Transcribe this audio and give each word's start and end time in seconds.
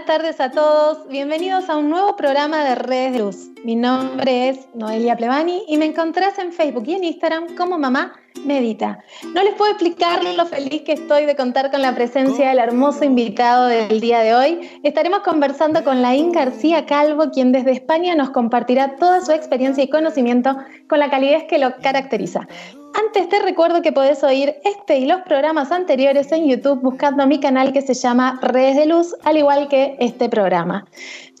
Buenas 0.00 0.18
tardes 0.18 0.40
a 0.40 0.50
todos. 0.50 1.06
Bienvenidos 1.08 1.68
a 1.68 1.76
un 1.76 1.90
nuevo 1.90 2.16
programa 2.16 2.64
de 2.64 2.74
Redes 2.74 3.12
de 3.12 3.18
Luz. 3.18 3.50
Mi 3.64 3.76
nombre 3.76 4.48
es 4.48 4.66
Noelia 4.74 5.14
Plevani 5.14 5.64
y 5.68 5.76
me 5.76 5.84
encontrás 5.84 6.38
en 6.38 6.54
Facebook 6.54 6.84
y 6.86 6.94
en 6.94 7.04
Instagram 7.04 7.54
como 7.54 7.78
Mamá 7.78 8.14
Medita. 8.44 8.98
No 9.34 9.42
les 9.42 9.54
puedo 9.54 9.70
explicar 9.70 10.22
lo 10.24 10.46
feliz 10.46 10.82
que 10.82 10.92
estoy 10.92 11.26
de 11.26 11.36
contar 11.36 11.70
con 11.70 11.82
la 11.82 11.94
presencia 11.94 12.48
del 12.48 12.58
hermoso 12.58 13.04
invitado 13.04 13.66
del 13.66 14.00
día 14.00 14.20
de 14.20 14.34
hoy. 14.34 14.70
Estaremos 14.82 15.20
conversando 15.20 15.84
con 15.84 16.00
Laín 16.00 16.32
García 16.32 16.86
Calvo, 16.86 17.30
quien 17.30 17.52
desde 17.52 17.72
España 17.72 18.14
nos 18.14 18.30
compartirá 18.30 18.96
toda 18.96 19.20
su 19.20 19.32
experiencia 19.32 19.84
y 19.84 19.90
conocimiento 19.90 20.56
con 20.88 20.98
la 20.98 21.10
calidez 21.10 21.44
que 21.44 21.58
lo 21.58 21.76
caracteriza. 21.76 22.48
Antes 22.92 23.28
te 23.28 23.38
recuerdo 23.40 23.82
que 23.82 23.92
podés 23.92 24.24
oír 24.24 24.56
este 24.64 24.98
y 24.98 25.06
los 25.06 25.20
programas 25.22 25.70
anteriores 25.70 26.32
en 26.32 26.48
YouTube 26.48 26.80
buscando 26.80 27.26
mi 27.26 27.38
canal 27.38 27.72
que 27.72 27.82
se 27.82 27.94
llama 27.94 28.38
Redes 28.42 28.76
de 28.76 28.86
Luz, 28.86 29.14
al 29.22 29.36
igual 29.36 29.68
que 29.68 29.96
este 30.00 30.28
programa. 30.28 30.86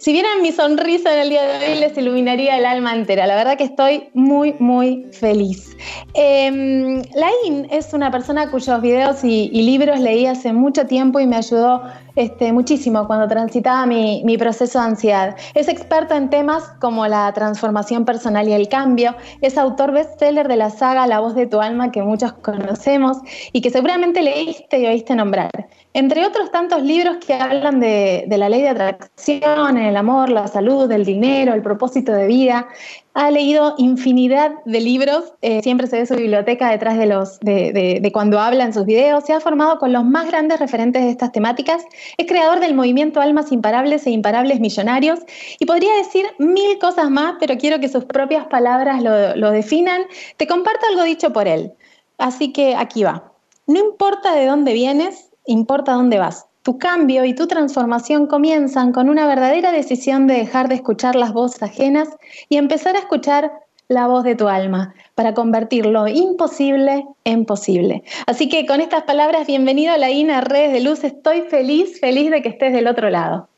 Si 0.00 0.14
vieran 0.14 0.40
mi 0.40 0.50
sonrisa 0.50 1.12
en 1.12 1.20
el 1.20 1.28
día 1.28 1.42
de 1.42 1.72
hoy, 1.72 1.78
les 1.78 1.94
iluminaría 1.98 2.56
el 2.56 2.64
alma 2.64 2.94
entera. 2.94 3.26
La 3.26 3.36
verdad 3.36 3.58
que 3.58 3.64
estoy 3.64 4.08
muy, 4.14 4.54
muy 4.58 5.06
feliz. 5.12 5.76
Eh, 6.14 7.02
Lain 7.14 7.66
es 7.70 7.92
una 7.92 8.10
persona 8.10 8.50
cuyos 8.50 8.80
videos 8.80 9.22
y, 9.24 9.50
libros 9.50 10.00
leí 10.00 10.24
hace 10.24 10.54
mucho 10.54 10.86
tiempo 10.86 11.20
y 11.20 11.26
me 11.26 11.36
ayudó 11.36 11.82
este, 12.16 12.50
muchísimo 12.50 13.06
cuando 13.06 13.28
transitaba 13.28 13.84
mi, 13.84 14.36
proceso 14.38 14.78
de 14.78 14.86
ansiedad. 14.86 15.36
Es 15.52 15.68
experta 15.68 16.16
en 16.16 16.30
temas 16.30 16.64
como 16.80 17.06
la 17.06 17.30
transformación 17.34 18.06
personal 18.06 18.48
y 18.48 18.54
el 18.54 18.70
cambio. 18.70 19.14
Es 19.42 19.58
autor 19.58 19.92
bestseller 19.92 20.48
de 20.48 20.56
la 20.56 20.70
saga 20.70 21.06
La 21.06 21.20
voz 21.20 21.34
de 21.34 21.46
tu 21.46 21.60
alma 21.60 21.92
que 21.92 22.02
muchos 22.02 22.32
conocemos 22.32 23.18
y 23.52 23.60
que 23.60 23.68
seguramente 23.68 24.22
leíste 24.22 24.78
y 24.78 24.86
oíste 24.86 25.14
nombrar. 25.14 25.50
Entre 25.92 26.24
otros 26.24 26.52
tantos 26.52 26.82
libros 26.82 27.16
que 27.16 27.34
hablan 27.34 27.80
de, 27.80 28.24
la 28.28 28.48
ley 28.48 28.62
de 28.62 28.68
atracción, 28.68 29.76
el 29.76 29.96
amor, 29.96 30.30
la 30.30 30.46
salud, 30.46 30.90
el 30.92 31.04
dinero, 31.04 31.52
el 31.52 31.62
propósito 31.62 32.12
de 32.12 32.28
vida. 32.28 32.68
Ha 33.14 33.32
leído 33.32 33.74
infinidad 33.76 34.52
de 34.66 34.80
libros, 34.80 35.34
eh, 35.42 35.60
siempre 35.62 35.88
se 35.88 35.98
ve 35.98 36.06
su 36.06 36.14
biblioteca 36.14 36.70
detrás 36.70 36.96
de, 36.96 37.06
los, 37.06 37.40
de, 37.40 38.08
cuando 38.12 38.38
habla 38.38 38.62
en 38.62 38.72
sus 38.72 38.86
videos, 38.86 39.24
se 39.24 39.32
ha 39.32 39.40
formado 39.40 39.80
con 39.80 39.92
los 39.92 40.04
más 40.04 40.28
grandes 40.28 40.60
referentes 40.60 41.02
de 41.02 41.10
estas 41.10 41.32
temáticas, 41.32 41.84
es 42.18 42.26
creador 42.28 42.60
del 42.60 42.74
movimiento 42.74 43.20
Almas 43.20 43.50
Imparables 43.50 44.06
e 44.06 44.10
Imparables 44.10 44.60
Millonarios 44.60 45.18
y 45.58 45.66
podría 45.66 45.92
decir 45.96 46.24
mil 46.38 46.78
cosas 46.78 47.10
más, 47.10 47.34
pero 47.40 47.58
quiero 47.58 47.80
que 47.80 47.88
sus 47.88 48.04
propias 48.04 48.46
palabras 48.46 49.02
lo 49.02 49.50
definan. 49.50 50.02
Te 50.36 50.46
comparto 50.46 50.86
algo 50.88 51.02
dicho 51.02 51.32
por 51.32 51.48
él, 51.48 51.72
así 52.16 52.52
que 52.52 52.76
aquí 52.76 53.02
va. 53.02 53.32
No 53.66 53.80
importa 53.80 54.34
de 54.34 54.46
dónde 54.46 54.72
vienes, 54.72 55.29
importa 55.50 55.94
dónde 55.94 56.18
vas. 56.18 56.46
Tu 56.62 56.78
cambio 56.78 57.24
y 57.24 57.34
tu 57.34 57.46
transformación 57.46 58.26
comienzan 58.26 58.92
con 58.92 59.08
una 59.08 59.26
verdadera 59.26 59.72
decisión 59.72 60.26
de 60.26 60.34
dejar 60.34 60.68
de 60.68 60.76
escuchar 60.76 61.16
las 61.16 61.32
voces 61.32 61.62
ajenas 61.62 62.08
y 62.48 62.56
empezar 62.56 62.94
a 62.96 63.00
escuchar 63.00 63.50
la 63.88 64.06
voz 64.06 64.22
de 64.22 64.36
tu 64.36 64.46
alma 64.46 64.94
para 65.16 65.34
convertir 65.34 65.86
lo 65.86 66.06
imposible 66.06 67.04
en 67.24 67.44
posible. 67.44 68.04
Así 68.26 68.48
que 68.48 68.64
con 68.64 68.80
estas 68.80 69.02
palabras, 69.02 69.46
bienvenido 69.48 69.92
a 69.92 69.98
la 69.98 70.10
INA 70.10 70.42
Redes 70.42 70.72
de 70.72 70.80
Luz. 70.80 71.02
Estoy 71.02 71.42
feliz, 71.42 71.98
feliz 71.98 72.30
de 72.30 72.42
que 72.42 72.50
estés 72.50 72.72
del 72.72 72.86
otro 72.86 73.10
lado. 73.10 73.48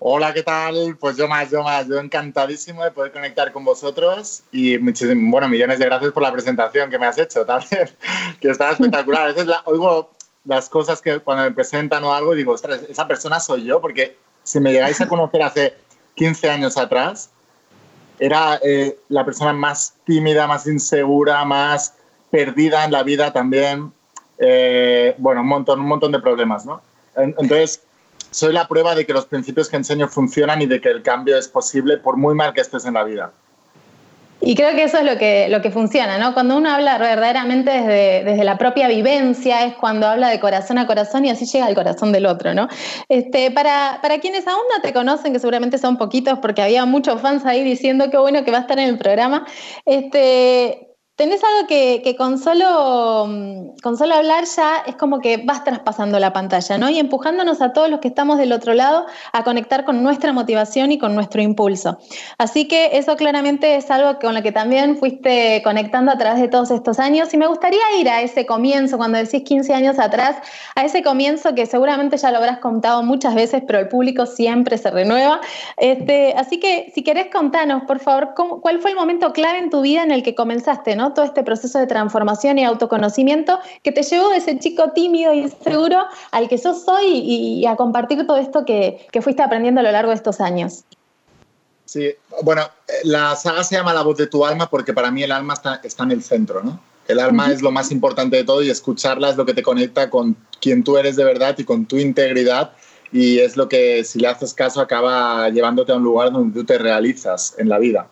Hola, 0.00 0.32
¿qué 0.32 0.42
tal? 0.42 0.96
Pues 0.98 1.16
yo 1.16 1.28
más, 1.28 1.50
yo 1.50 1.62
más, 1.62 1.86
yo 1.86 1.98
encantadísimo 1.98 2.82
de 2.82 2.90
poder 2.90 3.12
conectar 3.12 3.52
con 3.52 3.64
vosotros 3.64 4.42
y 4.50 4.76
bueno, 4.78 5.48
millones 5.48 5.78
de 5.78 5.84
gracias 5.84 6.12
por 6.12 6.22
la 6.22 6.32
presentación 6.32 6.90
que 6.90 6.98
me 6.98 7.06
has 7.06 7.18
hecho 7.18 7.44
también, 7.44 7.88
que 8.40 8.50
está 8.50 8.72
espectacular. 8.72 9.22
A 9.22 9.26
veces 9.26 9.46
la, 9.46 9.62
oigo 9.66 10.17
las 10.48 10.68
cosas 10.70 11.02
que 11.02 11.20
cuando 11.20 11.44
me 11.44 11.52
presentan 11.52 12.02
o 12.04 12.12
algo 12.12 12.34
digo, 12.34 12.52
ostras, 12.52 12.80
esa 12.88 13.06
persona 13.06 13.38
soy 13.38 13.64
yo, 13.64 13.80
porque 13.80 14.16
si 14.42 14.58
me 14.60 14.72
llegáis 14.72 15.00
a 15.00 15.06
conocer 15.06 15.42
hace 15.42 15.74
15 16.14 16.50
años 16.50 16.78
atrás, 16.78 17.30
era 18.18 18.58
eh, 18.64 18.98
la 19.10 19.24
persona 19.26 19.52
más 19.52 19.94
tímida, 20.04 20.46
más 20.46 20.66
insegura, 20.66 21.44
más 21.44 21.94
perdida 22.30 22.84
en 22.86 22.92
la 22.92 23.02
vida 23.02 23.30
también. 23.32 23.92
Eh, 24.38 25.14
bueno, 25.18 25.42
un 25.42 25.48
montón, 25.48 25.80
un 25.80 25.86
montón 25.86 26.12
de 26.12 26.20
problemas, 26.20 26.64
¿no? 26.64 26.80
Entonces, 27.14 27.82
soy 28.30 28.54
la 28.54 28.66
prueba 28.68 28.94
de 28.94 29.04
que 29.04 29.12
los 29.12 29.26
principios 29.26 29.68
que 29.68 29.76
enseño 29.76 30.08
funcionan 30.08 30.62
y 30.62 30.66
de 30.66 30.80
que 30.80 30.88
el 30.88 31.02
cambio 31.02 31.36
es 31.36 31.48
posible 31.48 31.98
por 31.98 32.16
muy 32.16 32.34
mal 32.34 32.54
que 32.54 32.62
estés 32.62 32.86
en 32.86 32.94
la 32.94 33.04
vida. 33.04 33.32
Y 34.40 34.54
creo 34.54 34.70
que 34.76 34.84
eso 34.84 34.98
es 34.98 35.04
lo 35.04 35.18
que, 35.18 35.48
lo 35.48 35.60
que 35.60 35.70
funciona, 35.70 36.16
¿no? 36.18 36.32
Cuando 36.32 36.56
uno 36.56 36.70
habla 36.70 36.96
verdaderamente 36.96 37.70
desde, 37.70 38.24
desde, 38.24 38.44
la 38.44 38.56
propia 38.56 38.86
vivencia, 38.86 39.64
es 39.64 39.74
cuando 39.74 40.06
habla 40.06 40.28
de 40.28 40.38
corazón 40.38 40.78
a 40.78 40.86
corazón 40.86 41.24
y 41.24 41.30
así 41.30 41.44
llega 41.44 41.66
al 41.66 41.74
corazón 41.74 42.12
del 42.12 42.24
otro, 42.26 42.54
¿no? 42.54 42.68
Este, 43.08 43.50
para, 43.50 43.98
para 44.00 44.18
quienes 44.20 44.46
aún 44.46 44.62
no 44.74 44.80
te 44.80 44.92
conocen, 44.92 45.32
que 45.32 45.40
seguramente 45.40 45.76
son 45.76 45.98
poquitos 45.98 46.38
porque 46.38 46.62
había 46.62 46.84
muchos 46.84 47.20
fans 47.20 47.44
ahí 47.46 47.64
diciendo 47.64 48.10
qué 48.10 48.18
bueno 48.18 48.44
que 48.44 48.52
va 48.52 48.58
a 48.58 48.60
estar 48.60 48.78
en 48.78 48.88
el 48.88 48.98
programa, 48.98 49.44
este, 49.84 50.87
tenés 51.18 51.42
algo 51.42 51.66
que, 51.66 52.14
con, 52.16 52.38
solo, 52.38 53.74
con 53.82 53.98
solo 53.98 54.14
hablar 54.14 54.44
ya 54.44 54.84
es 54.86 54.94
como 54.94 55.18
que 55.18 55.38
vas 55.38 55.64
traspasando 55.64 56.20
la 56.20 56.32
pantalla, 56.32 56.78
¿no? 56.78 56.88
Y 56.90 57.00
empujándonos 57.00 57.60
a 57.60 57.72
todos 57.72 57.90
los 57.90 57.98
que 57.98 58.06
estamos 58.06 58.38
del 58.38 58.52
otro 58.52 58.72
lado 58.72 59.04
a 59.32 59.42
conectar 59.42 59.84
con 59.84 60.04
nuestra 60.04 60.32
motivación 60.32 60.92
y 60.92 60.98
con 60.98 61.16
nuestro 61.16 61.42
impulso. 61.42 61.98
Así 62.38 62.68
que 62.68 62.90
eso 62.92 63.16
claramente 63.16 63.74
es 63.74 63.90
algo 63.90 64.20
con 64.20 64.32
lo 64.32 64.42
que 64.42 64.52
también 64.52 64.96
fuiste 64.96 65.60
conectando 65.64 66.12
a 66.12 66.18
través 66.18 66.40
de 66.40 66.46
todos 66.46 66.70
estos 66.70 67.00
años. 67.00 67.34
Y 67.34 67.36
me 67.36 67.48
gustaría 67.48 67.82
ir 67.98 68.08
a 68.08 68.22
ese 68.22 68.46
comienzo, 68.46 68.96
cuando 68.96 69.18
decís 69.18 69.42
15 69.42 69.74
años 69.74 69.98
atrás, 69.98 70.36
a 70.76 70.84
ese 70.84 71.02
comienzo 71.02 71.52
que 71.52 71.66
seguramente 71.66 72.16
ya 72.16 72.30
lo 72.30 72.38
habrás 72.38 72.60
contado 72.60 73.02
muchas 73.02 73.34
veces, 73.34 73.64
pero 73.66 73.80
el 73.80 73.88
público 73.88 74.24
siempre 74.24 74.78
se 74.78 74.88
renueva. 74.88 75.40
Este, 75.78 76.34
así 76.36 76.60
que 76.60 76.92
si 76.94 77.02
querés 77.02 77.26
contanos, 77.32 77.82
por 77.88 77.98
favor, 77.98 78.34
cuál 78.62 78.78
fue 78.78 78.92
el 78.92 78.96
momento 78.96 79.32
clave 79.32 79.58
en 79.58 79.70
tu 79.70 79.80
vida 79.80 80.04
en 80.04 80.12
el 80.12 80.22
que 80.22 80.36
comenzaste, 80.36 80.94
¿no? 80.94 81.07
Todo 81.14 81.24
este 81.24 81.42
proceso 81.42 81.78
de 81.78 81.86
transformación 81.86 82.58
y 82.58 82.64
autoconocimiento 82.64 83.58
que 83.82 83.92
te 83.92 84.02
llevó 84.02 84.30
de 84.30 84.38
ese 84.38 84.58
chico 84.58 84.92
tímido 84.92 85.32
y 85.32 85.40
inseguro 85.40 85.98
al 86.30 86.48
que 86.48 86.58
sos 86.58 86.86
hoy 86.88 87.06
y, 87.06 87.60
y 87.60 87.66
a 87.66 87.76
compartir 87.76 88.26
todo 88.26 88.36
esto 88.36 88.64
que, 88.64 89.06
que, 89.10 89.22
fuiste 89.22 89.42
aprendiendo 89.42 89.80
a 89.80 89.84
lo 89.84 89.92
largo 89.92 90.10
de 90.10 90.16
estos 90.16 90.40
años. 90.40 90.84
Sí, 91.84 92.12
bueno, 92.42 92.62
la 93.04 93.34
saga 93.34 93.64
se 93.64 93.76
llama 93.76 93.94
La 93.94 94.02
voz 94.02 94.16
de 94.18 94.26
tu 94.26 94.44
alma 94.44 94.68
porque 94.68 94.92
para 94.92 95.10
mí 95.10 95.22
el 95.22 95.32
alma 95.32 95.54
está, 95.54 95.80
está 95.82 96.02
en 96.04 96.12
el 96.12 96.22
centro, 96.22 96.62
¿no? 96.62 96.80
El 97.06 97.18
alma 97.20 97.46
uh 97.46 97.48
-huh. 97.48 97.54
es 97.54 97.62
lo 97.62 97.70
más 97.70 97.90
importante 97.90 98.36
de 98.36 98.44
todo 98.44 98.62
y 98.62 98.68
escucharla 98.68 99.30
es 99.30 99.36
lo 99.36 99.46
que 99.46 99.54
te 99.54 99.62
conecta 99.62 100.10
con 100.10 100.36
quien 100.60 100.84
tú 100.84 100.98
eres 100.98 101.16
de 101.16 101.24
verdad 101.24 101.54
y 101.58 101.64
con 101.64 101.86
tu 101.86 101.96
integridad 101.96 102.72
y 103.10 103.38
es 103.38 103.56
lo 103.56 103.68
que 103.68 104.04
si 104.04 104.18
le 104.18 104.28
haces 104.28 104.52
caso 104.52 104.80
acaba 104.82 105.48
llevándote 105.48 105.92
a 105.92 105.96
un 105.96 106.02
lugar 106.02 106.30
donde 106.30 106.60
tú 106.60 106.66
te 106.66 106.76
realizas 106.76 107.54
en 107.56 107.70
la 107.70 107.78
vida 107.78 108.08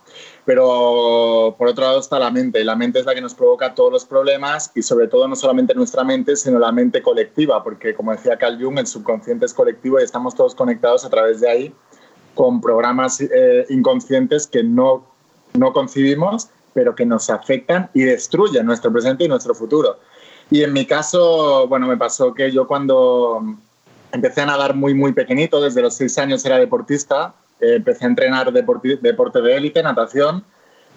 pero 0.47 1.57
por 1.59 1.67
otro 1.67 1.85
lado 1.85 1.99
está 1.99 2.21
la 2.21 2.31
mente, 2.31 2.61
y 2.61 2.65
la 2.65 2.77
mente 2.77 3.01
es 3.01 3.05
la 3.05 3.15
que 3.17 3.21
nos 3.21 3.35
provoca 3.35 3.75
todos 3.75 3.93
los 3.93 4.05
problemas 4.05 4.71
y 4.77 4.83
sobre 4.83 5.09
todo 5.09 5.27
no 5.27 5.35
solamente 5.35 5.75
nuestra 5.75 6.05
mente, 6.05 6.37
sino 6.37 6.61
la 6.61 6.71
mente 6.71 7.03
colectiva, 7.03 7.65
porque 7.65 7.95
como 7.95 8.13
decía 8.13 8.39
Carl 8.39 8.57
Jung, 8.63 8.79
el 8.79 8.87
subconsciente 8.87 9.45
es 9.45 9.53
colectivo 9.53 9.99
y 9.99 10.05
estamos 10.05 10.37
todos 10.37 10.55
conectados 10.55 11.05
a 11.05 11.11
través 11.11 11.41
de 11.41 11.51
ahí 11.51 11.75
con 12.37 12.61
programas 12.61 13.21
eh, 13.21 13.67
inconscientes 13.71 14.47
que 14.47 14.63
no, 14.63 15.05
no 15.55 15.73
concibimos, 15.73 16.49
pero 16.73 16.95
que 16.95 17.05
nos 17.05 17.29
afectan 17.29 17.91
y 17.93 18.03
destruyen 18.03 18.67
nuestro 18.67 18.93
presente 18.93 19.25
y 19.25 19.29
nuestro 19.29 19.53
futuro. 19.53 19.99
Y 20.49 20.63
en 20.63 20.73
mi 20.73 20.87
caso, 20.87 21.67
bueno, 21.67 21.89
me 21.89 21.97
pasó 21.97 22.33
que 22.33 22.53
yo 22.53 22.69
cuando 22.69 23.43
empecé 24.13 24.43
a 24.43 24.47
nadar 24.47 24.77
muy, 24.77 24.95
muy 24.95 25.13
pequeñito, 25.13 25.61
desde 25.61 25.83
los 25.83 25.95
seis 25.95 26.17
años 26.19 26.45
era 26.45 26.59
deportista, 26.59 27.35
empecé 27.61 28.05
a 28.05 28.09
entrenar 28.09 28.53
deporte, 28.53 28.99
deporte 29.01 29.41
de 29.41 29.57
élite, 29.57 29.83
natación, 29.83 30.45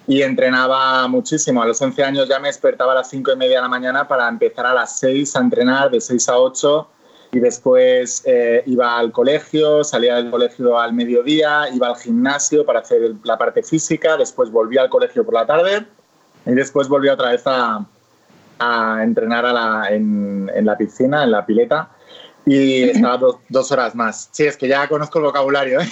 y 0.08 0.22
entrenaba 0.22 1.08
muchísimo. 1.08 1.62
A 1.62 1.66
los 1.66 1.82
11 1.82 2.04
años 2.04 2.28
ya 2.28 2.40
me 2.40 2.48
despertaba 2.48 2.94
a 2.94 2.96
las 2.96 3.10
5 3.10 3.32
y 3.32 3.36
media 3.36 3.58
de 3.58 3.62
la 3.62 3.68
mañana 3.68 4.08
para 4.08 4.28
empezar 4.28 4.66
a 4.66 4.74
las 4.74 4.98
6 5.00 5.36
a 5.36 5.40
entrenar, 5.40 5.92
de 5.92 6.02
6 6.02 6.30
a 6.30 6.40
8, 6.40 6.88
y 7.32 7.40
después 7.40 8.24
eh, 8.26 8.64
iba 8.66 8.98
al 8.98 9.12
colegio, 9.12 9.84
salía 9.84 10.16
del 10.16 10.32
colegio 10.32 10.80
al 10.80 10.94
mediodía, 10.94 11.70
iba 11.72 11.88
al 11.88 11.96
gimnasio 11.96 12.66
para 12.66 12.80
hacer 12.80 13.14
la 13.24 13.38
parte 13.38 13.62
física, 13.62 14.18
después 14.18 14.50
volvía 14.50 14.82
al 14.82 14.90
colegio 14.90 15.24
por 15.24 15.36
la 15.36 15.46
tarde 15.46 15.86
y 16.46 16.52
después 16.52 16.88
volvía 16.88 17.14
otra 17.14 17.30
vez 17.30 17.44
a, 17.46 17.86
a 18.58 19.04
entrenar 19.04 19.46
a 19.46 19.54
la, 19.54 19.90
en, 19.90 20.50
en 20.56 20.66
la 20.66 20.76
piscina, 20.76 21.24
en 21.24 21.30
la 21.32 21.46
pileta 21.46 21.90
y 22.46 22.84
estaba 22.84 23.18
dos, 23.18 23.36
dos, 23.50 23.72
horas 23.72 23.94
más. 23.96 24.30
Sí, 24.32 24.44
es 24.46 24.58
que 24.58 24.68
ya 24.68 24.88
conozco 24.88 25.20
el 25.20 25.26
vocabulario. 25.26 25.82
¿eh? 25.82 25.90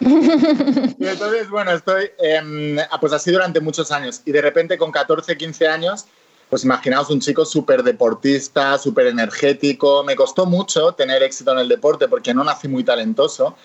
y 0.98 1.06
entonces, 1.06 1.48
bueno, 1.48 1.72
estoy, 1.72 2.10
eh, 2.18 2.76
pues 3.00 3.12
así 3.12 3.30
durante 3.30 3.60
muchos 3.60 3.90
años. 3.90 4.22
Y 4.24 4.32
de 4.32 4.42
repente 4.42 4.76
con 4.76 4.90
14, 4.90 5.36
15 5.36 5.68
años, 5.68 6.06
pues 6.50 6.64
imaginaos 6.64 7.10
un 7.10 7.20
chico 7.20 7.44
súper 7.44 7.82
deportista, 7.82 8.78
súper 8.78 9.06
energético. 9.06 10.04
Me 10.04 10.16
costó 10.16 10.46
mucho 10.46 10.92
tener 10.92 11.22
éxito 11.22 11.52
en 11.52 11.58
el 11.60 11.68
deporte 11.68 12.08
porque 12.08 12.34
no 12.34 12.44
nací 12.44 12.68
muy 12.68 12.84
talentoso. 12.84 13.56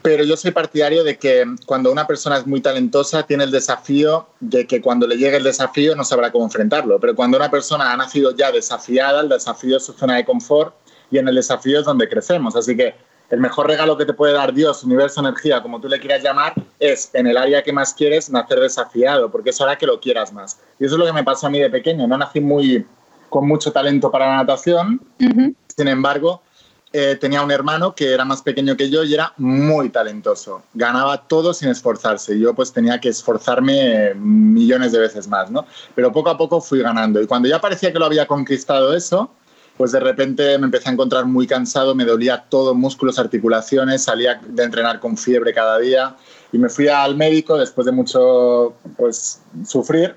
Pero 0.00 0.24
yo 0.24 0.36
soy 0.36 0.52
partidario 0.52 1.02
de 1.02 1.18
que 1.18 1.44
cuando 1.66 1.90
una 1.90 2.06
persona 2.06 2.38
es 2.38 2.46
muy 2.46 2.60
talentosa 2.60 3.24
tiene 3.24 3.44
el 3.44 3.50
desafío 3.50 4.28
de 4.38 4.66
que 4.66 4.80
cuando 4.80 5.08
le 5.08 5.16
llegue 5.16 5.36
el 5.36 5.42
desafío 5.42 5.96
no 5.96 6.04
sabrá 6.04 6.30
cómo 6.30 6.44
enfrentarlo. 6.44 6.98
Pero 7.00 7.14
cuando 7.14 7.36
una 7.36 7.50
persona 7.50 7.92
ha 7.92 7.96
nacido 7.96 8.34
ya 8.34 8.52
desafiada, 8.52 9.20
el 9.20 9.28
desafío 9.28 9.76
es 9.76 9.84
su 9.84 9.92
zona 9.92 10.16
de 10.16 10.24
confort 10.24 10.74
y 11.10 11.18
en 11.18 11.28
el 11.28 11.34
desafío 11.34 11.80
es 11.80 11.84
donde 11.84 12.08
crecemos. 12.08 12.56
Así 12.56 12.76
que 12.76 12.94
el 13.30 13.40
mejor 13.40 13.66
regalo 13.66 13.96
que 13.96 14.06
te 14.06 14.14
puede 14.14 14.32
dar 14.32 14.54
Dios, 14.54 14.84
universo, 14.84 15.20
energía, 15.20 15.62
como 15.62 15.80
tú 15.80 15.88
le 15.88 16.00
quieras 16.00 16.22
llamar, 16.22 16.54
es 16.78 17.10
en 17.12 17.26
el 17.26 17.36
área 17.36 17.62
que 17.62 17.72
más 17.72 17.92
quieres 17.92 18.30
nacer 18.30 18.60
desafiado, 18.60 19.30
porque 19.30 19.50
es 19.50 19.60
hora 19.60 19.76
que 19.76 19.86
lo 19.86 20.00
quieras 20.00 20.32
más. 20.32 20.58
Y 20.78 20.86
eso 20.86 20.94
es 20.94 20.98
lo 20.98 21.06
que 21.06 21.12
me 21.12 21.24
pasó 21.24 21.46
a 21.46 21.50
mí 21.50 21.58
de 21.58 21.68
pequeño. 21.68 22.06
No 22.06 22.16
nací 22.16 22.40
muy 22.40 22.86
con 23.28 23.46
mucho 23.46 23.70
talento 23.70 24.10
para 24.10 24.28
la 24.28 24.36
natación, 24.36 25.02
sin 25.18 25.88
embargo, 25.88 26.42
eh, 26.90 27.16
tenía 27.20 27.42
un 27.42 27.50
hermano 27.50 27.94
que 27.94 28.14
era 28.14 28.24
más 28.24 28.40
pequeño 28.40 28.74
que 28.74 28.88
yo 28.88 29.04
y 29.04 29.12
era 29.12 29.34
muy 29.36 29.90
talentoso. 29.90 30.62
Ganaba 30.72 31.28
todo 31.28 31.52
sin 31.52 31.68
esforzarse. 31.68 32.34
Y 32.34 32.40
yo 32.40 32.54
pues 32.54 32.72
tenía 32.72 32.98
que 32.98 33.10
esforzarme 33.10 34.14
millones 34.14 34.92
de 34.92 35.00
veces 35.00 35.28
más, 35.28 35.50
¿no? 35.50 35.66
Pero 35.94 36.10
poco 36.10 36.30
a 36.30 36.38
poco 36.38 36.62
fui 36.62 36.80
ganando. 36.80 37.20
Y 37.20 37.26
cuando 37.26 37.48
ya 37.48 37.60
parecía 37.60 37.92
que 37.92 37.98
lo 37.98 38.06
había 38.06 38.26
conquistado 38.26 38.94
eso, 38.94 39.30
pues 39.78 39.92
de 39.92 40.00
repente 40.00 40.58
me 40.58 40.66
empecé 40.66 40.88
a 40.88 40.92
encontrar 40.92 41.24
muy 41.24 41.46
cansado, 41.46 41.94
me 41.94 42.04
dolía 42.04 42.44
todo, 42.48 42.74
músculos, 42.74 43.18
articulaciones, 43.18 44.02
salía 44.02 44.40
de 44.44 44.64
entrenar 44.64 44.98
con 44.98 45.16
fiebre 45.16 45.54
cada 45.54 45.78
día 45.78 46.16
y 46.52 46.58
me 46.58 46.68
fui 46.68 46.88
al 46.88 47.16
médico 47.16 47.56
después 47.56 47.86
de 47.86 47.92
mucho 47.92 48.74
pues 48.96 49.40
sufrir 49.64 50.16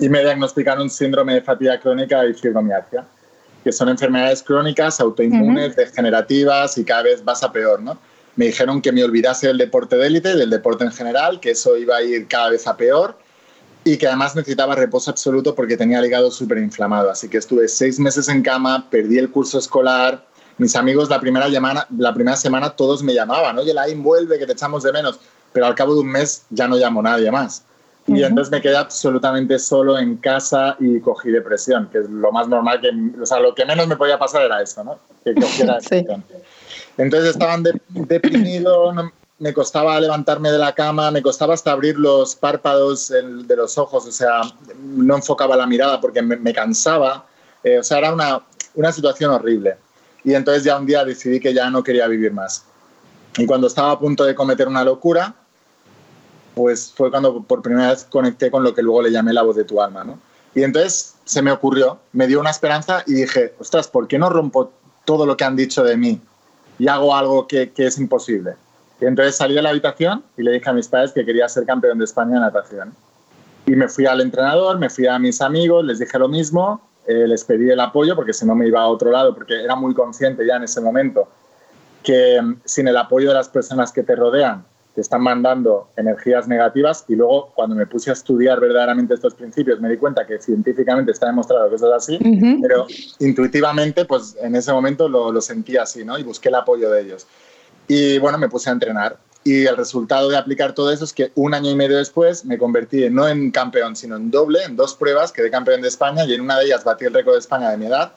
y 0.00 0.08
me 0.08 0.20
diagnosticaron 0.20 0.90
síndrome 0.90 1.34
de 1.34 1.42
fatiga 1.42 1.78
crónica 1.78 2.26
y 2.26 2.34
fibromialgia, 2.34 3.04
que 3.62 3.70
son 3.70 3.88
enfermedades 3.88 4.42
crónicas, 4.42 5.00
autoinmunes, 5.00 5.76
degenerativas 5.76 6.76
y 6.76 6.84
cada 6.84 7.04
vez 7.04 7.24
vas 7.24 7.44
a 7.44 7.52
peor, 7.52 7.80
¿no? 7.80 7.96
Me 8.34 8.46
dijeron 8.46 8.82
que 8.82 8.90
me 8.90 9.04
olvidase 9.04 9.46
del 9.46 9.58
deporte 9.58 9.94
de 9.94 10.08
élite, 10.08 10.34
del 10.34 10.50
deporte 10.50 10.82
en 10.82 10.90
general, 10.90 11.38
que 11.38 11.52
eso 11.52 11.76
iba 11.76 11.98
a 11.98 12.02
ir 12.02 12.26
cada 12.26 12.50
vez 12.50 12.66
a 12.66 12.76
peor 12.76 13.16
y 13.84 13.96
que 13.96 14.06
además 14.06 14.36
necesitaba 14.36 14.74
reposo 14.74 15.10
absoluto 15.10 15.54
porque 15.54 15.76
tenía 15.76 15.98
el 15.98 16.06
hígado 16.06 16.30
súper 16.30 16.58
inflamado. 16.58 17.10
Así 17.10 17.28
que 17.28 17.38
estuve 17.38 17.68
seis 17.68 17.98
meses 17.98 18.28
en 18.28 18.42
cama, 18.42 18.86
perdí 18.90 19.18
el 19.18 19.30
curso 19.30 19.58
escolar. 19.58 20.24
Mis 20.58 20.76
amigos 20.76 21.08
la 21.08 21.20
primera, 21.20 21.48
llamada, 21.48 21.86
la 21.96 22.14
primera 22.14 22.36
semana 22.36 22.70
todos 22.70 23.02
me 23.02 23.14
llamaban, 23.14 23.58
oye, 23.58 23.74
la 23.74 23.86
vuelve, 23.96 24.38
que 24.38 24.46
te 24.46 24.52
echamos 24.52 24.82
de 24.82 24.92
menos. 24.92 25.18
Pero 25.52 25.66
al 25.66 25.74
cabo 25.74 25.94
de 25.94 26.00
un 26.00 26.08
mes 26.08 26.44
ya 26.50 26.68
no 26.68 26.76
llamo 26.76 27.00
a 27.00 27.04
nadie 27.04 27.30
más. 27.30 27.64
Y 28.06 28.22
entonces 28.22 28.50
me 28.50 28.60
quedé 28.60 28.76
absolutamente 28.76 29.58
solo 29.60 29.96
en 29.96 30.16
casa 30.16 30.76
y 30.80 31.00
cogí 31.00 31.30
depresión, 31.30 31.88
que 31.90 31.98
es 31.98 32.10
lo 32.10 32.32
más 32.32 32.48
normal, 32.48 32.80
que, 32.80 32.90
o 33.20 33.24
sea, 33.24 33.38
lo 33.38 33.54
que 33.54 33.64
menos 33.64 33.86
me 33.86 33.96
podía 33.96 34.18
pasar 34.18 34.42
era 34.42 34.60
eso, 34.60 34.82
¿no? 34.82 34.98
Que 35.24 35.34
cogiera 35.34 35.80
sí. 35.88 36.04
Entonces 36.98 37.30
estaban 37.30 37.62
deprimido, 37.88 38.92
me 39.42 39.52
costaba 39.52 39.98
levantarme 39.98 40.52
de 40.52 40.58
la 40.58 40.72
cama, 40.72 41.10
me 41.10 41.20
costaba 41.20 41.54
hasta 41.54 41.72
abrir 41.72 41.98
los 41.98 42.36
párpados 42.36 43.08
de 43.08 43.56
los 43.56 43.76
ojos, 43.76 44.06
o 44.06 44.12
sea, 44.12 44.42
no 44.80 45.16
enfocaba 45.16 45.56
la 45.56 45.66
mirada 45.66 46.00
porque 46.00 46.22
me, 46.22 46.54
cansaba, 46.54 47.26
eh, 47.64 47.80
o 47.80 47.82
sea, 47.82 47.98
era 47.98 48.12
una, 48.14 48.40
una 48.76 48.92
situación 48.92 49.32
horrible. 49.32 49.74
Y 50.22 50.34
entonces 50.34 50.62
ya 50.62 50.78
un 50.78 50.86
día 50.86 51.04
decidí 51.04 51.40
que 51.40 51.52
ya 51.52 51.68
no 51.70 51.82
quería 51.82 52.06
vivir 52.06 52.32
más. 52.32 52.64
Y 53.36 53.44
cuando 53.44 53.66
estaba 53.66 53.90
a 53.90 53.98
punto 53.98 54.22
de 54.22 54.36
cometer 54.36 54.68
una 54.68 54.84
locura, 54.84 55.34
pues 56.54 56.92
fue 56.94 57.10
cuando 57.10 57.42
por 57.42 57.62
primera 57.62 57.90
vez 57.90 58.04
conecté 58.04 58.48
con 58.48 58.62
lo 58.62 58.72
que 58.72 58.82
luego 58.82 59.02
le 59.02 59.10
llamé 59.10 59.32
la 59.32 59.42
voz 59.42 59.56
de 59.56 59.64
tu 59.64 59.82
alma, 59.82 60.04
¿no? 60.04 60.20
Y 60.54 60.62
entonces 60.62 61.16
se 61.24 61.42
me 61.42 61.50
ocurrió, 61.50 61.98
me 62.12 62.28
dio 62.28 62.38
una 62.38 62.50
esperanza 62.50 63.02
y 63.08 63.14
dije, 63.14 63.56
ostras, 63.58 63.88
¿por 63.88 64.06
qué 64.06 64.20
no 64.20 64.30
rompo 64.30 64.70
todo 65.04 65.26
lo 65.26 65.36
que 65.36 65.42
han 65.42 65.56
dicho 65.56 65.82
de 65.82 65.96
mí 65.96 66.20
y 66.78 66.86
hago 66.86 67.16
algo 67.16 67.48
que, 67.48 67.72
que 67.72 67.88
es 67.88 67.98
imposible? 67.98 68.54
Y 69.02 69.06
entonces 69.06 69.34
salí 69.34 69.54
de 69.54 69.62
la 69.62 69.70
habitación 69.70 70.22
y 70.36 70.44
le 70.44 70.52
dije 70.52 70.70
a 70.70 70.72
mis 70.72 70.86
padres 70.86 71.10
que 71.10 71.24
quería 71.24 71.48
ser 71.48 71.66
campeón 71.66 71.98
de 71.98 72.04
España 72.04 72.36
en 72.36 72.42
natación. 72.42 72.92
Y 73.66 73.72
me 73.72 73.88
fui 73.88 74.06
al 74.06 74.20
entrenador, 74.20 74.78
me 74.78 74.88
fui 74.88 75.08
a 75.08 75.18
mis 75.18 75.40
amigos, 75.40 75.84
les 75.84 75.98
dije 75.98 76.16
lo 76.20 76.28
mismo, 76.28 76.80
eh, 77.08 77.26
les 77.26 77.42
pedí 77.42 77.68
el 77.68 77.80
apoyo 77.80 78.14
porque 78.14 78.32
si 78.32 78.46
no 78.46 78.54
me 78.54 78.68
iba 78.68 78.80
a 78.80 78.86
otro 78.86 79.10
lado, 79.10 79.34
porque 79.34 79.60
era 79.60 79.74
muy 79.74 79.92
consciente 79.92 80.46
ya 80.46 80.54
en 80.54 80.62
ese 80.62 80.80
momento 80.80 81.26
que 82.04 82.40
mm, 82.40 82.60
sin 82.64 82.86
el 82.86 82.96
apoyo 82.96 83.30
de 83.30 83.34
las 83.34 83.48
personas 83.48 83.90
que 83.90 84.04
te 84.04 84.14
rodean, 84.14 84.64
te 84.94 85.00
están 85.00 85.22
mandando 85.22 85.88
energías 85.96 86.46
negativas 86.46 87.04
y 87.08 87.16
luego 87.16 87.50
cuando 87.56 87.74
me 87.74 87.86
puse 87.88 88.10
a 88.10 88.12
estudiar 88.12 88.60
verdaderamente 88.60 89.14
estos 89.14 89.34
principios 89.34 89.80
me 89.80 89.88
di 89.88 89.96
cuenta 89.96 90.24
que 90.24 90.38
científicamente 90.38 91.10
está 91.10 91.26
demostrado 91.26 91.68
que 91.68 91.74
eso 91.74 91.88
es 91.88 91.94
así, 91.94 92.18
pero 92.60 92.86
intuitivamente 93.18 94.04
pues 94.04 94.36
en 94.40 94.54
ese 94.54 94.72
momento 94.72 95.08
lo, 95.08 95.32
lo 95.32 95.40
sentí 95.40 95.76
así, 95.76 96.04
¿no? 96.04 96.18
Y 96.18 96.22
busqué 96.22 96.50
el 96.50 96.54
apoyo 96.56 96.88
de 96.88 97.00
ellos. 97.00 97.26
Y 97.88 98.18
bueno, 98.18 98.38
me 98.38 98.48
puse 98.48 98.70
a 98.70 98.72
entrenar. 98.72 99.16
Y 99.44 99.66
el 99.66 99.76
resultado 99.76 100.28
de 100.28 100.36
aplicar 100.36 100.72
todo 100.72 100.92
eso 100.92 101.04
es 101.04 101.12
que 101.12 101.32
un 101.34 101.52
año 101.52 101.70
y 101.70 101.74
medio 101.74 101.98
después 101.98 102.44
me 102.44 102.58
convertí 102.58 103.10
no 103.10 103.26
en 103.26 103.50
campeón, 103.50 103.96
sino 103.96 104.16
en 104.16 104.30
doble, 104.30 104.62
en 104.62 104.76
dos 104.76 104.94
pruebas, 104.94 105.32
quedé 105.32 105.50
campeón 105.50 105.82
de 105.82 105.88
España 105.88 106.24
y 106.24 106.34
en 106.34 106.42
una 106.42 106.58
de 106.58 106.66
ellas 106.66 106.84
batí 106.84 107.06
el 107.06 107.14
récord 107.14 107.34
de 107.34 107.40
España 107.40 107.70
de 107.70 107.76
mi 107.76 107.86
edad. 107.86 108.12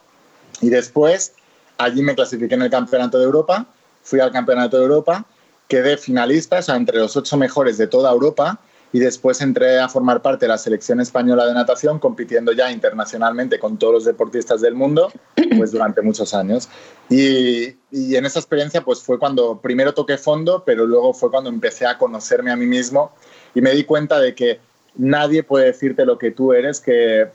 Y 0.62 0.70
después 0.70 1.34
allí 1.78 2.02
me 2.04 2.16
clasifiqué 2.16 2.56
en 2.56 2.62
el 2.62 2.70
Campeonato 2.70 3.18
de 3.18 3.26
Europa, 3.26 3.66
fui 4.04 4.20
al 4.20 4.32
Campeonato 4.32 4.78
de 4.78 4.84
Europa, 4.84 5.26
quedé 5.68 5.98
finalista, 5.98 6.60
o 6.60 6.62
sea, 6.62 6.76
entre 6.76 7.00
los 7.00 7.16
ocho 7.18 7.38
mejores 7.38 7.78
de 7.78 7.88
toda 7.88 8.12
Europa 8.12 8.60
y 8.96 9.00
después 9.00 9.42
entré 9.42 9.78
a 9.78 9.90
formar 9.90 10.22
parte 10.22 10.46
de 10.46 10.48
la 10.48 10.58
selección 10.58 11.02
española 11.02 11.46
de 11.46 11.54
natación, 11.54 12.00
compitiendo 12.00 12.54
ya 12.54 12.72
internacionalmente 12.72 13.60
con 13.60 13.78
todos 13.78 13.94
los 13.94 14.06
deportistas 14.06 14.62
del 14.62 14.74
mundo, 14.74 15.12
pues 15.58 15.74
durante 15.74 16.02
muchos 16.02 16.34
años. 16.34 16.70
Y, 17.10 17.76
y, 17.92 18.16
en 18.16 18.26
esa 18.26 18.40
experiencia 18.40 18.86
pues 18.86 19.02
fue 19.02 19.20
cuando 19.20 19.60
primero 19.60 19.94
toqué 19.94 20.18
fondo, 20.18 20.64
pero 20.66 20.86
luego 20.86 21.14
fue 21.14 21.30
cuando 21.30 21.50
empecé 21.50 21.86
a 21.86 21.98
conocerme 21.98 22.52
a 22.52 22.56
mí 22.56 22.68
mismo 22.68 23.12
y 23.54 23.60
me 23.60 23.72
di 23.72 23.84
cuenta 23.84 24.18
de 24.18 24.34
que 24.34 24.62
nadie 24.96 25.44
puede 25.44 25.66
decirte 25.66 26.06
lo 26.06 26.18
que 26.18 26.32
tú 26.32 26.54
eres, 26.54 26.80
que 26.80 27.24
eh, 27.24 27.28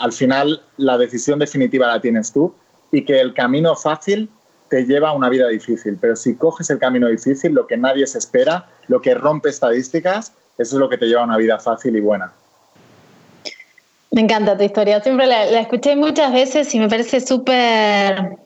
al 0.00 0.10
final 0.10 0.62
la 0.78 0.98
decisión 0.98 1.38
definitiva 1.38 1.86
la 1.86 2.00
tienes 2.00 2.32
tú 2.32 2.52
y 2.90 3.04
que 3.04 3.20
el 3.20 3.34
camino 3.34 3.76
fácil 3.76 4.28
te 4.68 4.84
lleva 4.84 5.10
a 5.10 5.12
una 5.12 5.28
vida 5.28 5.46
difícil, 5.46 5.96
pero 6.00 6.16
si 6.16 6.34
coges 6.34 6.70
el 6.70 6.80
camino 6.80 7.06
difícil, 7.06 7.52
lo 7.52 7.68
que 7.68 7.76
nadie 7.76 8.04
se 8.08 8.18
espera, 8.18 8.68
lo 8.88 9.00
que 9.00 9.14
rompe 9.14 9.48
estadísticas, 9.48 10.32
eso 10.58 10.76
es 10.76 10.80
lo 10.80 10.88
que 10.88 10.98
te 10.98 11.06
lleva 11.06 11.22
a 11.22 11.24
una 11.24 11.36
vida 11.36 11.58
fácil 11.58 11.96
y 11.96 12.00
buena. 12.00 12.32
Me 14.10 14.22
encanta 14.22 14.56
tu 14.56 14.64
historia. 14.64 15.00
Siempre 15.00 15.26
la, 15.26 15.44
escuché 15.60 15.94
muchas 15.94 16.32
veces 16.32 16.74
y 16.74 16.80
me 16.80 16.88
parece 16.88 17.20
súper 17.20 18.38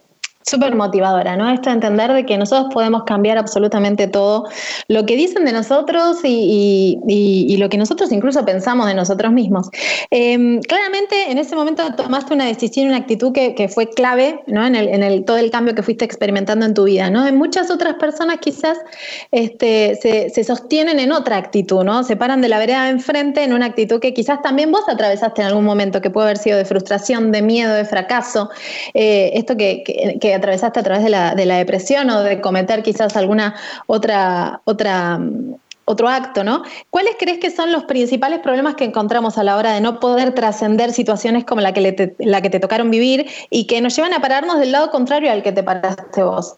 súper 0.44 0.74
motivadora, 0.74 1.36
¿no? 1.36 1.48
Esto 1.50 1.70
de 1.70 1.74
entender 1.74 2.12
de 2.12 2.26
que 2.26 2.36
nosotros 2.36 2.72
podemos 2.72 3.04
cambiar 3.04 3.38
absolutamente 3.38 4.08
todo 4.08 4.48
lo 4.88 5.06
que 5.06 5.16
dicen 5.16 5.44
de 5.44 5.52
nosotros 5.52 6.18
y, 6.24 7.56
lo 7.58 7.68
que 7.68 7.78
nosotros 7.78 8.10
incluso 8.10 8.44
pensamos 8.44 8.86
de 8.86 8.94
nosotros 8.94 9.32
mismos. 9.32 9.68
Em, 10.10 10.60
claramente 10.62 11.30
en 11.30 11.38
ese 11.38 11.54
momento 11.54 11.82
tomaste 11.94 12.34
una 12.34 12.46
decisión, 12.46 12.88
una 12.88 12.96
actitud 12.96 13.32
que, 13.32 13.68
fue 13.68 13.88
clave, 13.88 14.40
¿no? 14.46 14.66
En, 14.66 14.74
el, 14.74 15.24
todo 15.24 15.36
el 15.36 15.50
cambio 15.50 15.74
que 15.74 15.82
fuiste 15.82 16.04
experimentando 16.04 16.66
en 16.66 16.74
tu 16.74 16.84
vida, 16.84 17.08
¿no? 17.10 17.26
En 17.26 17.36
muchas 17.36 17.70
otras 17.70 17.94
personas 17.94 18.38
quizás 18.40 18.78
este, 19.30 19.96
se, 20.34 20.44
sostienen 20.44 20.98
en 20.98 21.12
otra 21.12 21.36
actitud, 21.36 21.84
¿no? 21.84 22.02
Se 22.02 22.16
paran 22.16 22.40
de 22.40 22.48
la 22.48 22.58
vereda 22.58 22.90
enfrente 22.90 23.44
en 23.44 23.52
una 23.52 23.66
actitud 23.66 24.00
que 24.00 24.12
quizás 24.12 24.42
también 24.42 24.72
vos 24.72 24.82
atravesaste 24.88 25.42
en 25.42 25.48
algún 25.48 25.64
momento, 25.64 26.00
que 26.00 26.10
puede 26.10 26.26
haber 26.26 26.38
sido 26.38 26.58
de 26.58 26.64
frustración, 26.64 27.30
de 27.30 27.42
miedo, 27.42 27.72
de 27.74 27.84
fracaso. 27.84 28.50
Eh, 28.94 29.30
esto 29.34 29.56
que 29.56 29.84
atravesaste 30.34 30.80
a 30.80 30.82
través 30.82 31.04
de 31.04 31.10
la, 31.10 31.34
de 31.34 31.46
la, 31.46 31.56
depresión 31.56 32.10
o 32.10 32.22
de 32.22 32.40
cometer 32.40 32.82
quizás 32.82 33.16
alguna 33.16 33.54
otra, 33.86 34.60
otra, 34.64 35.20
otro 35.84 36.08
acto, 36.08 36.44
¿no? 36.44 36.62
¿Cuáles 36.90 37.16
crees 37.18 37.38
que 37.38 37.50
son 37.50 37.72
los 37.72 37.84
principales 37.84 38.40
problemas 38.40 38.74
que 38.74 38.84
encontramos 38.84 39.38
a 39.38 39.44
la 39.44 39.56
hora 39.56 39.72
de 39.72 39.80
no 39.80 40.00
poder 40.00 40.34
trascender 40.34 40.92
situaciones 40.92 41.44
como 41.44 41.60
la 41.60 41.72
que, 41.72 41.92
te, 41.92 42.14
la 42.18 42.40
que 42.40 42.50
te 42.50 42.60
tocaron 42.60 42.90
vivir 42.90 43.26
y 43.50 43.66
que 43.66 43.80
nos 43.80 43.96
llevan 43.96 44.14
a 44.14 44.20
pararnos 44.20 44.58
del 44.58 44.72
lado 44.72 44.90
contrario 44.90 45.30
al 45.30 45.42
que 45.42 45.52
te 45.52 45.62
paraste 45.62 46.22
vos? 46.22 46.56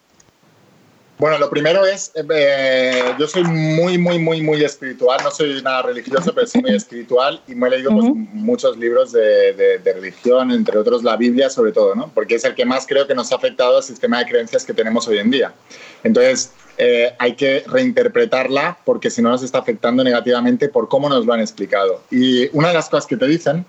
Bueno, 1.25 1.39
lo 1.39 1.49
primero 1.49 1.87
es, 1.87 2.13
eh, 2.15 3.03
yo 3.19 3.27
soy 3.27 3.45
muy, 3.45 3.97
muy, 3.97 4.19
muy, 4.19 4.43
muy 4.43 4.63
espiritual, 4.63 5.19
no 5.25 5.31
soy 5.31 5.63
nada 5.63 5.81
religioso, 5.81 6.35
pero 6.35 6.47
soy 6.47 6.61
muy 6.61 6.75
espiritual 6.75 7.41
y 7.49 7.55
me 7.55 7.69
he 7.69 7.71
leído 7.71 7.93
pues, 7.93 8.05
muchos 8.35 8.77
libros 8.77 9.13
de, 9.13 9.55
de, 9.83 9.93
religión, 9.95 10.51
entre 10.51 10.77
otros 10.77 11.03
la 11.03 11.17
Biblia 11.17 11.49
sobre 11.49 11.73
todo, 11.73 11.95
¿no? 11.95 12.11
porque 12.13 12.35
es 12.35 12.45
el 12.45 12.55
que 12.55 12.67
más 12.67 12.87
creo 12.87 13.07
que 13.07 13.15
nos 13.15 13.33
ha 13.33 13.37
afectado 13.37 13.79
al 13.79 13.83
sistema 13.83 14.19
de 14.19 14.27
creencias 14.27 14.67
que 14.67 14.75
tenemos 14.75 15.09
hoy 15.09 15.17
en 15.17 15.31
día. 15.31 15.55
Entonces, 16.03 16.53
eh, 16.77 17.15
hay 17.19 17.37
que 17.37 17.65
reinterpretarla 17.69 18.77
porque 18.85 19.09
si 19.09 19.23
no 19.23 19.31
nos 19.31 19.43
está 19.43 19.61
afectando 19.61 20.05
negativamente 20.05 20.69
por 20.69 20.91
cómo 20.91 21.09
nos 21.09 21.25
lo 21.25 21.33
han 21.33 21.41
explicado. 21.41 22.03
Y 22.11 22.51
una 22.55 22.69
de 22.69 22.75
las 22.75 22.91
cosas 22.91 23.07
que 23.07 23.17
te 23.17 23.27
dicen 23.27 23.65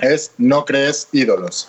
es 0.00 0.32
no 0.38 0.64
crees 0.64 1.08
ídolos. 1.12 1.68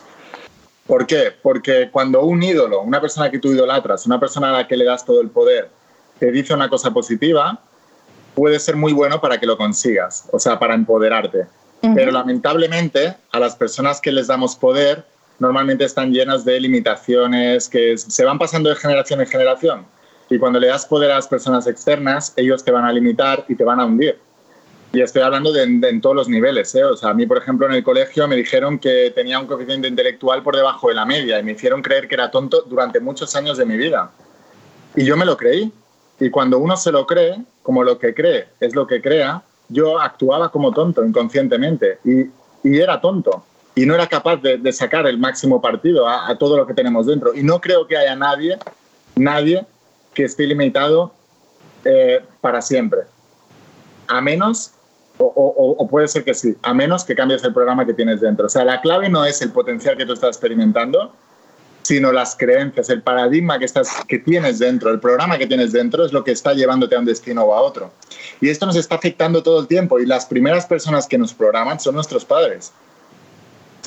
¿Por 0.87 1.05
qué? 1.05 1.33
Porque 1.41 1.89
cuando 1.91 2.23
un 2.23 2.41
ídolo, 2.41 2.81
una 2.81 3.01
persona 3.01 3.29
que 3.29 3.39
tú 3.39 3.51
idolatras, 3.51 4.05
una 4.05 4.19
persona 4.19 4.49
a 4.49 4.53
la 4.53 4.67
que 4.67 4.77
le 4.77 4.85
das 4.85 5.05
todo 5.05 5.21
el 5.21 5.29
poder, 5.29 5.69
te 6.17 6.31
dice 6.31 6.53
una 6.53 6.69
cosa 6.69 6.91
positiva, 6.91 7.59
puede 8.33 8.59
ser 8.59 8.75
muy 8.75 8.93
bueno 8.93 9.19
para 9.19 9.39
que 9.39 9.45
lo 9.45 9.57
consigas, 9.57 10.29
o 10.31 10.39
sea, 10.39 10.57
para 10.57 10.73
empoderarte. 10.73 11.45
Pero 11.93 12.11
lamentablemente 12.11 13.15
a 13.31 13.39
las 13.39 13.55
personas 13.55 14.01
que 14.01 14.11
les 14.11 14.27
damos 14.27 14.55
poder 14.55 15.05
normalmente 15.39 15.85
están 15.85 16.11
llenas 16.11 16.43
de 16.43 16.59
limitaciones 16.59 17.69
que 17.69 17.97
se 17.97 18.25
van 18.25 18.39
pasando 18.39 18.69
de 18.69 18.75
generación 18.75 19.21
en 19.21 19.27
generación. 19.27 19.85
Y 20.29 20.39
cuando 20.39 20.59
le 20.59 20.67
das 20.67 20.85
poder 20.85 21.11
a 21.11 21.15
las 21.15 21.27
personas 21.27 21.67
externas, 21.67 22.33
ellos 22.35 22.63
te 22.63 22.71
van 22.71 22.85
a 22.85 22.91
limitar 22.91 23.45
y 23.47 23.55
te 23.55 23.63
van 23.63 23.79
a 23.79 23.85
hundir. 23.85 24.19
Y 24.93 25.01
estoy 25.01 25.21
hablando 25.21 25.51
de, 25.51 25.63
en 25.63 26.01
todos 26.01 26.15
los 26.15 26.29
niveles. 26.29 26.73
¿eh? 26.75 26.83
O 26.83 26.95
sea, 26.95 27.09
a 27.09 27.13
mí, 27.13 27.25
por 27.25 27.37
ejemplo, 27.37 27.67
en 27.67 27.73
el 27.73 27.83
colegio 27.83 28.27
me 28.27 28.35
dijeron 28.35 28.79
que 28.79 29.11
tenía 29.13 29.39
un 29.39 29.45
coeficiente 29.45 29.87
intelectual 29.87 30.41
por 30.43 30.55
debajo 30.55 30.87
de 30.89 30.95
la 30.95 31.05
media 31.05 31.39
y 31.39 31.43
me 31.43 31.51
hicieron 31.51 31.81
creer 31.81 32.07
que 32.07 32.15
era 32.15 32.31
tonto 32.31 32.61
durante 32.61 32.99
muchos 32.99 33.35
años 33.35 33.57
de 33.57 33.65
mi 33.65 33.77
vida. 33.77 34.11
Y 34.95 35.03
yo 35.03 35.17
me 35.17 35.25
lo 35.25 35.37
creí. 35.37 35.71
Y 36.19 36.29
cuando 36.29 36.57
uno 36.57 36.75
se 36.77 36.91
lo 36.91 37.05
cree, 37.05 37.37
como 37.61 37.83
lo 37.83 37.99
que 37.99 38.13
cree 38.13 38.47
es 38.59 38.73
lo 38.73 38.87
que 38.87 39.01
crea, 39.01 39.43
yo 39.69 39.99
actuaba 39.99 40.49
como 40.49 40.71
tonto 40.71 41.03
inconscientemente 41.03 41.99
y, 42.03 42.21
y 42.63 42.79
era 42.79 42.99
tonto 42.99 43.43
y 43.77 43.85
no 43.85 43.93
era 43.93 44.07
capaz 44.07 44.37
de, 44.37 44.73
sacar 44.73 45.05
el 45.05 45.19
máximo 45.19 45.61
partido 45.61 46.09
a, 46.09 46.35
todo 46.39 46.57
lo 46.57 46.65
que 46.65 46.73
tenemos 46.73 47.05
dentro. 47.05 47.35
Y 47.35 47.43
no 47.43 47.61
creo 47.61 47.85
que 47.85 47.95
haya 47.95 48.15
nadie, 48.15 48.57
nadie 49.15 49.67
que 50.15 50.23
esté 50.23 50.47
limitado 50.47 51.13
eh, 51.85 52.23
para 52.41 52.59
siempre. 52.59 53.01
A 54.07 54.19
menos, 54.19 54.71
o, 55.19 55.87
puede 55.89 56.07
ser 56.07 56.23
que 56.23 56.33
sí, 56.33 56.55
a 56.61 56.73
menos 56.73 57.03
que 57.03 57.15
cambies 57.15 57.43
el 57.43 57.53
programa 57.53 57.85
que 57.85 57.93
tienes 57.93 58.21
dentro. 58.21 58.45
O 58.45 58.49
sea, 58.49 58.63
la 58.63 58.81
clave 58.81 59.09
no 59.09 59.25
es 59.25 59.41
el 59.41 59.51
potencial 59.51 59.97
que 59.97 60.05
tú 60.05 60.13
estás 60.13 60.29
experimentando, 60.29 61.13
sino 61.81 62.11
las 62.11 62.35
creencias, 62.35 62.89
el 62.89 63.01
paradigma 63.01 63.57
que, 63.59 63.65
estás, 63.65 63.89
que 64.07 64.19
tienes 64.19 64.59
dentro, 64.59 64.91
el 64.91 64.99
programa 64.99 65.37
que 65.37 65.47
tienes 65.47 65.71
dentro 65.71 66.05
es 66.05 66.11
lo 66.11 66.23
que 66.23 66.31
está 66.31 66.53
llevándote 66.53 66.95
a 66.95 66.99
un 66.99 67.05
destino 67.05 67.43
o 67.43 67.53
a 67.53 67.61
otro. 67.61 67.91
Y 68.41 68.49
esto 68.49 68.65
nos 68.65 68.75
está 68.75 68.95
afectando 68.95 69.41
todo 69.41 69.61
el 69.61 69.67
tiempo 69.67 69.99
y 69.99 70.05
las 70.05 70.25
primeras 70.25 70.65
personas 70.65 71.07
que 71.07 71.17
nos 71.17 71.33
programan 71.33 71.79
son 71.79 71.95
nuestros 71.95 72.25
padres. 72.25 72.73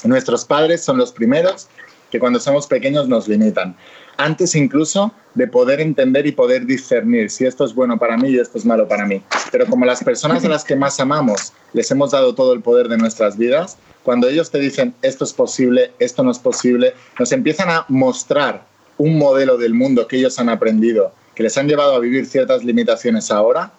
Nuestros 0.03 0.45
padres 0.45 0.83
son 0.83 0.97
los 0.97 1.13
primeros 1.13 1.69
que 2.11 2.19
cuando 2.19 2.41
somos 2.41 2.67
pequeños 2.67 3.07
nos 3.07 3.29
limitan, 3.29 3.77
antes 4.25 4.55
incluso 4.55 5.13
de 5.35 5.47
poder 5.47 5.81
entender 5.81 6.27
y 6.27 6.33
poder 6.33 6.67
discernir 6.67 7.31
si 7.31 7.47
esto 7.47 7.65
es 7.65 7.75
bueno 7.75 7.99
para 7.99 8.17
mí 8.17 8.31
y 8.31 8.39
esto 8.39 8.59
es 8.59 8.65
malo 8.65 8.87
para 8.87 9.07
mí. 9.07 9.23
Pero 9.51 9.67
como 9.67 9.87
las 9.87 10.03
personas 10.03 10.45
a 10.45 10.49
las 10.49 10.65
que 10.65 10.77
más 10.77 11.01
amamos 11.01 11.53
les 11.73 11.91
hemos 11.91 12.11
dado 12.11 12.35
todo 12.35 12.53
el 12.53 12.61
poder 12.61 12.89
de 12.89 12.99
nuestras 12.99 13.37
vidas, 13.37 13.79
cuando 14.03 14.29
ellos 14.29 14.51
te 14.51 14.59
dicen 14.59 14.95
esto 15.03 15.25
es 15.25 15.33
posible, 15.33 15.93
esto 15.99 16.23
no 16.23 16.31
es 16.31 16.39
posible, 16.39 16.95
nos 17.19 17.33
empiezan 17.33 17.71
a 17.71 17.85
mostrar 17.89 18.65
un 18.99 19.19
modelo 19.19 19.57
del 19.57 19.75
mundo 19.75 20.07
que 20.07 20.17
ellos 20.17 20.39
han 20.39 20.49
aprendido, 20.49 21.13
que 21.35 21.43
les 21.43 21.57
han 21.57 21.69
llevado 21.69 21.95
a 21.95 22.01
vivir 22.01 22.27
ciertas 22.27 22.65
limitaciones 22.65 23.31
ahora, 23.31 23.73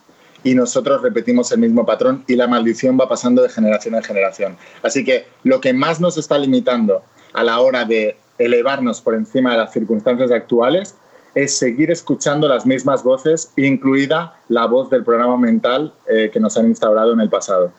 y 0.44 0.56
nosotros 0.56 1.02
repetimos 1.02 1.52
el 1.52 1.60
mismo 1.60 1.86
patrón 1.86 2.24
y 2.28 2.36
la 2.36 2.48
maldición 2.48 2.98
va 3.00 3.08
pasando 3.08 3.44
de 3.44 3.50
generación 3.50 3.94
en 3.96 4.04
generación. 4.04 4.58
Así 4.82 5.04
que 5.06 5.26
lo 5.44 5.62
que 5.62 5.74
más 5.74 6.00
nos 6.00 6.18
está 6.18 6.38
limitando 6.40 7.04
a 7.34 7.44
la 7.44 7.60
hora 7.60 7.86
de 7.86 8.18
elevarnos 8.46 9.02
por 9.02 9.16
encima 9.16 9.52
de 9.52 9.58
las 9.58 9.74
circunstancias 9.74 10.32
actuales 10.32 10.96
es 11.34 11.58
seguir 11.58 11.92
escuchando 11.92 12.48
las 12.48 12.66
mismas 12.66 13.04
voces, 13.04 13.54
incluida 13.56 14.36
la 14.50 14.66
voz 14.66 14.90
del 14.90 15.04
programa 15.04 15.38
mental 15.38 15.94
eh, 16.10 16.30
que 16.32 16.40
nos 16.40 16.58
han 16.58 16.68
instaurado 16.68 17.14
en 17.14 17.22
el 17.22 17.30
pasado. 17.30 17.72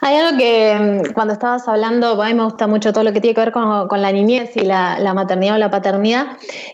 Hay 0.00 0.16
algo 0.16 0.38
que 0.38 0.74
mm, 1.08 1.12
cuando 1.14 1.34
estabas 1.34 1.66
hablando, 1.68 2.20
a 2.22 2.26
mí 2.26 2.34
me 2.34 2.44
gusta 2.44 2.66
mucho 2.66 2.92
todo 2.92 3.04
lo 3.04 3.12
que 3.12 3.20
tiene 3.20 3.34
que 3.34 3.40
ver 3.40 3.52
con, 3.52 4.02
la 4.02 4.12
niñez 4.12 4.56
y 4.56 4.60
la, 4.60 5.12
maternidad 5.14 5.56
o 5.56 5.58
la 5.58 5.70
paternidad. 5.70 6.26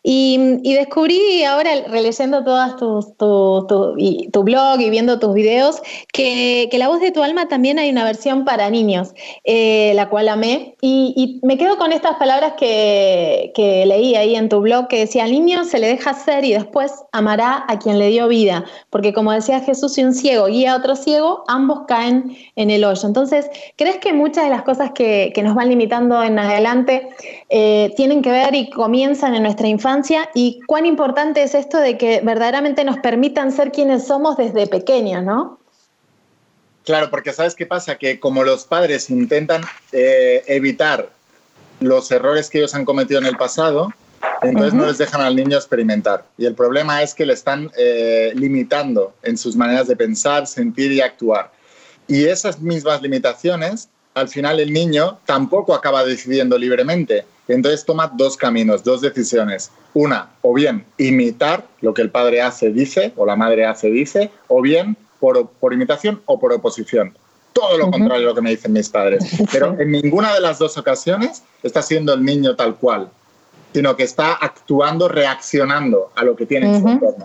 Y, 0.03 0.61
descubrí 0.63 1.45
ahora, 1.45 1.71
releyendo 1.89 2.43
todas 2.45 2.77
tus, 2.77 3.17
tu, 3.17 4.43
blog 4.43 4.81
y 4.81 4.91
viendo 4.91 5.19
tus 5.19 5.35
videos, 5.35 5.83
que, 6.13 6.69
La 6.81 6.89
voz 6.89 7.01
de 7.01 7.11
tu 7.11 7.23
alma 7.23 7.47
también 7.47 7.79
hay 7.79 7.91
una 7.91 8.05
versión 8.05 8.47
para 8.47 8.71
niños, 8.71 9.13
eh, 9.45 9.93
la 9.95 10.09
cual 10.09 10.29
amé. 10.29 10.77
Y, 10.81 11.41
me 11.43 11.59
quedo 11.59 11.77
con 11.77 11.93
estas 11.93 12.17
palabras 12.17 12.55
que, 12.59 13.53
que 13.55 13.85
leí 13.87 14.15
ahí 14.15 14.35
en 14.35 14.49
tu 14.49 14.61
blog, 14.61 14.89
que 14.89 15.01
decía, 15.01 15.25
al 15.25 15.33
niño 15.33 15.65
se 15.65 15.79
le 15.79 15.89
deja 15.89 16.15
ser 16.15 16.45
y 16.45 16.53
después 16.53 16.93
amará 17.13 17.65
a 17.69 17.79
quien 17.79 17.99
le 17.99 18.09
dio 18.09 18.29
vida. 18.29 18.65
Porque 18.89 19.13
como 19.13 19.33
decía 19.33 19.61
Jesús, 19.61 19.95
si 19.95 20.05
un 20.05 20.15
ciego 20.15 20.47
guía 20.47 20.73
a 20.73 20.77
otro 20.77 20.97
ciego, 20.97 21.45
ambos 21.49 21.81
caen 21.87 22.37
en 22.57 22.71
el 22.71 22.85
hoyo. 22.85 23.10
Entonces, 23.11 23.51
¿crees 23.77 23.97
que 23.97 24.13
muchas 24.13 24.45
de 24.45 24.51
las 24.51 24.63
cosas 24.63 24.93
que, 24.95 25.33
nos 25.43 25.57
van 25.57 25.69
limitando 25.69 26.23
en 26.23 26.39
adelante 26.39 27.09
eh, 27.49 27.93
tienen 27.97 28.23
que 28.23 28.31
ver 28.31 28.55
y 28.55 28.71
comienzan 28.71 29.35
en 29.35 29.43
nuestra 29.43 29.67
infancia? 29.67 30.31
¿Y 30.33 30.61
cuán 30.67 30.87
importante 30.87 31.43
es 31.43 31.57
esto 31.57 31.79
de 31.79 31.99
que 31.99 32.21
verdaderamente 32.23 32.85
nos 32.85 32.99
permitan 32.99 33.51
ser 33.51 33.73
quienes 33.73 34.07
somos 34.07 34.37
desde 34.37 34.69
pequeños, 34.69 35.25
no? 35.25 35.59
Claro, 36.85 37.11
porque 37.11 37.33
¿sabes 37.33 37.57
qué 37.57 37.67
pasa? 37.67 37.99
Que 37.99 38.21
como 38.21 38.45
los 38.45 38.65
padres 38.65 39.11
intentan 39.11 39.63
eh, 39.91 40.45
evitar 40.47 41.11
los 41.81 42.13
errores 42.13 42.49
que 42.49 42.59
ellos 42.59 42.77
han 42.77 42.85
cometido 42.85 43.19
en 43.19 43.27
el 43.27 43.37
pasado, 43.37 43.93
entonces 44.43 44.73
no 44.73 44.87
les 44.87 44.99
dejan 44.99 45.21
al 45.21 45.35
niño 45.35 45.57
experimentar. 45.57 46.25
Y 46.39 46.47
el 46.47 46.55
problema 46.55 47.03
es 47.03 47.13
que 47.13 47.27
le 47.27 47.33
están 47.33 47.73
eh, 47.77 48.31
limitando 48.37 49.15
en 49.25 49.37
sus 49.37 49.57
maneras 49.57 49.89
de 49.89 49.97
pensar, 49.97 50.47
sentir 50.47 50.93
y 50.93 51.01
actuar. 51.01 51.51
Y 52.11 52.25
esas 52.25 52.61
mismas 52.61 53.01
limitaciones, 53.03 53.89
al 54.15 54.29
final 54.29 54.59
el 54.59 54.73
niño 54.73 55.21
tampoco 55.27 55.75
acaba 55.75 56.05
decidiendo 56.05 56.59
libremente. 56.59 57.25
Entonces 57.47 57.85
toma 57.85 58.11
dos 58.13 58.37
caminos, 58.37 58.83
dos 58.83 59.01
decisiones. 59.01 59.71
Una, 59.95 60.29
o 60.43 60.53
bien 60.53 60.85
imitar 60.99 61.65
lo 61.81 61.95
que 61.95 62.03
el 62.03 62.11
padre 62.11 62.43
hace, 62.43 62.71
dice, 62.71 63.13
o 63.17 63.25
la 63.25 63.37
madre 63.37 63.65
hace, 63.65 63.91
dice, 63.91 64.33
o 64.49 64.61
bien 64.61 64.97
por, 65.21 65.49
por 65.51 65.73
imitación 65.73 66.21
o 66.27 66.41
por 66.41 66.53
oposición. 66.53 67.17
Todo 67.53 67.79
lo 67.79 67.91
contrario 67.93 68.27
a 68.27 68.31
lo 68.31 68.35
que 68.35 68.43
me 68.43 68.51
dicen 68.51 68.73
mis 68.73 68.89
padres. 68.89 69.25
Pero 69.53 69.81
en 69.81 69.93
ninguna 69.93 70.35
de 70.35 70.41
las 70.41 70.59
dos 70.59 70.77
ocasiones 70.79 71.45
está 71.63 71.81
siendo 71.81 72.13
el 72.13 72.25
niño 72.25 72.57
tal 72.57 72.75
cual, 72.75 73.09
sino 73.73 73.95
que 73.95 74.03
está 74.03 74.33
actuando, 74.33 75.07
reaccionando 75.07 76.11
a 76.17 76.25
lo 76.25 76.35
que 76.35 76.47
tiene 76.47 76.75
en 76.75 76.83
su 76.83 76.89
entorno. 76.89 77.25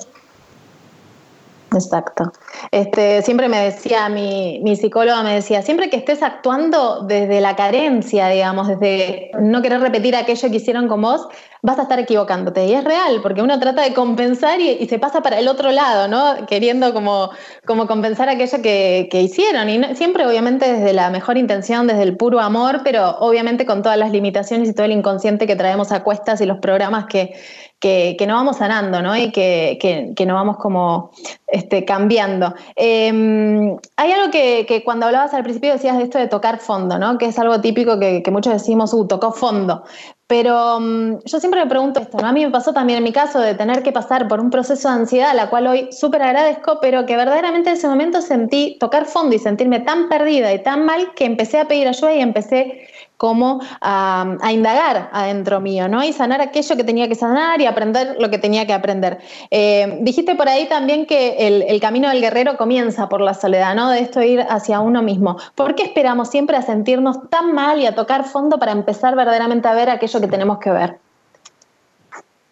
Exacto. 1.76 2.32
Este, 2.72 3.22
siempre 3.22 3.50
me 3.50 3.60
decía, 3.60 4.10
mi, 4.10 4.60
mi 4.64 4.76
psicóloga 4.76 5.22
me 5.24 5.36
decía, 5.36 5.62
siempre 5.62 5.90
que 5.90 5.98
estés 5.98 6.24
actuando 6.24 7.02
desde 7.02 7.42
la 7.42 7.56
carencia, 7.56 8.28
digamos, 8.30 8.68
desde 8.68 9.32
no 9.40 9.62
querer 9.62 9.82
repetir 9.82 10.16
aquello 10.16 10.50
que 10.50 10.56
hicieron 10.56 10.88
con 10.88 11.02
vos, 11.02 11.28
vas 11.62 11.80
a 11.80 11.84
estar 11.84 12.00
equivocándote. 12.00 12.66
Y 12.66 12.74
es 12.74 12.84
real, 12.84 13.20
porque 13.22 13.42
uno 13.42 13.60
trata 13.60 13.82
de 13.82 13.94
compensar 13.94 14.62
y, 14.62 14.86
se 14.88 15.00
pasa 15.00 15.22
para 15.22 15.40
el 15.40 15.48
otro 15.48 15.72
lado, 15.72 16.08
¿no? 16.08 16.46
Queriendo 16.46 16.94
como, 16.94 17.32
como 17.66 17.88
compensar 17.88 18.30
aquello 18.30 18.62
que, 18.62 19.08
que 19.12 19.22
hicieron. 19.22 19.70
Y 19.70 19.96
siempre, 19.96 20.26
obviamente, 20.28 20.72
desde 20.72 20.94
la 20.94 21.10
mejor 21.10 21.38
intención, 21.38 21.88
desde 21.88 22.04
el 22.04 22.18
puro 22.18 22.40
amor, 22.40 22.82
pero 22.84 23.18
obviamente 23.20 23.66
con 23.66 23.82
todas 23.82 23.98
las 23.98 24.12
limitaciones 24.12 24.70
y 24.70 24.74
todo 24.74 24.86
el 24.86 24.92
inconsciente 24.92 25.48
que 25.48 25.56
traemos 25.56 25.92
a 25.92 26.04
cuestas 26.04 26.40
y 26.42 26.46
los 26.46 26.60
programas 26.60 27.06
que, 27.06 27.34
que, 27.80 28.16
que 28.18 28.28
no 28.28 28.36
vamos 28.36 28.58
sanando, 28.58 29.02
¿no? 29.02 29.16
Y 29.16 29.32
que, 29.32 29.78
que, 29.80 30.14
que 30.16 30.26
no 30.26 30.34
vamos 30.34 30.58
como 30.58 31.12
este, 31.48 31.86
cambiando. 31.86 32.54
Em, 32.76 33.78
hay 33.98 34.12
algo 34.12 34.32
que, 34.32 34.82
cuando 34.84 35.06
hablabas 35.06 35.34
al 35.34 35.44
principio 35.44 35.74
decías 35.74 35.98
de 35.98 36.04
esto 36.04 36.18
de 36.18 36.28
tocar 36.28 36.60
fondo, 36.60 36.98
¿no? 36.98 37.18
Que 37.18 37.28
es 37.28 37.40
algo 37.40 37.62
típico 37.62 38.00
que, 38.00 38.24
muchos 38.32 38.54
decimos, 38.54 38.94
uh, 38.94 39.08
tocó 39.08 39.32
fondo. 39.32 39.84
Pero 40.28 40.80
mm, 40.80 41.20
yo 41.26 41.40
siempre 41.40 41.64
me 41.64 41.70
pregunto 41.70 42.00
esto, 42.00 42.18
¿no? 42.18 42.28
A 42.28 42.32
mí 42.32 42.44
me 42.44 42.52
pasó 42.52 42.74
también 42.74 42.98
en 42.98 43.04
mi 43.04 43.12
caso 43.12 43.40
de 43.40 43.54
tener 43.54 43.84
que 43.84 43.92
pasar 43.92 44.28
por 44.28 44.40
un 44.40 44.50
proceso 44.50 44.90
de 44.90 44.96
ansiedad, 44.96 45.36
la 45.36 45.50
cual 45.50 45.68
hoy 45.68 45.90
súper 45.92 46.24
agradezco, 46.24 46.80
pero 46.82 47.06
que 47.06 47.16
verdaderamente 47.16 47.70
en 47.70 47.76
ese 47.76 47.88
momento 47.88 48.22
sentí 48.22 48.78
tocar 48.80 49.06
fondo 49.06 49.36
y 49.36 49.40
sentirme 49.40 49.82
tan 49.82 50.10
perdida 50.10 50.52
y 50.54 50.64
tan 50.64 50.86
mal 50.86 51.14
que 51.14 51.26
empecé 51.26 51.60
a 51.60 51.68
pedir 51.68 51.88
ayuda 51.88 52.16
y 52.16 52.22
empecé 52.22 52.88
como 53.18 53.62
a, 53.82 54.38
indagar 54.52 55.10
adentro 55.12 55.60
mío, 55.62 55.88
¿no? 55.88 56.04
Y 56.04 56.14
sanar 56.14 56.42
aquello 56.42 56.76
que 56.76 56.84
tenía 56.84 57.08
que 57.08 57.16
sanar 57.16 57.62
y 57.62 57.66
aprender 57.66 58.18
lo 58.20 58.30
que 58.30 58.38
tenía 58.38 58.66
que 58.66 58.74
aprender. 58.74 59.20
Eh, 59.52 60.00
dijiste 60.02 60.36
por 60.36 60.50
ahí 60.50 60.68
también 60.68 61.06
que 61.06 61.48
el, 61.48 61.80
camino 61.80 62.10
del 62.10 62.22
guerrero 62.22 62.58
comienza 62.58 63.10
por 63.10 63.22
la 63.22 63.34
soledad, 63.34 63.76
¿no? 63.76 63.90
De 63.90 64.00
esto 64.00 64.22
ir 64.22 64.42
hacia 64.50 64.80
uno 64.80 65.02
mismo. 65.02 65.38
¿Por 65.56 65.76
qué 65.76 65.84
esperamos 65.84 66.30
siempre 66.30 66.58
a 66.58 66.62
sentirnos 66.62 67.30
tan 67.30 67.54
mal 67.54 67.80
y 67.80 67.86
a 67.86 67.96
tocar 67.96 68.26
fondo 68.26 68.58
para 68.58 68.72
empezar 68.72 69.16
verdaderamente 69.16 69.68
a 69.68 69.74
ver 69.74 69.90
aquello 69.90 70.20
que 70.20 70.28
tenemos 70.28 70.60
que 70.60 70.72
ver? 70.72 70.98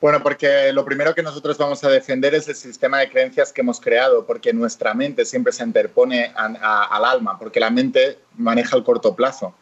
Bueno, 0.04 0.22
porque 0.22 0.74
lo 0.74 0.84
primero 0.84 1.16
que 1.16 1.24
nosotros 1.24 1.58
vamos 1.58 1.82
a 1.86 1.90
defender 1.90 2.36
es 2.36 2.50
el 2.50 2.56
sistema 2.56 3.00
de 3.00 3.10
creencias 3.10 3.54
que 3.54 3.62
hemos 3.62 3.80
creado, 3.80 4.26
porque 4.26 4.52
nuestra 4.52 4.94
mente 4.94 5.24
siempre 5.24 5.54
se 5.54 5.64
interpone 5.64 6.34
al 6.36 7.06
alma, 7.06 7.40
porque 7.40 7.62
la 7.62 7.70
mente 7.70 8.20
maneja 8.36 8.76
el 8.76 8.84
corto 8.84 9.16
plazo. 9.16 9.56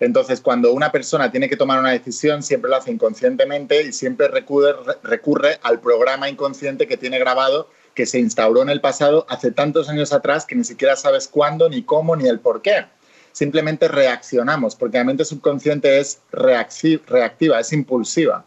Entonces, 0.00 0.40
cuando 0.40 0.72
una 0.72 0.92
persona 0.92 1.30
tiene 1.30 1.48
que 1.48 1.56
tomar 1.56 1.80
una 1.80 1.90
decisión, 1.90 2.42
siempre 2.42 2.70
lo 2.70 2.76
hace 2.76 2.92
inconscientemente 2.92 3.82
y 3.82 3.92
siempre 3.92 4.28
recurre, 4.28 4.74
recurre 5.02 5.58
al 5.62 5.80
programa 5.80 6.28
inconsciente 6.28 6.86
que 6.86 6.96
tiene 6.96 7.18
grabado, 7.18 7.68
que 7.94 8.06
se 8.06 8.20
instauró 8.20 8.62
en 8.62 8.68
el 8.68 8.80
pasado 8.80 9.26
hace 9.28 9.50
tantos 9.50 9.88
años 9.88 10.12
atrás 10.12 10.46
que 10.46 10.54
ni 10.54 10.64
siquiera 10.64 10.94
sabes 10.94 11.26
cuándo, 11.26 11.68
ni 11.68 11.82
cómo, 11.82 12.14
ni 12.14 12.28
el 12.28 12.38
por 12.38 12.62
qué. 12.62 12.86
Simplemente 13.32 13.88
reaccionamos, 13.88 14.76
porque 14.76 14.98
la 14.98 15.04
mente 15.04 15.24
subconsciente 15.24 15.98
es 15.98 16.20
reactiva, 16.30 17.60
es 17.60 17.72
impulsiva. 17.72 18.44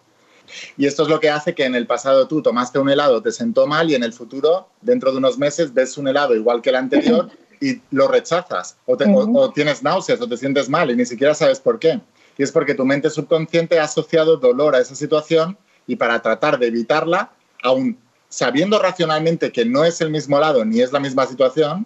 Y 0.77 0.85
esto 0.85 1.03
es 1.03 1.09
lo 1.09 1.19
que 1.19 1.29
hace 1.29 1.53
que 1.53 1.65
en 1.65 1.75
el 1.75 1.87
pasado 1.87 2.27
tú 2.27 2.41
tomaste 2.41 2.79
un 2.79 2.89
helado, 2.89 3.21
te 3.21 3.31
sentó 3.31 3.67
mal 3.67 3.89
y 3.89 3.95
en 3.95 4.03
el 4.03 4.13
futuro, 4.13 4.67
dentro 4.81 5.11
de 5.11 5.17
unos 5.17 5.37
meses, 5.37 5.73
ves 5.73 5.97
un 5.97 6.07
helado 6.07 6.35
igual 6.35 6.61
que 6.61 6.69
el 6.69 6.75
anterior 6.75 7.29
y 7.61 7.79
lo 7.91 8.07
rechazas 8.07 8.75
o, 8.85 8.97
tienes 9.53 9.83
náuseas 9.83 10.19
o 10.19 10.27
te 10.27 10.35
sientes 10.35 10.67
mal 10.67 10.89
y 10.91 10.95
ni 10.95 11.05
siquiera 11.05 11.33
sabes 11.33 11.59
por 11.59 11.79
qué. 11.79 12.01
Y 12.37 12.43
es 12.43 12.51
porque 12.51 12.73
tu 12.73 12.83
mente 12.83 13.09
subconsciente 13.09 13.79
ha 13.79 13.83
asociado 13.83 14.37
dolor 14.37 14.75
a 14.75 14.79
esa 14.79 14.95
situación 14.95 15.57
y 15.85 15.95
para 15.95 16.21
tratar 16.21 16.57
de 16.57 16.67
evitarla, 16.67 17.31
aún 17.61 17.97
sabiendo 18.29 18.79
racionalmente 18.79 19.51
que 19.51 19.63
no 19.63 19.85
es 19.85 20.01
el 20.01 20.09
mismo 20.09 20.39
lado 20.39 20.65
ni 20.65 20.81
es 20.81 20.91
la 20.91 20.99
misma 20.99 21.27
situación, 21.27 21.85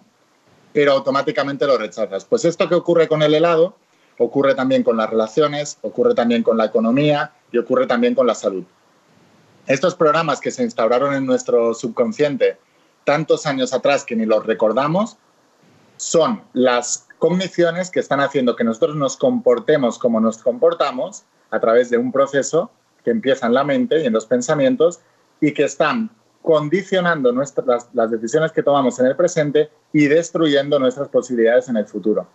pero 0.72 0.92
automáticamente 0.92 1.66
lo 1.66 1.76
rechazas. 1.76 2.24
Pues 2.24 2.44
esto 2.46 2.68
que 2.68 2.74
ocurre 2.74 3.06
con 3.06 3.22
el 3.22 3.34
helado 3.34 3.76
ocurre 4.18 4.54
también 4.54 4.82
con 4.82 4.96
las 4.96 5.10
relaciones, 5.10 5.78
ocurre 5.82 6.14
también 6.14 6.42
con 6.42 6.56
la 6.56 6.64
economía 6.64 7.32
y 7.52 7.58
ocurre 7.58 7.86
también 7.86 8.14
con 8.14 8.26
la 8.26 8.34
salud. 8.34 8.64
Estos 9.66 9.94
programas 9.94 10.40
que 10.40 10.50
se 10.50 10.62
instauraron 10.62 11.12
en 11.14 11.26
nuestro 11.26 11.74
subconsciente 11.74 12.56
tantos 13.04 13.46
años 13.46 13.72
atrás 13.72 14.04
que 14.04 14.16
ni 14.16 14.24
los 14.24 14.46
recordamos, 14.46 15.16
son 15.96 16.42
las 16.52 17.08
cogniciones 17.18 17.90
que 17.90 18.00
están 18.00 18.20
haciendo 18.20 18.56
que 18.56 18.64
nosotros 18.64 18.96
nos 18.96 19.16
comportemos 19.16 19.98
como 19.98 20.20
nos 20.20 20.38
comportamos 20.38 21.24
a 21.50 21.60
través 21.60 21.90
de 21.90 21.98
un 21.98 22.12
proceso 22.12 22.70
que 23.04 23.10
empieza 23.10 23.46
en 23.46 23.54
la 23.54 23.64
mente 23.64 24.02
y 24.02 24.06
en 24.06 24.12
los 24.12 24.26
pensamientos 24.26 25.00
y 25.40 25.52
que 25.52 25.64
están 25.64 26.10
condicionando 26.42 27.32
nuestras, 27.32 27.88
las, 27.92 28.10
decisiones 28.10 28.52
que 28.52 28.62
tomamos 28.62 28.98
en 29.00 29.06
el 29.06 29.16
presente 29.16 29.70
y 29.92 30.06
destruyendo 30.06 30.78
nuestras 30.78 31.08
posibilidades 31.08 31.68
en 31.68 31.76
el 31.76 31.86
futuro. 31.86 32.26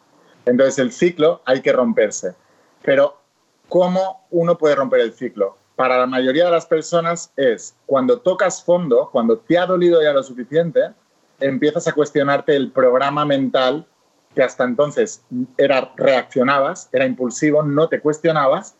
Entonces 0.45 0.79
el 0.79 0.91
ciclo 0.91 1.41
hay 1.45 1.61
que 1.61 1.71
romperse. 1.71 2.33
Pero 2.83 3.17
¿cómo 3.69 4.25
uno 4.31 4.57
puede 4.57 4.75
romper 4.75 5.01
el 5.01 5.13
ciclo? 5.13 5.57
Para 5.75 5.97
la 5.97 6.07
mayoría 6.07 6.45
de 6.45 6.51
las 6.51 6.65
personas 6.65 7.31
es 7.37 7.75
cuando 7.85 8.19
tocas 8.19 8.63
fondo, 8.63 9.09
cuando 9.11 9.37
te 9.39 9.57
ha 9.57 9.65
dolido 9.65 10.01
ya 10.01 10.13
lo 10.13 10.23
suficiente, 10.23 10.91
empiezas 11.41 11.88
a 11.88 11.93
cuestionarte 11.93 12.55
el 12.55 12.71
programa 12.71 13.25
mental 13.25 13.88
que 14.36 14.43
hasta 14.43 14.63
entonces 14.63 15.24
era 15.57 15.93
reaccionabas, 15.98 16.89
era 16.91 17.05
impulsivo, 17.05 17.63
no 17.63 17.89
te 17.89 18.00
cuestionabas, 18.00 18.75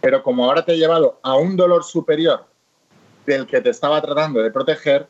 pero 0.00 0.22
como 0.22 0.44
ahora 0.44 0.64
te 0.64 0.72
ha 0.72 0.76
llevado 0.76 1.20
a 1.22 1.36
un 1.36 1.56
dolor 1.56 1.84
superior 1.84 2.46
del 3.26 3.46
que 3.46 3.60
te 3.60 3.70
estaba 3.70 4.00
tratando 4.00 4.42
de 4.42 4.50
proteger, 4.50 5.08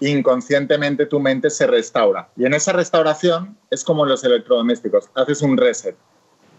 inconscientemente 0.00 1.06
tu 1.06 1.20
mente 1.20 1.50
se 1.50 1.66
restaura. 1.66 2.28
Y 2.36 2.44
en 2.44 2.54
esa 2.54 2.72
restauración 2.72 3.56
es 3.70 3.84
como 3.84 4.04
los 4.04 4.22
electrodomésticos, 4.24 5.10
haces 5.14 5.42
un 5.42 5.56
reset 5.56 5.96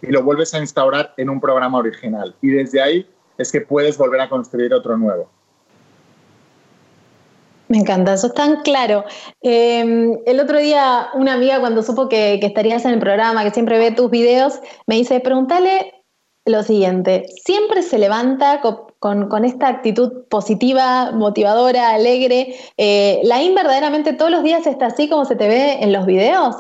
y 0.01 0.07
lo 0.07 0.23
vuelves 0.23 0.53
a 0.53 0.59
instaurar 0.59 1.13
en 1.17 1.29
un 1.29 1.39
programa 1.39 1.77
original. 1.77 2.35
Y 2.41 2.49
desde 2.49 2.81
ahí 2.81 3.09
es 3.37 3.51
que 3.51 3.61
puedes 3.61 3.97
volver 3.97 4.21
a 4.21 4.29
construir 4.29 4.73
otro 4.73 4.97
nuevo. 4.97 5.29
Me 7.71 7.77
encanta, 7.77 8.15
eso 8.15 8.27
es 8.27 8.33
tan 8.33 8.63
claro. 8.63 9.05
Em, 9.41 10.17
el 10.25 10.41
otro 10.41 10.59
día 10.59 11.07
una 11.13 11.35
amiga 11.35 11.61
cuando 11.61 11.81
supo 11.81 12.09
que, 12.09 12.33
estarías 12.33 12.83
en 12.83 12.91
el 12.91 12.99
programa, 12.99 13.45
que 13.45 13.51
siempre 13.51 13.79
ve 13.79 13.93
tus 13.93 14.11
videos, 14.11 14.59
me 14.87 14.95
dice, 14.95 15.21
pregúntale 15.21 15.93
lo 16.43 16.63
siguiente, 16.63 17.27
¿siempre 17.45 17.81
se 17.81 17.97
levanta 17.97 18.59
con, 18.99 19.45
esta 19.45 19.69
actitud 19.69 20.25
positiva, 20.27 21.13
motivadora, 21.13 21.91
alegre? 21.91 22.57
Eh, 22.75 23.21
¿Laín 23.23 23.55
verdaderamente 23.55 24.11
todos 24.11 24.31
los 24.31 24.43
días 24.43 24.67
está 24.67 24.87
así 24.87 25.07
como 25.07 25.23
se 25.23 25.37
te 25.37 25.47
ve 25.47 25.77
en 25.81 25.93
los 25.93 26.05
videos? 26.05 26.57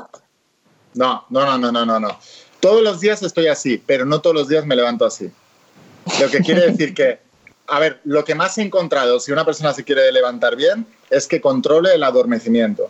No, 0.93 1.25
no, 1.29 1.45
no, 1.45 1.57
no, 1.57 1.73
no, 1.73 1.85
no, 1.85 1.99
no. 1.99 2.17
Todos 2.61 2.81
los 2.81 3.01
días 3.01 3.21
estoy 3.21 3.47
así, 3.47 3.83
pero 3.85 4.05
no 4.05 4.21
todos 4.21 4.33
los 4.33 4.47
días 4.47 4.65
me 4.65 4.77
levanto 4.77 5.03
así. 5.03 5.29
Lo 6.21 6.29
que 6.29 6.39
quiere 6.39 6.67
decir 6.71 6.93
que 6.93 7.19
a 7.71 7.79
ver, 7.79 8.01
lo 8.03 8.25
que 8.25 8.35
más 8.35 8.57
he 8.57 8.63
encontrado, 8.63 9.17
si 9.21 9.31
una 9.31 9.45
persona 9.45 9.73
se 9.73 9.85
quiere 9.85 10.11
levantar 10.11 10.57
bien, 10.57 10.85
es 11.09 11.25
que 11.25 11.39
controle 11.39 11.95
el 11.95 12.03
adormecimiento. 12.03 12.89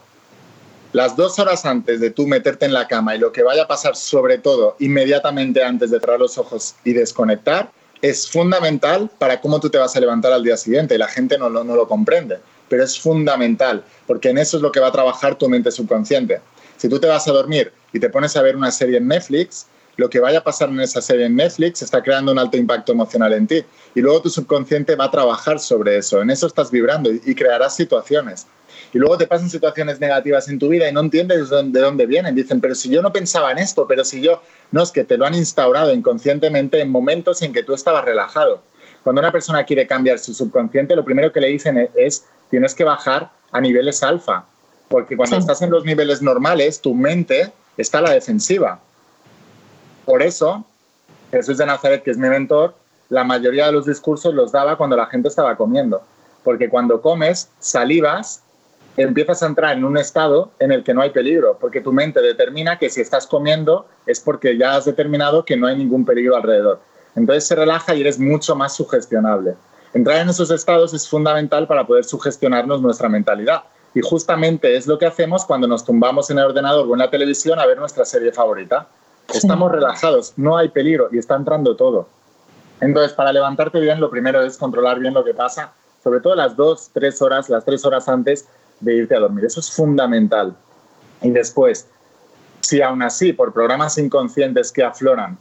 Las 0.92 1.16
dos 1.16 1.38
horas 1.38 1.66
antes 1.66 2.00
de 2.00 2.10
tú 2.10 2.26
meterte 2.26 2.66
en 2.66 2.74
la 2.74 2.88
cama 2.88 3.16
y 3.16 3.20
lo 3.20 3.32
que 3.32 3.44
vaya 3.44 3.64
a 3.64 3.68
pasar, 3.68 3.96
sobre 3.96 4.40
todo 4.40 4.76
inmediatamente 4.80 5.64
antes 5.64 5.92
de 5.92 6.00
cerrar 6.00 6.20
los 6.20 6.40
ojos 6.40 6.74
y 6.84 6.94
desconectar, 6.94 7.72
es 8.02 8.28
fundamental 8.28 9.08
para 9.20 9.40
cómo 9.40 9.60
tú 9.60 9.70
te 9.70 9.78
vas 9.78 9.96
a 9.96 10.00
levantar 10.00 10.34
al 10.34 10.44
día 10.44 10.58
siguiente. 10.58 10.96
Y 10.96 10.98
la 10.98 11.08
gente 11.08 11.38
no, 11.38 11.52
no 11.52 11.76
lo 11.76 11.88
comprende, 11.88 12.40
pero 12.68 12.84
es 12.84 13.00
fundamental, 13.00 13.84
porque 14.08 14.30
en 14.30 14.40
eso 14.40 14.58
es 14.58 14.64
lo 14.64 14.72
que 14.72 14.80
va 14.80 14.88
a 14.88 14.92
trabajar 14.92 15.36
tu 15.36 15.48
mente 15.48 15.70
subconsciente. 15.70 16.42
Si 16.78 16.90
tú 16.90 17.00
te 17.00 17.06
vas 17.06 17.28
a 17.28 17.32
dormir 17.32 17.72
y 17.94 18.00
te 18.00 18.10
pones 18.10 18.36
a 18.36 18.42
ver 18.42 18.56
una 18.56 18.72
serie 18.72 18.98
en 18.98 19.08
Netflix, 19.08 19.68
lo 20.02 20.10
que 20.10 20.20
vaya 20.20 20.40
a 20.40 20.44
pasar 20.44 20.70
en 20.70 20.80
esa 20.80 21.00
serie 21.00 21.28
en 21.28 21.36
Netflix 21.36 21.84
está 21.84 22.02
creando 22.02 22.32
un 22.32 22.40
alto 22.40 22.58
impacto 22.58 22.92
emocional 22.92 23.34
en 23.34 23.46
ti. 23.46 23.64
Y 23.94 24.02
luego 24.02 24.24
tu 24.24 24.30
subconsciente 24.32 24.96
va 24.96 25.06
a 25.06 25.12
trabajar 25.12 25.60
sobre 25.60 25.96
eso. 25.98 26.24
En 26.24 26.32
eso 26.32 26.48
estás 26.48 26.72
vibrando 26.72 27.12
y, 27.12 27.36
crearás 27.36 27.76
situaciones. 27.76 28.48
Y 28.94 28.98
luego 28.98 29.16
te 29.16 29.28
pasan 29.28 29.48
situaciones 29.48 30.00
negativas 30.00 30.50
en 30.50 30.58
tu 30.58 30.70
vida 30.70 30.90
y 30.90 30.92
no 30.92 31.02
entiendes 31.02 31.52
de 31.52 31.80
dónde 31.80 32.06
vienen. 32.08 32.34
Dicen, 32.34 32.60
pero 32.60 32.74
si 32.74 32.90
yo 32.90 33.04
no 33.04 33.14
pensaba 33.14 33.52
en 33.52 33.60
esto, 33.60 33.86
pero 33.88 34.04
si 34.04 34.22
yo... 34.22 34.42
No, 34.72 34.82
es 34.82 34.92
que 34.92 35.04
te 35.04 35.18
lo 35.18 35.26
han 35.28 35.36
instaurado 35.36 35.94
inconscientemente 35.94 36.82
en 36.82 36.90
momentos 36.90 37.44
en 37.44 37.54
que 37.54 37.62
tú 37.62 37.76
estabas 37.76 38.04
relajado. 38.04 38.64
Cuando 39.04 39.22
una 39.22 39.32
persona 39.32 39.64
quiere 39.66 39.86
cambiar 39.86 40.18
su 40.18 40.34
subconsciente, 40.34 40.96
lo 40.96 41.06
primero 41.06 41.32
que 41.32 41.42
le 41.42 41.48
dicen 41.48 41.90
es, 41.96 42.26
tienes 42.50 42.74
que 42.74 42.84
bajar 42.84 43.30
a 43.52 43.62
niveles 43.62 44.02
alfa. 44.02 44.46
Porque 44.90 45.16
cuando 45.16 45.38
estás 45.38 45.62
en 45.62 45.70
los 45.70 45.86
niveles 45.86 46.24
normales, 46.24 46.82
tu 46.82 46.96
mente 46.96 47.52
está 47.78 48.00
a 48.00 48.02
la 48.02 48.12
defensiva. 48.12 48.80
Por 50.12 50.22
eso, 50.24 50.66
Jesús 51.32 51.58
de 51.58 51.66
Nazaret, 51.66 52.04
que 52.04 52.12
es 52.12 52.18
mi 52.18 52.28
mentor, 52.28 52.76
la 53.08 53.24
mayoría 53.24 53.68
de 53.68 53.72
los 53.72 53.86
discursos 53.86 54.34
los 54.34 54.52
daba 54.52 54.76
cuando 54.76 54.98
la 54.98 55.06
gente 55.06 55.30
estaba 55.30 55.56
comiendo. 55.56 56.02
Porque 56.44 56.68
cuando 56.68 57.02
comes, 57.02 57.50
salivas, 57.60 58.44
empiezas 58.98 59.42
a 59.42 59.46
entrar 59.46 59.78
en 59.78 59.86
un 59.86 59.98
estado 59.98 60.52
en 60.60 60.74
el 60.74 60.84
que 60.84 60.94
no 60.94 61.02
hay 61.02 61.12
peligro, 61.12 61.58
porque 61.62 61.80
tu 61.80 61.94
mente 61.94 62.22
determina 62.22 62.78
que 62.78 62.90
si 62.90 63.00
estás 63.00 63.26
comiendo 63.26 63.86
es 64.06 64.20
porque 64.20 64.58
ya 64.58 64.76
has 64.76 64.84
determinado 64.84 65.46
que 65.46 65.56
no 65.56 65.68
hay 65.68 65.78
ningún 65.78 66.04
peligro 66.04 66.36
alrededor. 66.36 66.82
Entonces 67.16 67.48
se 67.48 67.56
relaja 67.56 67.96
y 67.96 68.02
eres 68.02 68.20
mucho 68.20 68.54
más 68.54 68.76
sugestionable. 68.76 69.54
Entrar 69.94 70.18
en 70.18 70.28
esos 70.28 70.52
estados 70.52 70.94
es 70.94 71.08
fundamental 71.08 71.68
para 71.68 71.88
poder 71.88 72.04
sugestionarnos 72.04 72.82
nuestra 72.82 73.08
mentalidad. 73.08 73.64
Y 73.94 74.02
justamente 74.02 74.76
es 74.76 74.88
lo 74.88 75.00
que 75.00 75.06
hacemos 75.06 75.46
cuando 75.46 75.70
nos 75.70 75.86
tumbamos 75.86 76.30
en 76.32 76.40
el 76.40 76.48
ordenador 76.48 76.86
o 76.86 76.92
en 76.96 77.00
la 77.00 77.10
televisión 77.10 77.60
a 77.60 77.66
ver 77.66 77.80
nuestra 77.80 78.04
serie 78.04 78.34
favorita. 78.34 78.90
Estamos 79.34 79.72
relajados, 79.72 80.34
no 80.38 80.58
hay 80.58 80.70
peligro 80.70 81.10
y 81.12 81.18
está 81.18 81.36
entrando 81.36 81.76
todo. 81.76 82.08
Entonces, 82.82 83.14
para 83.14 83.32
levantarte 83.32 83.80
bien, 83.80 84.00
lo 84.00 84.10
primero 84.10 84.42
es 84.42 84.58
controlar 84.58 85.00
bien 85.00 85.14
lo 85.14 85.24
que 85.24 85.34
pasa, 85.34 85.74
sobre 86.04 86.20
todo 86.20 86.36
las 86.36 86.56
dos, 86.56 86.90
tres 86.94 87.22
horas, 87.22 87.50
las 87.50 87.64
tres 87.64 87.86
horas 87.86 88.10
antes 88.10 88.48
de 88.80 88.96
irte 88.96 89.16
a 89.16 89.20
dormir. 89.20 89.46
Eso 89.46 89.60
es 89.60 89.72
fundamental. 89.72 90.56
Y 91.22 91.30
después, 91.30 91.88
si 92.62 92.82
aún 92.82 93.04
así, 93.04 93.34
por 93.34 93.54
programas 93.54 93.98
inconscientes 93.98 94.72
que 94.72 94.84
afloran, 94.84 95.38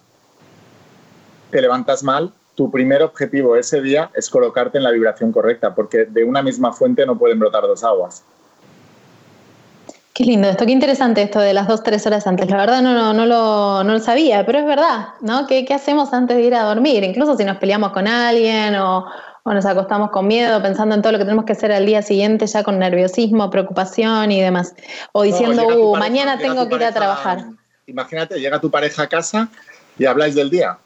te 1.51 1.61
levantas 1.61 2.03
mal, 2.03 2.33
tu 2.55 2.71
primer 2.71 3.03
objetivo 3.03 3.57
ese 3.57 3.81
día 3.81 4.11
es 4.15 4.29
colocarte 4.29 4.79
en 4.79 4.85
la 4.85 4.91
vibración 4.91 5.33
correcta, 5.33 5.75
porque 5.75 6.05
de 6.05 6.25
una 6.25 6.43
misma 6.43 6.73
fuente 6.73 7.07
no 7.07 7.19
pueden 7.19 7.39
brotar 7.39 7.63
dos 7.63 7.83
aguas. 7.83 8.23
Qué 10.21 10.27
lindo 10.27 10.51
esto, 10.51 10.67
qué 10.67 10.73
interesante 10.73 11.23
esto 11.23 11.41
de 11.41 11.55
las 11.55 11.67
dos, 11.67 11.83
tres 11.83 12.07
horas 12.07 12.27
antes. 12.27 12.51
La 12.51 12.59
verdad 12.59 12.83
no, 12.83 12.93
no, 12.93 13.15
no, 13.15 13.25
lo, 13.25 13.83
no 13.83 13.95
lo 13.95 14.01
sabía, 14.01 14.45
pero 14.45 14.59
es 14.59 14.67
verdad, 14.67 15.15
¿no? 15.23 15.47
¿Qué, 15.47 15.65
¿Qué, 15.65 15.73
hacemos 15.73 16.13
antes 16.13 16.37
de 16.37 16.43
ir 16.43 16.55
a 16.55 16.65
dormir? 16.65 17.03
Incluso 17.05 17.39
si 17.39 17.45
nos 17.47 17.57
peleamos 17.57 17.93
con 17.93 18.07
alguien 18.07 18.75
o, 18.75 19.07
o, 19.45 19.55
nos 19.55 19.65
acostamos 19.65 20.11
con 20.11 20.27
miedo, 20.27 20.61
pensando 20.61 20.95
en 20.95 21.01
todo 21.01 21.13
lo 21.13 21.19
que 21.19 21.25
tenemos 21.25 21.47
que 21.47 21.53
hacer 21.53 21.73
al 21.73 21.87
día 21.87 22.03
siguiente, 22.03 22.47
ya 22.47 22.63
con 22.63 22.79
nerviosismo, 22.79 23.49
preocupación 23.49 24.31
y 24.31 24.43
demás. 24.43 24.75
O 25.13 25.23
diciendo, 25.23 25.67
uh, 25.67 25.97
mañana 25.97 26.37
tengo 26.37 26.69
que 26.69 26.75
ir 26.75 26.85
a 26.85 26.93
trabajar. 26.93 27.47
Imagínate, 27.87 28.39
llega 28.39 28.61
tu 28.61 28.71
pareja 28.71 29.05
a 29.05 29.07
casa 29.07 29.49
y 29.99 30.05
habláis 30.05 30.35
del 30.35 30.51
día. 30.51 30.77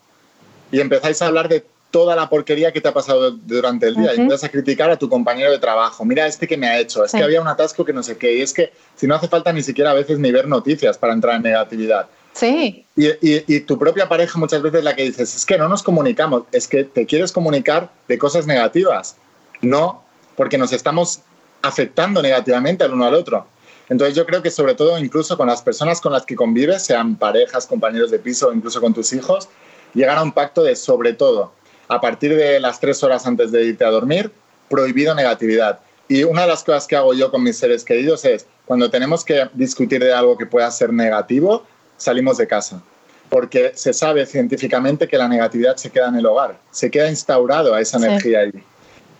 Y 0.70 0.78
empezáis 0.78 1.20
a 1.22 1.26
hablar 1.26 1.48
de 1.48 1.66
toda 1.94 2.16
la 2.16 2.28
porquería 2.28 2.72
que 2.72 2.80
te 2.80 2.88
ha 2.88 2.92
pasado 2.92 3.30
durante 3.30 3.86
el 3.86 3.94
día 3.94 4.12
y 4.12 4.16
empiezas 4.18 4.42
a 4.42 4.48
criticar 4.48 4.90
a 4.90 4.96
tu 4.96 5.08
compañero 5.08 5.52
de 5.52 5.60
trabajo. 5.60 6.04
Mira 6.04 6.26
este 6.26 6.48
que 6.48 6.56
me 6.56 6.66
ha 6.66 6.80
hecho, 6.80 7.04
es 7.04 7.12
que 7.12 7.22
había 7.22 7.40
un 7.40 7.46
atasco 7.46 7.84
que 7.84 7.92
no 7.92 8.02
sé 8.02 8.16
qué. 8.16 8.36
Y 8.36 8.42
es 8.42 8.52
que 8.52 8.72
si 8.96 9.06
no 9.06 9.14
hace 9.14 9.28
falta 9.28 9.52
ni 9.52 9.62
siquiera 9.62 9.92
a 9.92 9.94
veces 9.94 10.18
ni 10.18 10.32
ver 10.32 10.48
noticias 10.48 10.98
para 10.98 11.12
entrar 11.12 11.36
en 11.36 11.42
negatividad. 11.42 12.08
Sí. 12.32 12.84
Y, 12.96 13.12
y, 13.22 13.60
tu 13.60 13.78
propia 13.78 14.08
pareja 14.08 14.36
muchas 14.40 14.60
veces 14.60 14.82
la 14.82 14.96
que 14.96 15.04
dices, 15.04 15.36
es 15.36 15.46
que 15.46 15.56
no 15.56 15.68
nos 15.68 15.84
comunicamos, 15.84 16.42
es 16.50 16.66
que 16.66 16.82
te 16.82 17.06
quieres 17.06 17.30
comunicar 17.30 17.92
de 18.08 18.18
cosas 18.18 18.44
negativas. 18.48 19.14
No, 19.62 20.02
porque 20.34 20.58
nos 20.58 20.72
estamos 20.72 21.20
afectando 21.62 22.22
negativamente 22.22 22.82
al 22.82 22.92
uno 22.92 23.04
al 23.04 23.14
otro. 23.14 23.46
Entonces 23.88 24.16
yo 24.16 24.26
creo 24.26 24.42
que 24.42 24.50
sobre 24.50 24.74
todo 24.74 24.98
incluso 24.98 25.36
con 25.36 25.46
las 25.46 25.62
personas 25.62 26.00
con 26.00 26.10
las 26.10 26.26
que 26.26 26.34
convives, 26.34 26.82
sean 26.82 27.14
parejas, 27.14 27.68
compañeros 27.68 28.10
de 28.10 28.18
piso, 28.18 28.52
incluso 28.52 28.80
con 28.80 28.92
tus 28.92 29.12
hijos, 29.12 29.48
llegar 29.94 30.18
a 30.18 30.24
un 30.24 30.32
pacto 30.32 30.64
de 30.64 30.74
sobre 30.74 31.12
todo 31.12 31.52
a 31.88 32.00
partir 32.00 32.34
de 32.34 32.60
las 32.60 32.80
tres 32.80 33.02
horas 33.02 33.26
antes 33.26 33.52
de 33.52 33.64
irte 33.64 33.84
a 33.84 33.90
dormir, 33.90 34.30
prohibido 34.68 35.14
negatividad. 35.14 35.80
Y 36.08 36.24
una 36.24 36.42
de 36.42 36.48
las 36.48 36.62
cosas 36.62 36.86
que 36.86 36.96
hago 36.96 37.14
yo 37.14 37.30
con 37.30 37.42
mis 37.42 37.56
seres 37.56 37.84
queridos 37.84 38.24
es, 38.24 38.46
cuando 38.66 38.90
tenemos 38.90 39.24
que 39.24 39.48
discutir 39.54 40.02
de 40.02 40.12
algo 40.12 40.36
que 40.36 40.46
pueda 40.46 40.70
ser 40.70 40.92
negativo, 40.92 41.64
salimos 41.96 42.38
de 42.38 42.46
casa. 42.46 42.82
Porque 43.30 43.72
se 43.74 43.92
sabe 43.92 44.26
científicamente 44.26 45.08
que 45.08 45.18
la 45.18 45.28
negatividad 45.28 45.76
se 45.76 45.90
queda 45.90 46.08
en 46.08 46.16
el 46.16 46.26
hogar, 46.26 46.58
se 46.70 46.90
queda 46.90 47.08
instaurado 47.08 47.74
a 47.74 47.80
esa 47.80 47.98
energía 47.98 48.40
ahí. 48.40 48.52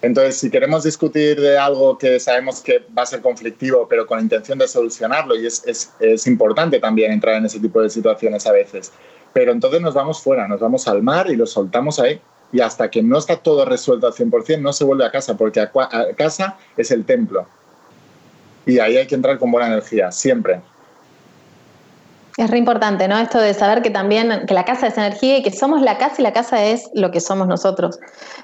Entonces, 0.02 0.36
si 0.36 0.50
queremos 0.50 0.84
discutir 0.84 1.40
de 1.40 1.56
algo 1.56 1.96
que 1.96 2.20
sabemos 2.20 2.60
que 2.60 2.84
va 2.96 3.02
a 3.02 3.06
ser 3.06 3.22
conflictivo, 3.22 3.88
pero 3.88 4.06
con 4.06 4.20
intención 4.20 4.58
de 4.58 4.68
solucionarlo, 4.68 5.34
y 5.34 5.46
es, 5.46 5.62
es, 5.66 5.92
es 5.98 6.26
importante 6.26 6.78
también 6.78 7.10
entrar 7.10 7.36
en 7.36 7.46
ese 7.46 7.58
tipo 7.58 7.80
de 7.80 7.88
situaciones 7.88 8.46
a 8.46 8.52
veces, 8.52 8.92
pero 9.32 9.50
entonces 9.52 9.80
nos 9.80 9.94
vamos 9.94 10.20
fuera, 10.20 10.46
nos 10.46 10.60
vamos 10.60 10.86
al 10.86 11.02
mar 11.02 11.30
y 11.30 11.36
lo 11.36 11.46
soltamos 11.46 11.98
ahí 11.98 12.20
y 12.54 12.60
hasta 12.60 12.88
que 12.88 13.02
no 13.02 13.18
está 13.18 13.36
todo 13.38 13.64
resuelto 13.64 14.06
al 14.06 14.12
100% 14.12 14.60
no 14.60 14.72
se 14.72 14.84
vuelve 14.84 15.04
a 15.04 15.10
casa, 15.10 15.36
porque 15.36 15.58
a, 15.58 15.72
casa 16.16 16.56
es 16.76 16.92
el 16.92 17.04
templo. 17.04 17.48
Y 18.64 18.78
ahí 18.78 18.96
hay 18.96 19.08
que 19.08 19.16
entrar 19.16 19.40
con 19.40 19.50
buena 19.50 19.66
energía, 19.66 20.12
siempre. 20.12 20.60
Es 22.36 22.48
re 22.48 22.58
importante, 22.58 23.08
¿no? 23.08 23.18
Esto 23.18 23.40
de 23.40 23.54
saber 23.54 23.82
que 23.82 23.90
también, 23.90 24.46
que 24.46 24.54
la 24.54 24.64
casa 24.64 24.86
es 24.86 24.96
energía 24.96 25.38
y 25.38 25.42
que 25.42 25.50
somos 25.50 25.82
la 25.82 25.98
casa 25.98 26.14
y 26.18 26.22
la 26.22 26.32
casa 26.32 26.64
es 26.64 26.88
lo 26.94 27.10
que 27.10 27.18
somos 27.18 27.48
nosotros, 27.48 27.98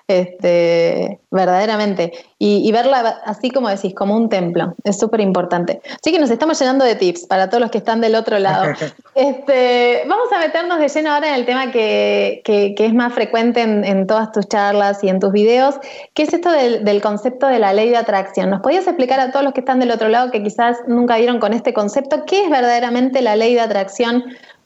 este, 0.08 1.20
verdaderamente. 1.30 2.12
Y, 2.42 2.72
verla 2.72 3.20
así 3.26 3.50
como 3.50 3.68
decís, 3.68 3.94
como 3.94 4.16
un 4.16 4.30
templo, 4.30 4.74
es 4.84 4.98
súper 4.98 5.20
importante. 5.20 5.82
Así 5.84 6.10
que 6.10 6.18
nos 6.18 6.30
estamos 6.30 6.58
llenando 6.58 6.86
de 6.86 6.94
tips 6.94 7.26
para 7.26 7.50
todos 7.50 7.60
los 7.60 7.70
que 7.70 7.76
están 7.76 8.00
del 8.00 8.14
otro 8.14 8.38
lado. 8.38 8.72
Este, 9.14 10.04
vamos 10.08 10.32
a 10.32 10.38
meternos 10.38 10.78
de 10.78 10.88
lleno 10.88 11.10
ahora 11.12 11.28
en 11.28 11.34
el 11.34 11.44
tema 11.44 11.70
que, 11.70 12.42
es 12.46 12.94
más 12.94 13.12
frecuente 13.12 13.60
en, 13.60 14.06
todas 14.06 14.32
tus 14.32 14.48
charlas 14.48 15.04
y 15.04 15.10
en 15.10 15.20
tus 15.20 15.32
videos, 15.32 15.74
que 16.14 16.22
es 16.22 16.32
esto 16.32 16.50
del, 16.50 16.84
del 16.84 17.02
concepto 17.02 17.46
de 17.48 17.58
la 17.58 17.74
ley 17.74 17.90
de 17.90 17.98
atracción. 17.98 18.48
¿Nos 18.48 18.60
podías 18.60 18.86
explicar 18.86 19.20
a 19.20 19.32
todos 19.32 19.44
los 19.44 19.52
que 19.52 19.60
están 19.60 19.78
del 19.78 19.90
otro 19.90 20.08
lado 20.08 20.30
que 20.30 20.42
quizás 20.42 20.78
nunca 20.86 21.18
vieron 21.18 21.40
con 21.40 21.52
este 21.52 21.74
concepto 21.74 22.24
qué 22.24 22.44
es 22.44 22.50
verdaderamente 22.50 23.20
la 23.20 23.36
ley 23.36 23.52
de 23.54 23.60
atracción 23.60 24.24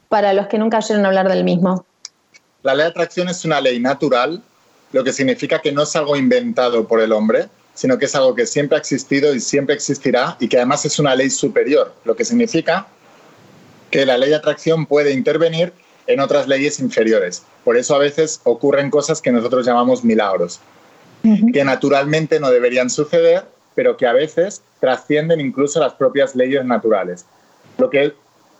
para 0.08 0.32
los 0.34 0.46
que 0.46 0.58
nunca 0.58 0.78
oyeron 0.78 1.04
hablar 1.06 1.28
del 1.28 1.42
mismo? 1.42 1.84
La 2.62 2.74
ley 2.74 2.84
de 2.84 2.90
atracción 2.90 3.28
es 3.28 3.44
una 3.44 3.60
ley 3.60 3.80
natural, 3.80 4.40
lo 4.92 5.02
que 5.02 5.12
significa 5.12 5.58
que 5.58 5.72
no 5.72 5.82
es 5.82 5.96
algo 5.96 6.14
inventado 6.14 6.86
por 6.86 7.00
el 7.00 7.10
hombre, 7.10 7.48
sino 7.74 7.98
que 7.98 8.06
es 8.06 8.14
algo 8.14 8.34
que 8.34 8.46
siempre 8.46 8.76
ha 8.76 8.80
existido 8.80 9.34
y 9.34 9.40
siempre 9.40 9.74
existirá 9.74 10.36
y 10.40 10.48
que 10.48 10.56
además 10.56 10.84
es 10.84 10.98
una 10.98 11.14
ley 11.14 11.30
superior, 11.30 11.92
lo 12.04 12.14
que 12.16 12.24
significa 12.24 12.86
que 13.90 14.06
la 14.06 14.16
ley 14.16 14.30
de 14.30 14.36
atracción 14.36 14.86
puede 14.86 15.12
intervenir 15.12 15.72
en 16.06 16.20
otras 16.20 16.48
leyes 16.48 16.80
inferiores. 16.80 17.44
Por 17.64 17.76
eso 17.76 17.94
a 17.94 17.98
veces 17.98 18.40
ocurren 18.44 18.90
cosas 18.90 19.20
que 19.20 19.32
nosotros 19.32 19.66
llamamos 19.66 20.04
milagros, 20.04 20.60
que 21.52 21.64
naturalmente 21.64 22.38
no 22.38 22.50
deberían 22.50 22.90
suceder, 22.90 23.44
pero 23.74 23.96
que 23.96 24.06
a 24.06 24.12
veces 24.12 24.62
trascienden 24.80 25.40
incluso 25.40 25.80
las 25.80 25.94
propias 25.94 26.34
leyes 26.34 26.64
naturales. 26.64 27.24
Lo 27.78 27.88
que 27.88 28.14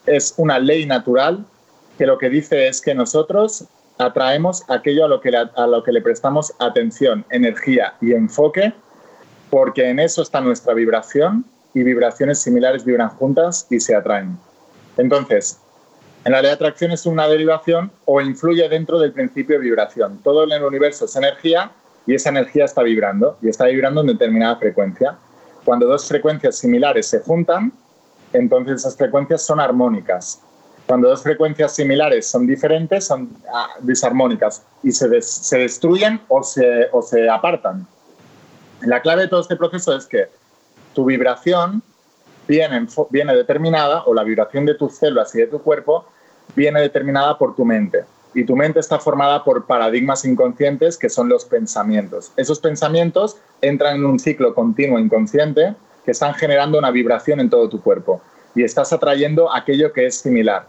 es 0.06 0.34
una 0.36 0.58
ley 0.58 0.86
natural 0.86 1.44
que 1.98 2.06
lo 2.06 2.18
que 2.18 2.28
dice 2.28 2.66
es 2.66 2.80
que 2.80 2.94
nosotros 2.94 3.64
atraemos 3.98 4.64
aquello 4.68 5.04
a 5.04 5.08
lo 5.08 5.20
que 5.20 5.30
le, 5.30 5.38
a 5.38 5.66
lo 5.66 5.82
que 5.82 5.92
le 5.92 6.00
prestamos 6.00 6.52
atención, 6.58 7.24
energía 7.30 7.94
y 8.00 8.12
enfoque, 8.12 8.72
porque 9.54 9.88
en 9.88 10.00
eso 10.00 10.20
está 10.20 10.40
nuestra 10.40 10.74
vibración 10.74 11.44
y 11.74 11.84
vibraciones 11.84 12.40
similares 12.40 12.84
vibran 12.84 13.10
juntas 13.10 13.68
y 13.70 13.78
se 13.78 13.94
atraen. 13.94 14.36
Entonces, 14.96 15.60
en 16.24 16.32
la 16.32 16.42
ley 16.42 16.48
de 16.48 16.54
atracción 16.56 16.90
es 16.90 17.06
una 17.06 17.28
derivación 17.28 17.92
o 18.04 18.20
influye 18.20 18.68
dentro 18.68 18.98
del 18.98 19.12
principio 19.12 19.56
de 19.56 19.62
vibración. 19.62 20.18
Todo 20.24 20.42
en 20.42 20.50
el 20.50 20.64
universo 20.64 21.04
es 21.04 21.14
energía 21.14 21.70
y 22.04 22.16
esa 22.16 22.30
energía 22.30 22.64
está 22.64 22.82
vibrando 22.82 23.38
y 23.42 23.48
está 23.48 23.66
vibrando 23.66 24.00
en 24.00 24.08
determinada 24.08 24.56
frecuencia. 24.56 25.18
Cuando 25.64 25.86
dos 25.86 26.08
frecuencias 26.08 26.58
similares 26.58 27.06
se 27.06 27.20
juntan, 27.20 27.72
entonces 28.32 28.80
esas 28.80 28.96
frecuencias 28.96 29.42
son 29.42 29.60
armónicas. 29.60 30.42
Cuando 30.84 31.10
dos 31.10 31.22
frecuencias 31.22 31.76
similares 31.76 32.26
son 32.26 32.44
diferentes, 32.44 33.06
son 33.06 33.30
ah, 33.54 33.68
disarmónicas 33.82 34.64
y 34.82 34.90
se, 34.90 35.08
destruyen 35.08 36.20
o 36.26 36.42
se, 36.42 36.88
o 36.90 37.00
se 37.02 37.30
apartan. 37.30 37.86
La 38.84 39.02
clave 39.02 39.22
de 39.22 39.28
todo 39.28 39.40
este 39.40 39.56
proceso 39.56 39.96
es 39.96 40.06
que 40.06 40.28
tu 40.94 41.04
vibración 41.04 41.82
viene, 42.46 42.86
viene 43.10 43.34
determinada, 43.34 44.04
o 44.04 44.14
la 44.14 44.24
vibración 44.24 44.66
de 44.66 44.74
tus 44.74 44.94
células 44.96 45.34
y 45.34 45.38
de 45.38 45.46
tu 45.46 45.60
cuerpo, 45.60 46.06
viene 46.54 46.80
determinada 46.80 47.38
por 47.38 47.54
tu 47.54 47.64
mente. 47.64 48.04
Y 48.34 48.44
tu 48.44 48.56
mente 48.56 48.80
está 48.80 48.98
formada 48.98 49.44
por 49.44 49.66
paradigmas 49.66 50.24
inconscientes 50.24 50.98
que 50.98 51.08
son 51.08 51.28
los 51.28 51.44
pensamientos. 51.44 52.32
Esos 52.36 52.58
pensamientos 52.58 53.36
entran 53.60 53.96
en 53.96 54.04
un 54.04 54.18
ciclo 54.18 54.54
continuo 54.54 54.98
inconsciente 54.98 55.74
que 56.04 56.10
están 56.10 56.34
generando 56.34 56.78
una 56.78 56.90
vibración 56.90 57.40
en 57.40 57.48
todo 57.48 57.68
tu 57.68 57.80
cuerpo 57.80 58.20
y 58.54 58.64
estás 58.64 58.92
atrayendo 58.92 59.54
aquello 59.54 59.92
que 59.92 60.06
es 60.06 60.16
similar, 60.16 60.68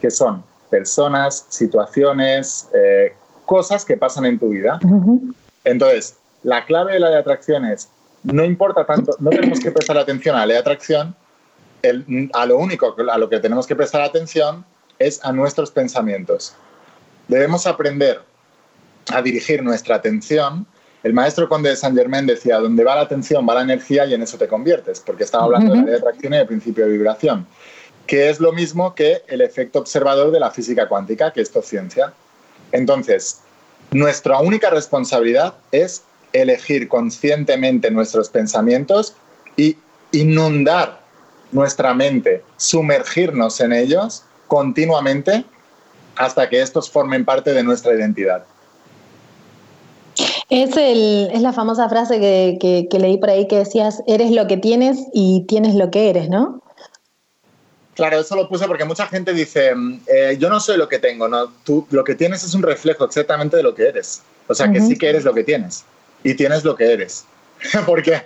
que 0.00 0.10
son 0.10 0.42
personas, 0.70 1.46
situaciones, 1.50 2.68
eh, 2.74 3.14
cosas 3.44 3.84
que 3.84 3.96
pasan 3.96 4.24
en 4.24 4.38
tu 4.38 4.48
vida. 4.48 4.80
Entonces, 5.64 6.16
la 6.42 6.64
clave 6.64 6.94
de 6.94 7.00
la 7.00 7.10
de 7.10 7.16
atracción 7.16 7.64
es, 7.64 7.88
no 8.22 8.44
importa 8.44 8.84
tanto, 8.84 9.16
no 9.18 9.30
tenemos 9.30 9.60
que 9.60 9.70
prestar 9.70 9.98
atención 9.98 10.36
a 10.36 10.46
la 10.46 10.54
de 10.54 10.60
atracción, 10.60 11.14
a 12.32 12.46
lo 12.46 12.58
único 12.58 12.94
a 13.10 13.18
lo 13.18 13.28
que 13.28 13.40
tenemos 13.40 13.66
que 13.66 13.74
prestar 13.74 14.02
atención 14.02 14.64
es 14.98 15.24
a 15.24 15.32
nuestros 15.32 15.70
pensamientos. 15.70 16.54
Debemos 17.26 17.66
aprender 17.66 18.20
a 19.12 19.20
dirigir 19.20 19.62
nuestra 19.62 19.96
atención 19.96 20.66
el 21.02 21.12
maestro 21.12 21.48
conde 21.48 21.70
de 21.70 21.76
Saint 21.76 21.96
Germain 21.96 22.26
decía, 22.26 22.58
donde 22.58 22.84
va 22.84 22.94
la 22.94 23.00
atención 23.02 23.46
va 23.48 23.54
la 23.54 23.62
energía 23.62 24.06
y 24.06 24.14
en 24.14 24.22
eso 24.22 24.38
te 24.38 24.46
conviertes, 24.46 25.00
porque 25.00 25.24
estaba 25.24 25.44
hablando 25.44 25.72
de 25.72 25.78
la 25.78 25.82
ley 25.82 25.90
de 25.92 25.98
atracción 25.98 26.34
y 26.34 26.36
del 26.36 26.46
principio 26.46 26.86
de 26.86 26.92
vibración, 26.92 27.46
que 28.06 28.30
es 28.30 28.38
lo 28.38 28.52
mismo 28.52 28.94
que 28.94 29.22
el 29.26 29.40
efecto 29.40 29.80
observador 29.80 30.30
de 30.30 30.38
la 30.38 30.52
física 30.52 30.86
cuántica, 30.86 31.32
que 31.32 31.40
esto 31.40 31.58
es 31.58 31.66
ciencia. 31.66 32.12
Entonces, 32.70 33.40
nuestra 33.90 34.38
única 34.38 34.70
responsabilidad 34.70 35.54
es 35.72 36.04
elegir 36.32 36.88
conscientemente 36.88 37.90
nuestros 37.90 38.28
pensamientos 38.28 39.14
y 39.56 39.76
inundar 40.12 41.00
nuestra 41.52 41.94
mente, 41.94 42.42
sumergirnos 42.56 43.60
en 43.60 43.72
ellos 43.72 44.24
continuamente 44.46 45.44
hasta 46.16 46.48
que 46.48 46.60
estos 46.60 46.90
formen 46.90 47.24
parte 47.24 47.52
de 47.52 47.62
nuestra 47.62 47.94
identidad. 47.94 48.44
Es, 50.50 50.76
el, 50.76 51.30
es 51.32 51.40
la 51.40 51.52
famosa 51.52 51.88
frase 51.88 52.20
que, 52.20 52.88
leí 52.98 53.16
por 53.16 53.30
ahí 53.30 53.48
que 53.48 53.58
decías, 53.58 54.02
eres 54.06 54.30
lo 54.30 54.46
que 54.46 54.58
tienes 54.58 54.98
y 55.14 55.44
tienes 55.48 55.74
lo 55.74 55.90
que 55.90 56.10
eres, 56.10 56.28
¿no? 56.28 56.62
Claro, 57.94 58.20
eso 58.20 58.36
lo 58.36 58.48
puse 58.48 58.66
porque 58.66 58.84
mucha 58.84 59.06
gente 59.06 59.32
dice, 59.34 59.72
eh, 60.06 60.36
yo 60.38 60.48
no 60.48 60.60
soy 60.60 60.78
lo 60.78 60.88
que 60.88 60.98
tengo, 60.98 61.28
no, 61.28 61.48
tú 61.64 61.86
lo 61.90 62.04
que 62.04 62.14
tienes 62.14 62.42
es 62.42 62.54
un 62.54 62.62
reflejo 62.62 63.04
exactamente 63.04 63.56
de 63.56 63.62
lo 63.62 63.74
que 63.74 63.88
eres. 63.88 64.22
O 64.48 64.54
sea, 64.54 64.70
que 64.70 64.80
sí 64.80 64.98
que 64.98 65.08
eres 65.08 65.24
lo 65.24 65.32
que 65.32 65.44
tienes 65.44 65.84
y 66.22 66.34
tienes 66.34 66.64
lo 66.64 66.76
que 66.76 66.92
eres. 66.92 67.24
porque 67.86 68.22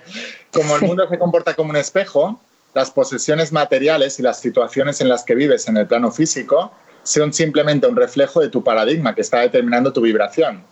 como 0.52 0.76
el 0.76 0.82
mundo 0.82 1.08
se 1.08 1.18
comporta 1.18 1.54
como 1.54 1.70
un 1.70 1.76
espejo, 1.76 2.40
las 2.74 2.90
posesiones 2.90 3.52
materiales 3.52 4.18
y 4.18 4.22
las 4.22 4.40
situaciones 4.40 5.00
en 5.00 5.08
las 5.08 5.24
que 5.24 5.34
vives 5.34 5.68
en 5.68 5.76
el 5.76 5.86
plano 5.86 6.10
físico 6.10 6.72
son 7.02 7.32
simplemente 7.32 7.86
un 7.86 7.96
reflejo 7.96 8.40
de 8.40 8.48
tu 8.48 8.62
paradigma 8.62 9.14
que 9.14 9.20
está 9.20 9.40
determinando 9.40 9.92
tu 9.92 10.00
vibración. 10.00 10.62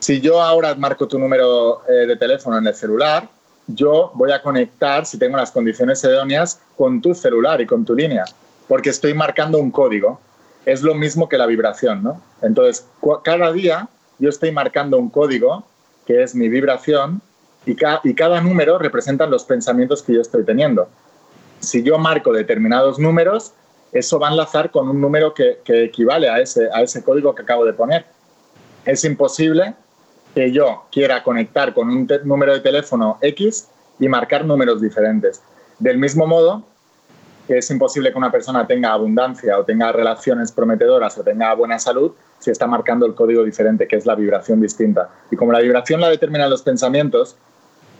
Si 0.00 0.20
yo 0.20 0.40
ahora 0.40 0.74
marco 0.74 1.06
tu 1.06 1.18
número 1.18 1.82
eh, 1.88 2.06
de 2.06 2.16
teléfono 2.16 2.58
en 2.58 2.66
el 2.66 2.74
celular, 2.74 3.28
yo 3.66 4.10
voy 4.14 4.32
a 4.32 4.42
conectar, 4.42 5.06
si 5.06 5.18
tengo 5.18 5.36
las 5.36 5.50
condiciones 5.50 6.02
idóneas, 6.02 6.60
con 6.76 7.00
tu 7.00 7.14
celular 7.14 7.60
y 7.60 7.66
con 7.66 7.84
tu 7.84 7.94
línea, 7.94 8.24
porque 8.66 8.90
estoy 8.90 9.14
marcando 9.14 9.58
un 9.58 9.70
código. 9.70 10.20
Es 10.64 10.82
lo 10.82 10.94
mismo 10.94 11.28
que 11.28 11.38
la 11.38 11.46
vibración, 11.46 12.02
¿no? 12.02 12.20
Entonces, 12.42 12.86
cada 13.22 13.52
día 13.52 13.88
yo 14.18 14.28
estoy 14.28 14.52
marcando 14.52 14.98
un 14.98 15.08
código, 15.08 15.64
que 16.10 16.24
es 16.24 16.34
mi 16.34 16.48
vibración, 16.48 17.22
y, 17.64 17.76
y 18.02 18.14
cada 18.14 18.40
número 18.40 18.80
representa 18.80 19.26
los 19.26 19.44
pensamientos 19.44 20.02
que 20.02 20.14
yo 20.14 20.20
estoy 20.20 20.44
teniendo. 20.44 20.88
Si 21.60 21.84
yo 21.84 21.98
marco 21.98 22.32
determinados 22.32 22.98
números, 22.98 23.52
eso 23.92 24.18
va 24.18 24.26
a 24.26 24.32
enlazar 24.32 24.72
con 24.72 24.88
un 24.88 25.00
número 25.00 25.32
que, 25.32 25.60
que 25.64 25.84
equivale 25.84 26.28
a 26.28 26.40
ese, 26.40 26.68
a 26.72 26.82
ese 26.82 27.04
código 27.04 27.32
que 27.32 27.42
acabo 27.42 27.64
de 27.64 27.74
poner. 27.74 28.06
Es 28.84 29.04
imposible 29.04 29.74
que 30.34 30.50
yo 30.50 30.82
quiera 30.90 31.22
conectar 31.22 31.74
con 31.74 31.88
un 31.88 32.08
número 32.24 32.54
de 32.54 32.60
teléfono 32.60 33.18
X 33.20 33.68
y 34.00 34.08
marcar 34.08 34.44
números 34.44 34.80
diferentes. 34.80 35.40
Del 35.78 35.98
mismo 35.98 36.26
modo 36.26 36.64
que 37.46 37.58
es 37.58 37.70
imposible 37.70 38.10
que 38.10 38.18
una 38.18 38.32
persona 38.32 38.66
tenga 38.66 38.92
abundancia 38.92 39.56
o 39.60 39.64
tenga 39.64 39.92
relaciones 39.92 40.50
prometedoras 40.50 41.16
o 41.18 41.22
tenga 41.22 41.54
buena 41.54 41.78
salud 41.78 42.14
si 42.40 42.50
está 42.50 42.66
marcando 42.66 43.06
el 43.06 43.14
código 43.14 43.44
diferente, 43.44 43.86
que 43.86 43.96
es 43.96 44.06
la 44.06 44.16
vibración 44.16 44.60
distinta. 44.60 45.08
Y 45.30 45.36
como 45.36 45.52
la 45.52 45.60
vibración 45.60 46.00
la 46.00 46.08
determinan 46.08 46.50
los 46.50 46.62
pensamientos, 46.62 47.36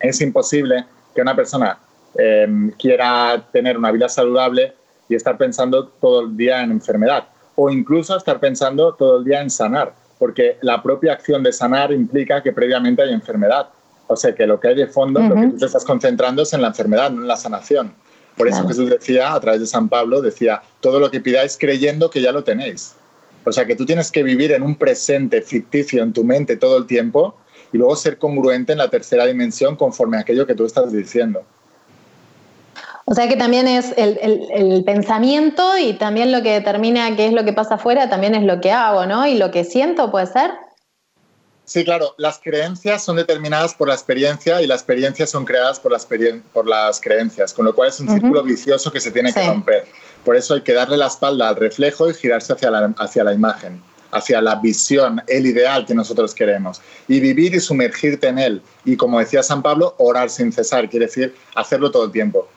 es 0.01 0.21
imposible 0.21 0.87
que 1.15 1.23
una 1.23 1.37
persona 1.37 1.79
em, 2.17 2.73
quiera 2.73 3.47
tener 3.53 3.79
una 3.79 3.93
vida 3.93 4.09
saludable 4.09 4.73
y 5.09 5.15
estar 5.15 5.39
pensando 5.39 5.87
todo 5.87 6.23
el 6.23 6.37
día 6.37 6.63
en 6.63 6.73
enfermedad 6.73 7.29
o 7.55 7.71
incluso 7.71 8.17
estar 8.17 8.41
pensando 8.41 8.95
todo 8.95 9.19
el 9.19 9.25
día 9.25 9.41
en 9.41 9.51
sanar 9.51 9.93
porque 10.21 10.59
la 10.61 10.83
propia 10.83 11.15
acción 11.15 11.43
de 11.43 11.51
sanar 11.51 11.91
implica 11.93 12.43
que 12.43 12.53
previamente 12.53 13.03
hay 13.03 13.11
enfermedad. 13.11 13.71
O 14.07 14.15
sea, 14.15 14.35
que 14.35 14.47
lo 14.47 14.61
que 14.61 14.69
hay 14.69 14.75
de 14.75 14.87
fondo, 14.87 15.19
lo 15.19 15.35
que 15.35 15.47
tú 15.47 15.57
te 15.57 15.67
estás 15.67 15.85
concentrando 15.85 16.43
es 16.43 16.53
en 16.53 16.61
la 16.61 16.69
enfermedad, 16.69 17.11
no 17.11 17.23
en 17.23 17.29
la 17.29 17.39
sanación. 17.39 17.95
Por 18.37 18.47
eso 18.47 18.69
Jesús 18.69 18.91
decía, 18.91 19.33
a 19.33 19.41
través 19.41 19.61
de 19.61 19.67
San 19.67 19.89
Pablo, 19.89 20.21
decía, 20.21 20.61
todo 20.81 21.01
lo 21.01 21.11
que 21.11 21.21
pidáis 21.21 21.57
creyendo 21.59 22.11
que 22.11 22.21
ya 22.21 22.33
lo 22.33 22.45
tenéis. 22.45 22.97
O 23.45 23.53
sea, 23.53 23.67
que 23.67 23.77
tú 23.77 23.87
tienes 23.87 24.11
que 24.11 24.23
vivir 24.23 24.53
en 24.53 24.63
un 24.63 24.77
presente 24.77 25.43
ficticio 25.43 26.03
en 26.03 26.13
tu 26.13 26.25
mente 26.25 26.57
todo 26.57 26.77
el 26.77 26.87
tiempo 26.87 27.37
y 27.73 27.79
luego 27.79 27.97
ser 27.97 28.19
congruente 28.19 28.73
en 28.73 28.79
la 28.79 28.91
tercera 28.91 29.27
dimensión 29.27 29.77
conforme 29.77 30.17
a 30.17 30.21
aquello 30.21 30.47
que 30.47 30.55
tú 30.55 30.67
estás 30.67 30.93
diciendo. 30.93 31.43
O 33.07 33.15
sea 33.15 33.29
que 33.29 33.37
también 33.37 33.67
es 33.67 33.93
el, 33.97 34.85
pensamiento 34.85 35.77
y 35.79 35.95
también 35.95 36.31
lo 36.31 36.43
que 36.43 36.53
determina 36.53 37.17
qué 37.17 37.27
es 37.27 37.33
lo 37.33 37.45
que 37.45 37.53
pasa 37.53 37.75
afuera, 37.75 38.09
también 38.09 38.37
es 38.37 38.45
lo 38.45 38.61
que 38.61 38.71
hago, 38.71 39.05
¿no? 39.07 39.27
Y 39.27 39.35
lo 39.35 39.51
que 39.51 39.65
siento, 39.65 40.13
¿puede 40.13 40.27
ser? 40.27 40.53
Sí, 41.65 41.85
claro, 41.85 42.15
las 42.19 42.39
creencias 42.39 43.05
son 43.05 43.17
determinadas 43.17 43.75
por 43.75 43.89
la 43.89 43.95
experiencia 43.95 44.63
y 44.63 44.67
las 44.67 44.81
experiencias 44.81 45.31
son 45.31 45.45
creadas 45.45 45.81
por 45.81 45.93
las, 45.93 46.07
por 46.53 46.69
las 46.69 47.01
creencias, 47.01 47.53
con 47.53 47.65
lo 47.65 47.75
cual 47.75 47.89
es 47.89 48.01
un 48.01 48.09
círculo 48.09 48.43
vicioso 48.43 48.93
que 48.93 49.01
se 49.01 49.11
tiene 49.11 49.33
que 49.33 49.45
romper. 49.45 49.87
Por 50.25 50.37
eso 50.37 50.55
hay 50.55 50.63
que 50.63 50.73
darle 50.73 50.97
la 50.97 51.07
espalda 51.07 51.49
al 51.49 51.57
reflejo 51.57 52.11
y 52.11 52.15
girarse 52.15 52.53
hacia 52.53 52.71
la, 52.71 52.95
hacia 52.99 53.25
la 53.25 53.33
imagen, 53.33 53.83
hacia 54.13 54.41
la 54.41 54.57
visión, 54.57 55.23
el 55.27 55.47
ideal 55.47 55.87
que 55.87 55.95
nosotros 55.95 56.35
queremos. 56.35 56.81
Y 57.09 57.21
vivir 57.21 57.55
y 57.55 57.61
sumergirte 57.61 58.29
en 58.29 58.39
él. 58.39 58.63
Y 58.85 58.97
como 58.97 59.19
decía 59.19 59.43
San 59.43 59.63
Pablo, 59.63 59.95
orar 59.99 60.31
sin 60.31 60.53
cesar, 60.53 60.89
quiere 60.91 61.07
decir 61.07 61.35
hacerlo 61.55 61.91
todo 61.91 62.05
el 62.05 62.13
tiempo. 62.13 62.49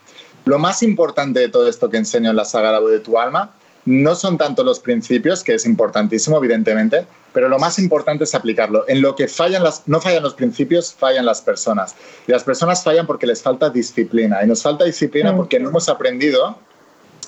Lo 0.44 0.58
más 0.58 0.82
importante 0.82 1.40
de 1.40 1.48
todo 1.48 1.68
esto 1.68 1.88
que 1.88 1.96
enseño 1.96 2.30
en 2.30 2.36
la 2.36 2.44
saga 2.44 2.72
La 2.72 2.80
voz 2.80 2.90
de 2.90 3.00
tu 3.00 3.18
alma 3.18 3.50
no 3.86 4.14
son 4.14 4.38
tanto 4.38 4.62
los 4.64 4.80
principios, 4.80 5.42
que 5.42 5.54
es 5.54 5.66
importantísimo, 5.66 6.38
evidentemente, 6.38 7.06
pero 7.32 7.48
lo 7.48 7.58
más 7.58 7.78
importante 7.78 8.24
es 8.24 8.34
aplicarlo. 8.34 8.84
En 8.88 9.02
lo 9.02 9.14
que 9.14 9.28
fallan 9.28 9.62
las, 9.62 9.82
no 9.86 10.00
fallan 10.00 10.22
los 10.22 10.34
principios, 10.34 10.94
fallan 10.94 11.26
las 11.26 11.42
personas. 11.42 11.94
Y 12.26 12.32
las 12.32 12.44
personas 12.44 12.82
fallan 12.82 13.06
porque 13.06 13.26
les 13.26 13.42
falta 13.42 13.68
disciplina. 13.68 14.42
Y 14.42 14.46
nos 14.46 14.62
falta 14.62 14.84
disciplina 14.84 15.32
mm. 15.32 15.36
porque 15.36 15.60
no 15.60 15.68
hemos 15.68 15.88
aprendido 15.88 16.56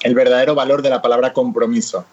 el 0.03 0.15
verdadero 0.15 0.55
valor 0.55 0.83
de 0.83 0.91
la 0.91 1.03
palabra 1.03 1.33
compromiso. 1.33 2.05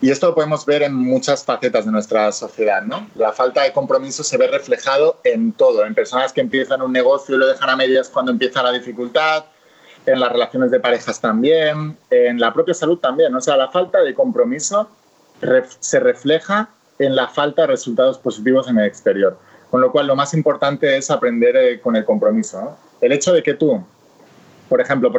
Y 0.00 0.10
esto 0.10 0.28
lo 0.28 0.34
podemos 0.34 0.66
ver 0.66 0.82
en 0.82 0.94
muchas 0.94 1.44
facetas 1.44 1.86
de 1.86 1.90
nuestra 1.90 2.30
sociedad, 2.30 2.82
¿no? 2.82 3.08
La 3.14 3.32
falta 3.32 3.62
de 3.62 3.72
compromiso 3.72 4.22
se 4.22 4.36
ve 4.36 4.46
reflejado 4.46 5.20
en 5.24 5.52
todo, 5.52 5.86
en 5.86 5.94
personas 5.94 6.32
que 6.32 6.42
empiezan 6.42 6.82
un 6.82 6.92
negocio 6.92 7.34
y 7.34 7.38
lo 7.38 7.46
dejan 7.46 7.70
a 7.70 7.76
medias 7.76 8.10
cuando 8.10 8.30
empieza 8.30 8.62
la 8.62 8.72
dificultad, 8.72 9.46
en 10.06 10.20
las 10.20 10.30
relaciones 10.30 10.70
de 10.70 10.80
parejas 10.80 11.20
también, 11.20 11.96
en 12.10 12.38
la 12.38 12.52
propia 12.52 12.74
salud 12.74 12.98
también. 12.98 13.34
O 13.34 13.40
sea, 13.40 13.56
la 13.56 13.70
falta 13.70 14.00
de 14.00 14.14
compromiso 14.14 14.88
se 15.80 16.00
refleja 16.00 16.68
en 16.98 17.16
la 17.16 17.28
falta 17.28 17.62
de 17.62 17.68
resultados 17.68 18.18
positivos 18.18 18.68
en 18.68 18.78
el 18.78 18.86
exterior. 18.86 19.38
Con 19.70 19.80
lo 19.80 19.90
cual, 19.90 20.06
lo 20.06 20.16
más 20.16 20.32
importante 20.34 20.96
es 20.96 21.10
aprender 21.10 21.56
eh, 21.56 21.80
con 21.80 21.96
el 21.96 22.04
compromiso. 22.04 22.78
El 23.00 23.12
hecho 23.12 23.32
de 23.32 23.42
que 23.42 23.54
tú, 23.54 23.84
por 24.68 24.80
ejemplo, 24.80 25.10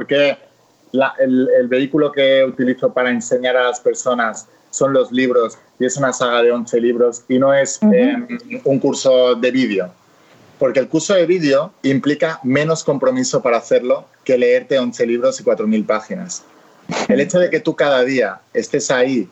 el, 1.20 1.68
vehículo 1.68 2.12
que 2.12 2.44
utilizo 2.44 2.94
para 2.94 3.10
enseñar 3.10 3.58
a 3.58 3.64
las 3.64 3.80
personas 3.80 4.48
son 4.70 4.94
los 4.94 5.12
libros 5.12 5.58
y 5.80 5.86
es 5.86 5.98
una 5.98 6.14
saga 6.14 6.44
de 6.44 6.52
11 6.52 6.82
libros 6.82 7.24
y 7.28 7.40
no 7.40 7.54
es 7.54 7.80
em, 7.82 8.28
un 8.64 8.80
curso 8.80 9.36
de 9.36 9.52
vídeo. 9.52 9.90
Porque 10.60 10.80
el 10.80 10.88
curso 10.88 11.14
de 11.14 11.26
vídeo 11.26 11.72
implica 11.84 12.40
menos 12.44 12.84
compromiso 12.84 13.42
para 13.42 13.58
hacerlo 13.58 14.06
que 14.24 14.38
leerte 14.38 14.80
11 14.80 15.06
libros 15.06 15.40
y 15.40 15.44
4.000 15.44 15.86
páginas. 15.86 16.44
El 17.08 17.20
hecho 17.20 17.40
de 17.40 17.50
que 17.50 17.60
tú 17.60 17.76
cada 17.76 18.04
día 18.04 18.42
estés 18.54 18.90
ahí 18.90 19.30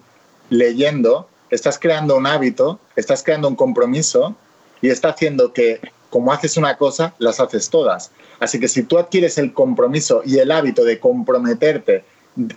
leyendo, 0.50 1.28
estás 1.50 1.80
creando 1.80 2.16
un 2.16 2.28
hábito, 2.28 2.80
estás 2.96 3.24
creando 3.24 3.48
un 3.48 3.56
compromiso 3.56 4.36
y 4.82 4.90
está 4.90 5.10
haciendo 5.10 5.54
que, 5.54 5.80
como 6.10 6.32
haces 6.32 6.58
una 6.58 6.78
cosa, 6.78 7.14
las 7.18 7.40
haces 7.40 7.70
todas. 7.70 8.12
Así 8.40 8.60
que 8.60 8.68
si 8.68 8.84
tú 8.84 8.98
adquieres 8.98 9.38
el 9.38 9.54
compromiso 9.54 10.22
y 10.26 10.40
el 10.40 10.52
hábito 10.52 10.84
de 10.84 11.00
comprometerte 11.00 12.04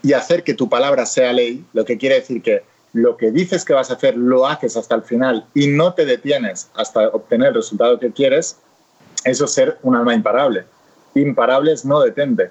y 0.02 0.12
hacer 0.12 0.42
que 0.42 0.54
tu 0.54 0.68
palabra 0.68 1.06
sea 1.06 1.32
ley, 1.32 1.64
lo 1.72 1.84
que 1.84 1.98
quiere 1.98 2.16
decir 2.16 2.42
que 2.42 2.62
lo 2.92 3.16
que 3.16 3.30
dices 3.30 3.64
que 3.64 3.74
vas 3.74 3.90
a 3.90 3.94
hacer 3.94 4.16
lo 4.16 4.46
haces 4.46 4.76
hasta 4.76 4.94
el 4.94 5.02
final 5.02 5.46
y 5.54 5.68
no 5.68 5.94
te 5.94 6.06
detienes 6.06 6.70
hasta 6.74 7.08
obtener 7.08 7.48
el 7.48 7.54
resultado 7.54 7.98
que 7.98 8.12
quieres, 8.12 8.58
eso 9.24 9.44
es 9.44 9.52
ser 9.52 9.78
un 9.82 9.94
alma 9.94 10.14
imparable. 10.14 10.64
Imparable 11.14 11.72
es 11.72 11.84
no 11.84 12.00
detente. 12.00 12.50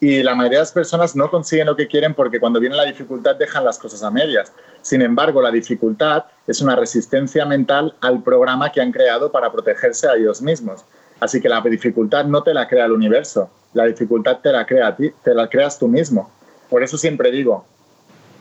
Y 0.00 0.22
la 0.22 0.34
mayoría 0.34 0.58
de 0.58 0.62
las 0.62 0.72
personas 0.72 1.14
no 1.14 1.30
consiguen 1.30 1.68
lo 1.68 1.76
que 1.76 1.86
quieren 1.86 2.14
porque 2.14 2.40
cuando 2.40 2.58
viene 2.58 2.74
la 2.74 2.84
dificultad 2.84 3.36
dejan 3.36 3.64
las 3.64 3.78
cosas 3.78 4.02
a 4.02 4.10
medias. 4.10 4.52
Sin 4.82 5.00
embargo, 5.00 5.40
la 5.40 5.52
dificultad 5.52 6.24
es 6.46 6.60
una 6.60 6.74
resistencia 6.74 7.46
mental 7.46 7.94
al 8.00 8.22
programa 8.22 8.72
que 8.72 8.80
han 8.80 8.90
creado 8.90 9.30
para 9.30 9.52
protegerse 9.52 10.08
a 10.08 10.14
ellos 10.14 10.42
mismos. 10.42 10.84
Así 11.22 11.40
que 11.40 11.48
la 11.48 11.60
dificultad 11.60 12.24
no 12.24 12.42
te 12.42 12.52
la 12.52 12.66
crea 12.66 12.86
el 12.86 12.90
universo, 12.90 13.48
la 13.74 13.84
dificultad 13.84 14.38
te 14.40 14.50
la 14.50 14.66
crea 14.66 14.88
a 14.88 14.96
ti, 14.96 15.12
te 15.22 15.32
la 15.32 15.48
creas 15.48 15.78
tú 15.78 15.86
mismo. 15.86 16.28
Por 16.68 16.82
eso 16.82 16.98
siempre 16.98 17.30
digo, 17.30 17.64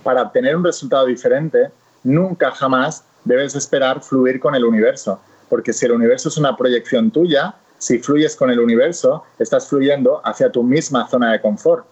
para 0.02 0.24
obtener 0.24 0.56
un 0.56 0.64
resultado 0.64 1.06
diferente, 1.06 1.70
nunca 2.04 2.50
jamás 2.50 3.04
debes 3.24 3.54
esperar 3.54 4.02
fluir 4.02 4.40
con 4.40 4.56
el 4.56 4.66
universo, 4.66 5.22
porque 5.48 5.74
si 5.74 5.86
el 5.86 5.92
universo 5.92 6.30
es 6.30 6.40
una 6.40 6.58
proyección 6.58 7.12
tuya, 7.12 7.54
si 7.78 8.00
fluyes 8.00 8.36
con 8.36 8.50
el 8.50 8.60
universo, 8.60 9.26
estás 9.38 9.68
fluyendo 9.68 10.20
hacia 10.24 10.52
tu 10.52 10.64
misma 10.64 11.08
zona 11.08 11.34
de 11.34 11.40
confort. 11.40 11.86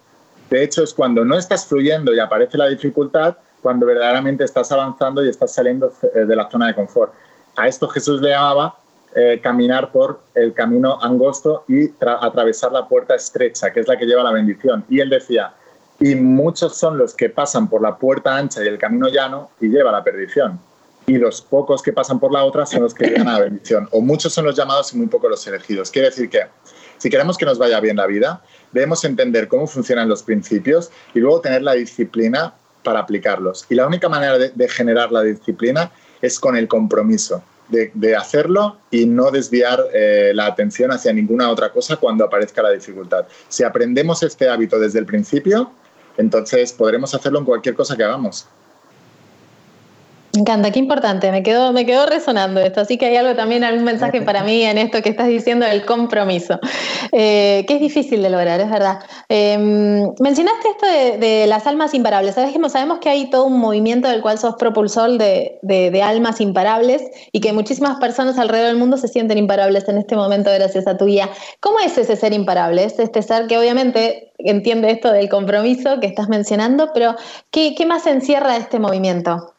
De 0.49 0.63
hecho, 0.63 0.81
es 0.81 0.95
cuando 0.95 1.23
no 1.23 1.37
estás 1.37 1.67
fluyendo 1.67 2.15
y 2.15 2.19
aparece 2.19 2.57
la 2.57 2.65
dificultad, 2.65 3.37
cuando 3.61 3.85
verdaderamente 3.85 4.43
estás 4.43 4.71
avanzando 4.71 5.23
y 5.23 5.29
estás 5.29 5.53
saliendo 5.53 5.93
eh, 6.15 6.25
de 6.25 6.35
la 6.35 6.49
zona 6.49 6.65
de 6.65 6.73
confort. 6.73 7.13
A 7.55 7.67
esto 7.67 7.87
Jesús 7.89 8.21
le 8.21 8.29
llamaba 8.29 8.78
eh, 9.15 9.39
caminar 9.41 9.91
por 9.91 10.21
el 10.35 10.53
camino 10.53 10.99
angosto 11.01 11.63
y 11.67 11.91
atravesar 11.99 12.71
la 12.71 12.87
puerta 12.87 13.15
estrecha, 13.15 13.71
que 13.71 13.79
es 13.79 13.87
la 13.87 13.97
que 13.97 14.05
lleva 14.05 14.23
la 14.23 14.31
bendición. 14.31 14.85
Y 14.89 14.99
él 14.99 15.09
decía, 15.09 15.53
y 15.99 16.15
muchos 16.15 16.75
son 16.77 16.97
los 16.97 17.13
que 17.13 17.29
pasan 17.29 17.69
por 17.69 17.81
la 17.81 17.97
puerta 17.97 18.35
ancha 18.35 18.63
y 18.63 18.67
el 18.67 18.77
camino 18.77 19.09
llano 19.09 19.51
y 19.59 19.67
lleva 19.67 19.91
la 19.91 20.03
perdición. 20.03 20.59
Y 21.07 21.17
los 21.17 21.41
pocos 21.41 21.81
que 21.81 21.91
pasan 21.91 22.19
por 22.19 22.31
la 22.31 22.43
otra 22.43 22.65
son 22.65 22.83
los 22.83 22.93
que 22.93 23.07
llegan 23.07 23.27
a 23.27 23.33
la 23.33 23.45
bendición. 23.45 23.87
O 23.91 23.99
muchos 23.99 24.31
son 24.31 24.45
los 24.45 24.55
llamados 24.55 24.93
y 24.93 24.97
muy 24.97 25.07
pocos 25.07 25.29
los 25.29 25.47
elegidos. 25.47 25.89
Quiere 25.89 26.09
decir 26.09 26.29
que 26.29 26.43
si 26.99 27.09
queremos 27.09 27.37
que 27.37 27.45
nos 27.45 27.57
vaya 27.57 27.79
bien 27.79 27.97
la 27.97 28.05
vida, 28.05 28.43
debemos 28.71 29.03
entender 29.03 29.47
cómo 29.47 29.65
funcionan 29.67 30.07
los 30.07 30.21
principios 30.21 30.91
y 31.13 31.19
luego 31.19 31.41
tener 31.41 31.63
la 31.63 31.73
disciplina 31.73 32.53
para 32.83 32.99
aplicarlos. 32.99 33.65
Y 33.69 33.75
la 33.75 33.87
única 33.87 34.09
manera 34.09 34.37
de, 34.37 34.69
generar 34.69 35.11
la 35.11 35.23
disciplina 35.23 35.91
es 36.21 36.39
con 36.39 36.55
el 36.55 36.67
compromiso. 36.67 37.41
De, 37.69 38.15
hacerlo 38.15 38.77
y 38.89 39.05
no 39.05 39.29
desviar 39.29 39.79
eh, 39.93 40.31
la 40.33 40.47
atención 40.47 40.91
hacia 40.91 41.13
ninguna 41.13 41.51
otra 41.51 41.71
cosa 41.71 41.97
cuando 41.97 42.25
aparezca 42.25 42.63
la 42.63 42.71
dificultad. 42.71 43.25
Si 43.47 43.63
aprendemos 43.63 44.23
este 44.23 44.49
hábito 44.49 44.79
desde 44.79 44.97
el 44.97 45.05
principio, 45.05 45.71
entonces 46.17 46.73
podremos 46.73 47.13
hacerlo 47.13 47.39
en 47.39 47.45
cualquier 47.45 47.75
cosa 47.75 47.95
que 47.95 48.03
hagamos. 48.03 48.47
Me 50.39 50.43
encanta, 50.43 50.71
qué 50.71 50.79
importante, 50.79 51.33
me 51.33 51.43
quedó, 51.43 51.73
me 51.73 51.85
quedó 51.85 52.05
resonando 52.05 52.61
esto, 52.61 52.79
así 52.79 52.97
que 52.97 53.07
hay 53.07 53.17
algo 53.17 53.35
también, 53.35 53.65
algún 53.65 53.83
mensaje 53.83 54.21
para 54.21 54.41
mí 54.41 54.63
en 54.63 54.77
esto 54.77 55.01
que 55.01 55.09
estás 55.09 55.27
diciendo 55.27 55.65
del 55.65 55.85
compromiso, 55.85 56.61
eh, 57.11 57.65
que 57.67 57.73
es 57.73 57.81
difícil 57.81 58.21
de 58.21 58.29
lograr, 58.29 58.61
es 58.61 58.69
verdad. 58.69 58.99
Em, 59.27 60.09
mencionaste 60.21 60.69
esto 60.69 60.85
de, 61.19 61.45
las 61.45 61.67
almas 61.67 61.93
imparables, 61.93 62.35
¿sabes? 62.35 62.55
Sabemos 62.71 62.99
que 62.99 63.09
hay 63.09 63.29
todo 63.29 63.47
un 63.47 63.59
movimiento 63.59 64.07
del 64.07 64.21
cual 64.21 64.37
sos 64.37 64.55
propulsor 64.55 65.17
de, 65.17 65.59
de, 65.61 66.01
almas 66.01 66.39
imparables 66.39 67.03
y 67.33 67.41
que 67.41 67.51
muchísimas 67.51 67.99
personas 67.99 68.39
alrededor 68.39 68.69
del 68.69 68.77
mundo 68.77 68.95
se 68.95 69.09
sienten 69.09 69.37
imparables 69.37 69.89
en 69.89 69.97
este 69.97 70.15
momento 70.15 70.51
gracias 70.53 70.87
a 70.87 70.95
tu 70.95 71.05
guía. 71.07 71.29
¿Cómo 71.59 71.79
es 71.81 71.97
ese 71.97 72.15
ser 72.15 72.31
imparable? 72.31 72.85
Es 72.85 72.97
este 72.97 73.21
ser 73.23 73.47
que 73.47 73.57
obviamente 73.57 74.31
entiende 74.37 74.89
esto 74.89 75.11
del 75.11 75.27
compromiso 75.27 75.99
que 75.99 76.07
estás 76.07 76.29
mencionando, 76.29 76.91
pero 76.93 77.15
¿qué, 77.51 77.75
qué 77.75 77.85
más 77.85 78.07
encierra 78.07 78.55
este 78.55 78.79
movimiento? 78.79 79.53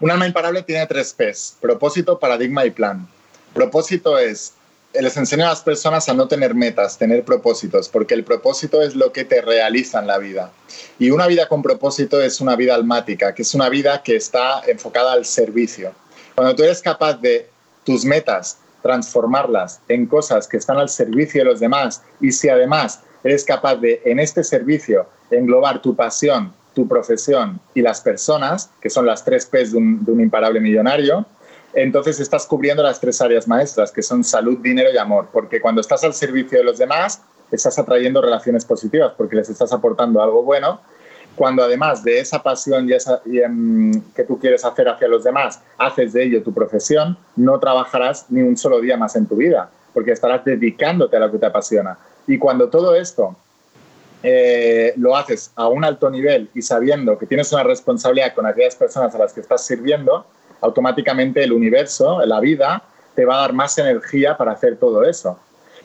Un 0.00 0.12
alma 0.12 0.26
imparable 0.26 0.62
tiene 0.62 0.86
tres 0.86 1.12
P's, 1.12 1.56
propósito, 1.60 2.20
paradigma 2.20 2.64
y 2.64 2.70
plan. 2.70 3.08
Propósito 3.52 4.16
es, 4.16 4.52
les 4.94 5.16
enseño 5.16 5.44
a 5.44 5.48
las 5.48 5.62
personas 5.62 6.08
a 6.08 6.14
no 6.14 6.28
tener 6.28 6.54
metas, 6.54 6.96
tener 6.96 7.24
propósitos, 7.24 7.88
porque 7.88 8.14
el 8.14 8.22
propósito 8.22 8.80
es 8.80 8.94
lo 8.94 9.12
que 9.12 9.24
te 9.24 9.40
realiza 9.40 9.98
en 9.98 10.06
la 10.06 10.18
vida. 10.18 10.52
Y 11.00 11.10
una 11.10 11.26
vida 11.26 11.48
con 11.48 11.62
propósito 11.62 12.20
es 12.20 12.40
una 12.40 12.54
vida 12.54 12.76
almática, 12.76 13.34
que 13.34 13.42
es 13.42 13.54
una 13.54 13.68
vida 13.68 14.00
que 14.04 14.14
está 14.14 14.60
enfocada 14.68 15.14
al 15.14 15.24
servicio. 15.24 15.92
Cuando 16.36 16.54
tú 16.54 16.62
eres 16.62 16.80
capaz 16.80 17.14
de 17.14 17.50
tus 17.84 18.04
metas 18.04 18.58
transformarlas 18.82 19.80
en 19.88 20.06
cosas 20.06 20.46
que 20.46 20.58
están 20.58 20.78
al 20.78 20.88
servicio 20.88 21.40
de 21.40 21.50
los 21.50 21.58
demás 21.58 22.02
y 22.20 22.30
si 22.30 22.48
además 22.48 23.00
eres 23.24 23.44
capaz 23.44 23.74
de 23.76 24.00
en 24.04 24.20
este 24.20 24.44
servicio 24.44 25.08
englobar 25.32 25.82
tu 25.82 25.96
pasión, 25.96 26.52
tu 26.78 26.86
profesión 26.86 27.58
y 27.74 27.82
las 27.82 28.00
personas, 28.00 28.70
que 28.80 28.88
son 28.88 29.04
las 29.04 29.24
tres 29.24 29.46
P's 29.46 29.72
de 29.72 29.78
un, 29.78 30.20
imparable 30.20 30.60
millonario, 30.60 31.26
entonces 31.74 32.20
estás 32.20 32.46
cubriendo 32.46 32.84
las 32.84 33.00
tres 33.00 33.20
áreas 33.20 33.48
maestras, 33.48 33.90
que 33.90 34.00
son 34.00 34.22
salud, 34.22 34.58
dinero 34.58 34.90
y 34.94 34.96
amor, 34.96 35.26
porque 35.32 35.60
cuando 35.60 35.80
estás 35.80 36.04
al 36.04 36.14
servicio 36.14 36.56
de 36.56 36.62
los 36.62 36.78
demás, 36.78 37.20
estás 37.50 37.80
atrayendo 37.80 38.22
relaciones 38.22 38.64
positivas, 38.64 39.12
porque 39.16 39.34
les 39.34 39.48
estás 39.48 39.72
aportando 39.72 40.22
algo 40.22 40.44
bueno. 40.44 40.80
Cuando 41.34 41.64
además 41.64 42.04
de 42.04 42.20
esa 42.20 42.44
pasión 42.44 42.88
y, 42.88 42.92
esa, 42.92 43.22
em, 43.26 44.00
que 44.14 44.22
tú 44.22 44.38
quieres 44.38 44.64
hacer 44.64 44.88
hacia 44.88 45.08
los 45.08 45.24
demás, 45.24 45.60
haces 45.78 46.12
de 46.12 46.22
ello 46.22 46.44
tu 46.44 46.54
profesión, 46.54 47.18
no 47.34 47.58
trabajarás 47.58 48.26
ni 48.28 48.42
un 48.42 48.56
solo 48.56 48.80
día 48.80 48.96
más 48.96 49.16
en 49.16 49.26
tu 49.26 49.34
vida, 49.34 49.68
porque 49.92 50.12
estarás 50.12 50.44
dedicándote 50.44 51.16
a 51.16 51.20
lo 51.20 51.32
que 51.32 51.38
te 51.38 51.46
apasiona. 51.46 51.98
Y 52.28 52.38
cuando 52.38 52.68
todo 52.68 52.94
esto 52.94 53.34
eh, 54.22 54.94
lo 54.96 55.16
haces 55.16 55.52
a 55.54 55.68
un 55.68 55.84
alto 55.84 56.10
nivel 56.10 56.50
y 56.54 56.62
sabiendo 56.62 57.16
que 57.18 57.26
tienes 57.26 57.52
una 57.52 57.62
responsabilidad 57.62 58.34
con 58.34 58.46
aquellas 58.46 58.74
personas 58.74 59.14
a 59.14 59.18
las 59.18 59.32
que 59.32 59.40
estás 59.40 59.64
sirviendo, 59.64 60.26
automáticamente 60.60 61.44
el 61.44 61.52
universo, 61.52 62.24
la 62.26 62.40
vida, 62.40 62.82
te 63.14 63.24
va 63.24 63.36
a 63.36 63.40
dar 63.42 63.52
más 63.52 63.78
energía 63.78 64.36
para 64.36 64.52
hacer 64.52 64.76
todo 64.76 65.04
eso. 65.04 65.38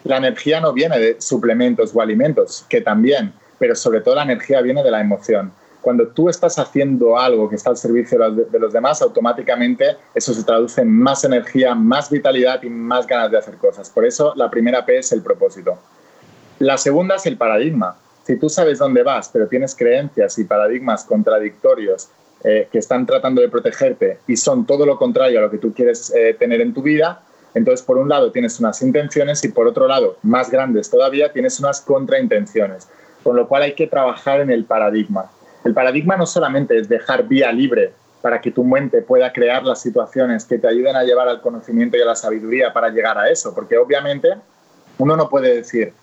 La 0.03 0.17
energía 0.17 0.59
no 0.59 0.73
viene 0.73 0.99
de 0.99 1.21
suplementos 1.21 1.95
o 1.95 2.01
alimentos, 2.01 2.65
que 2.67 2.81
también, 2.81 3.33
pero 3.59 3.75
sobre 3.75 4.01
todo 4.01 4.15
la 4.15 4.23
energía 4.23 4.61
viene 4.61 4.83
de 4.83 4.91
la 4.91 5.01
emoción. 5.01 5.51
Cuando 5.81 6.07
tú 6.07 6.29
estás 6.29 6.57
haciendo 6.57 7.19
algo 7.19 7.49
que 7.49 7.55
está 7.55 7.69
al 7.69 7.77
servicio 7.77 8.17
de 8.17 8.59
los 8.59 8.71
demás, 8.71 9.01
automáticamente 9.01 9.97
eso 10.15 10.33
se 10.33 10.43
traduce 10.43 10.81
en 10.81 10.89
más 10.89 11.23
energía, 11.23 11.75
más 11.75 12.09
vitalidad 12.09 12.63
y 12.63 12.69
más 12.69 13.05
ganas 13.05 13.29
de 13.31 13.37
hacer 13.37 13.57
cosas. 13.57 13.89
Por 13.89 14.05
eso 14.05 14.33
la 14.35 14.49
primera 14.49 14.85
P 14.85 14.97
es 14.97 15.11
el 15.11 15.21
propósito. 15.21 15.77
La 16.59 16.77
segunda 16.77 17.15
es 17.15 17.25
el 17.25 17.35
paradigma 17.35 17.97
si 18.23 18.37
tú 18.37 18.49
sabes 18.49 18.79
dónde 18.79 19.03
vas, 19.03 19.29
pero 19.31 19.47
tienes 19.47 19.75
creencias 19.75 20.37
y 20.39 20.45
paradigmas 20.45 21.03
contradictorios 21.03 22.09
eh, 22.43 22.67
que 22.71 22.79
están 22.79 23.05
tratando 23.05 23.41
de 23.41 23.49
protegerte 23.49 24.19
y 24.27 24.37
son 24.37 24.65
todo 24.65 24.85
lo 24.85 24.97
contrario 24.97 25.39
a 25.39 25.43
lo 25.43 25.51
que 25.51 25.57
tú 25.57 25.73
quieres 25.73 26.13
eh, 26.15 26.35
tener 26.37 26.61
en 26.61 26.73
tu 26.73 26.81
vida, 26.81 27.21
entonces 27.53 27.85
por 27.85 27.97
un 27.97 28.09
lado 28.09 28.31
tienes 28.31 28.59
unas 28.59 28.81
intenciones 28.81 29.43
y 29.43 29.49
por 29.49 29.67
otro 29.67 29.87
lado, 29.87 30.17
más 30.23 30.49
grandes 30.49 30.89
todavía, 30.89 31.31
tienes 31.31 31.59
unas 31.59 31.81
contraintenciones. 31.81 32.89
Con 33.23 33.37
lo 33.37 33.47
cual 33.47 33.63
hay 33.63 33.73
que 33.73 33.87
trabajar 33.87 34.41
en 34.41 34.51
el 34.51 34.65
paradigma. 34.65 35.31
El 35.63 35.73
paradigma 35.73 36.17
no 36.17 36.25
solamente 36.25 36.77
es 36.77 36.89
dejar 36.89 37.25
vía 37.25 37.51
libre 37.53 37.93
para 38.21 38.41
que 38.41 38.51
tu 38.51 38.63
mente 38.63 39.01
pueda 39.01 39.31
crear 39.31 39.63
las 39.63 39.81
situaciones 39.81 40.45
que 40.45 40.57
te 40.57 40.67
ayuden 40.67 40.95
a 40.95 41.03
llevar 41.03 41.27
al 41.27 41.41
conocimiento 41.41 41.97
y 41.97 42.01
a 42.01 42.05
la 42.05 42.15
sabiduría 42.15 42.73
para 42.73 42.89
llegar 42.89 43.17
a 43.17 43.29
eso, 43.29 43.53
porque 43.53 43.77
obviamente 43.77 44.29
uno 44.97 45.15
no 45.15 45.29
puede 45.29 45.55
decir, 45.55 45.93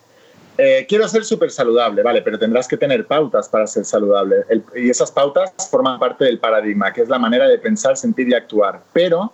eh, 0.63 0.85
quiero 0.87 1.09
ser 1.09 1.25
súper 1.25 1.51
saludable, 1.51 2.03
vale, 2.03 2.21
pero 2.21 2.39
tendrás 2.39 2.69
que 2.69 2.77
tener 2.77 3.07
pautas 3.07 3.49
para 3.49 3.67
ser 3.67 3.87
saludable. 3.87 4.45
y 4.77 4.91
esas 4.91 5.11
pautas 5.11 5.55
forman 5.71 5.99
parte 5.99 6.27
del 6.27 6.39
paradigma, 6.39 6.93
que 6.93 7.01
es 7.01 7.09
la 7.09 7.19
manera 7.19 7.49
de 7.49 7.57
pensar, 7.57 7.97
sentir 7.97 8.29
y 8.29 8.35
actuar. 8.35 8.83
Pero 8.93 9.33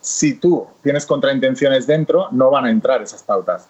si 0.00 0.34
tú 0.34 0.66
tienes 0.82 1.06
contraintenciones 1.06 1.86
dentro, 1.86 2.26
no 2.32 2.50
van 2.50 2.64
a 2.64 2.70
entrar 2.72 3.00
esas 3.00 3.22
pautas, 3.22 3.68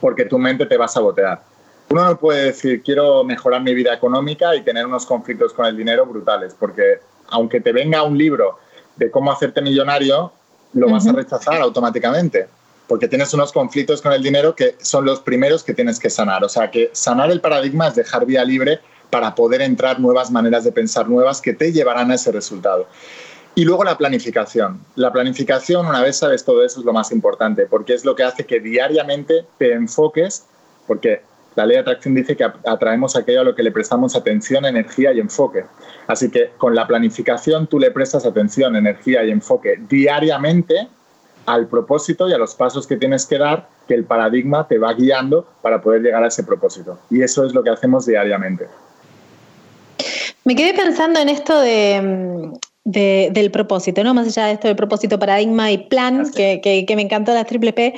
porque 0.00 0.26
tu 0.26 0.38
mente 0.38 0.64
te 0.66 0.76
va 0.76 0.84
a 0.84 0.88
sabotear. 0.88 1.42
Uno 1.90 2.04
no 2.04 2.16
puede 2.16 2.44
decir, 2.44 2.84
quiero 2.84 3.24
mejorar 3.24 3.62
mi 3.62 3.74
vida 3.74 3.92
económica 3.92 4.54
y 4.54 4.62
tener 4.62 4.86
unos 4.86 5.06
conflictos 5.06 5.52
con 5.52 5.66
el 5.66 5.76
dinero 5.76 6.06
brutales, 6.06 6.54
porque 6.56 7.00
aunque 7.30 7.60
te 7.60 7.72
venga 7.72 8.04
un 8.04 8.16
libro 8.16 8.60
de 8.94 9.10
cómo 9.10 9.32
hacerte 9.32 9.60
millonario, 9.60 10.30
lo 10.72 10.88
vas 10.88 11.04
a 11.08 11.12
rechazar 11.12 11.60
automáticamente 11.60 12.46
porque 12.86 13.08
tienes 13.08 13.32
unos 13.34 13.52
conflictos 13.52 14.00
con 14.00 14.12
el 14.12 14.22
dinero 14.22 14.54
que 14.54 14.76
son 14.80 15.04
los 15.04 15.20
primeros 15.20 15.62
que 15.62 15.74
tienes 15.74 15.98
que 15.98 16.10
sanar. 16.10 16.44
O 16.44 16.48
sea, 16.48 16.70
que 16.70 16.90
sanar 16.92 17.30
el 17.30 17.40
paradigma 17.40 17.88
es 17.88 17.94
dejar 17.94 18.26
vía 18.26 18.44
libre 18.44 18.80
para 19.10 19.34
poder 19.34 19.62
entrar 19.62 20.00
nuevas 20.00 20.30
maneras 20.30 20.64
de 20.64 20.72
pensar 20.72 21.08
nuevas 21.08 21.40
que 21.40 21.52
te 21.52 21.72
llevarán 21.72 22.10
a 22.10 22.14
ese 22.14 22.32
resultado. 22.32 22.86
Y 23.54 23.64
luego 23.64 23.84
la 23.84 23.96
planificación. 23.96 24.80
La 24.96 25.12
planificación, 25.12 25.86
una 25.86 26.02
vez 26.02 26.18
sabes 26.18 26.44
todo 26.44 26.64
eso, 26.64 26.80
es 26.80 26.86
lo 26.86 26.92
más 26.92 27.10
importante, 27.10 27.66
porque 27.66 27.94
es 27.94 28.04
lo 28.04 28.14
que 28.14 28.22
hace 28.22 28.44
que 28.44 28.60
diariamente 28.60 29.46
te 29.58 29.72
enfoques, 29.72 30.44
porque 30.86 31.22
la 31.54 31.64
ley 31.64 31.76
de 31.76 31.80
atracción 31.80 32.14
dice 32.14 32.36
que 32.36 32.44
atraemos 32.44 33.16
aquello 33.16 33.40
a 33.40 33.44
lo 33.44 33.54
que 33.54 33.62
le 33.62 33.72
prestamos 33.72 34.14
atención, 34.14 34.66
energía 34.66 35.14
y 35.14 35.20
enfoque. 35.20 35.64
Así 36.06 36.30
que 36.30 36.50
con 36.58 36.74
la 36.74 36.86
planificación 36.86 37.66
tú 37.66 37.78
le 37.78 37.90
prestas 37.90 38.26
atención, 38.26 38.76
energía 38.76 39.24
y 39.24 39.30
enfoque 39.30 39.80
diariamente 39.88 40.88
al 41.46 41.68
propósito 41.68 42.28
y 42.28 42.32
a 42.32 42.38
los 42.38 42.54
pasos 42.54 42.86
que 42.86 42.96
tienes 42.96 43.26
que 43.26 43.38
dar, 43.38 43.68
que 43.88 43.94
el 43.94 44.04
paradigma 44.04 44.66
te 44.66 44.78
va 44.78 44.92
guiando 44.92 45.46
para 45.62 45.80
poder 45.80 46.02
llegar 46.02 46.22
a 46.22 46.28
ese 46.28 46.44
propósito. 46.44 46.98
Y 47.10 47.22
eso 47.22 47.44
es 47.44 47.54
lo 47.54 47.62
que 47.62 47.70
hacemos 47.70 48.06
diariamente. 48.06 48.66
Me 50.44 50.54
quedé 50.54 50.74
pensando 50.74 51.18
en 51.18 51.28
esto 51.28 51.58
de, 51.60 52.52
del 52.84 53.50
propósito, 53.50 54.04
¿no? 54.04 54.14
Más 54.14 54.28
allá 54.28 54.46
de 54.46 54.52
esto 54.52 54.68
del 54.68 54.76
propósito, 54.76 55.18
paradigma 55.18 55.72
y 55.72 55.78
plan, 55.78 56.30
que, 56.32 56.86
me 56.94 57.02
encantó 57.02 57.34
la 57.34 57.44
triple 57.44 57.72
P, 57.72 57.94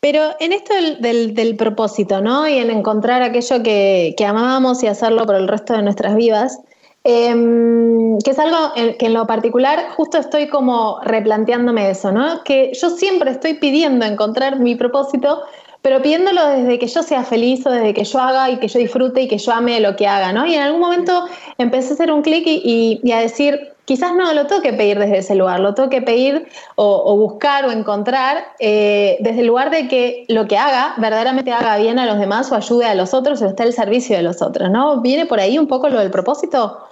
pero 0.00 0.30
en 0.38 0.52
esto 0.52 0.74
del, 1.00 1.56
propósito, 1.56 2.20
¿no? 2.20 2.46
Y 2.46 2.58
en 2.58 2.70
encontrar 2.70 3.22
aquello 3.22 3.62
que, 3.62 4.14
que 4.16 4.24
amábamos 4.24 4.82
y 4.82 4.86
hacerlo 4.86 5.26
por 5.26 5.34
el 5.34 5.48
resto 5.48 5.74
de 5.74 5.82
nuestras 5.82 6.14
vidas. 6.14 6.60
Em, 7.10 8.18
que 8.18 8.32
es 8.32 8.38
algo 8.38 8.74
que 8.74 9.06
en 9.06 9.14
lo 9.14 9.26
particular 9.26 9.92
justo 9.96 10.18
estoy 10.18 10.48
como 10.48 11.00
replanteándome 11.00 11.88
eso, 11.88 12.12
¿no? 12.12 12.44
Que 12.44 12.72
yo 12.74 12.90
siempre 12.90 13.30
estoy 13.30 13.54
pidiendo 13.54 14.04
encontrar 14.04 14.58
mi 14.58 14.74
propósito, 14.74 15.40
pero 15.80 16.02
pidiéndolo 16.02 16.46
desde 16.48 16.78
que 16.78 16.86
yo 16.86 17.02
sea 17.02 17.24
feliz 17.24 17.64
o 17.64 17.70
desde 17.70 17.94
que 17.94 18.04
yo 18.04 18.18
haga 18.20 18.50
y 18.50 18.58
que 18.58 18.68
yo 18.68 18.78
disfrute 18.78 19.22
y 19.22 19.28
que 19.28 19.38
yo 19.38 19.52
ame 19.52 19.80
lo 19.80 19.96
que 19.96 20.06
haga, 20.06 20.34
¿no? 20.34 20.44
Y 20.44 20.54
en 20.54 20.60
algún 20.60 20.82
momento 20.82 21.24
empecé 21.56 21.92
a 21.92 21.94
hacer 21.94 22.12
un 22.12 22.20
clic 22.20 22.44
y, 22.46 23.00
a 23.10 23.20
decir, 23.20 23.72
quizás 23.88 24.14
no 24.14 24.34
lo 24.34 24.46
tengo 24.46 24.60
que 24.60 24.74
pedir 24.74 24.98
desde 24.98 25.16
ese 25.16 25.34
lugar, 25.34 25.60
lo 25.60 25.72
tengo 25.72 25.88
que 25.88 26.02
pedir 26.02 26.46
o, 26.74 27.16
buscar 27.16 27.64
o 27.64 27.70
encontrar 27.70 28.52
eh, 28.58 29.16
desde 29.20 29.40
el 29.40 29.46
lugar 29.46 29.70
de 29.70 29.88
que 29.88 30.26
lo 30.28 30.46
que 30.46 30.58
haga 30.58 30.92
verdaderamente 30.98 31.52
haga 31.52 31.78
bien 31.78 31.98
a 31.98 32.04
los 32.04 32.18
demás 32.18 32.52
o 32.52 32.54
ayude 32.54 32.84
a 32.84 32.94
los 32.94 33.14
otros 33.14 33.40
o 33.40 33.46
esté 33.46 33.62
al 33.62 33.72
servicio 33.72 34.14
de 34.14 34.22
los 34.22 34.42
otros, 34.42 34.70
¿no? 34.70 35.00
¿Viene 35.00 35.24
por 35.24 35.40
ahí 35.40 35.58
un 35.58 35.66
poco 35.66 35.88
lo 35.88 36.00
del 36.00 36.10
propósito? 36.10 36.86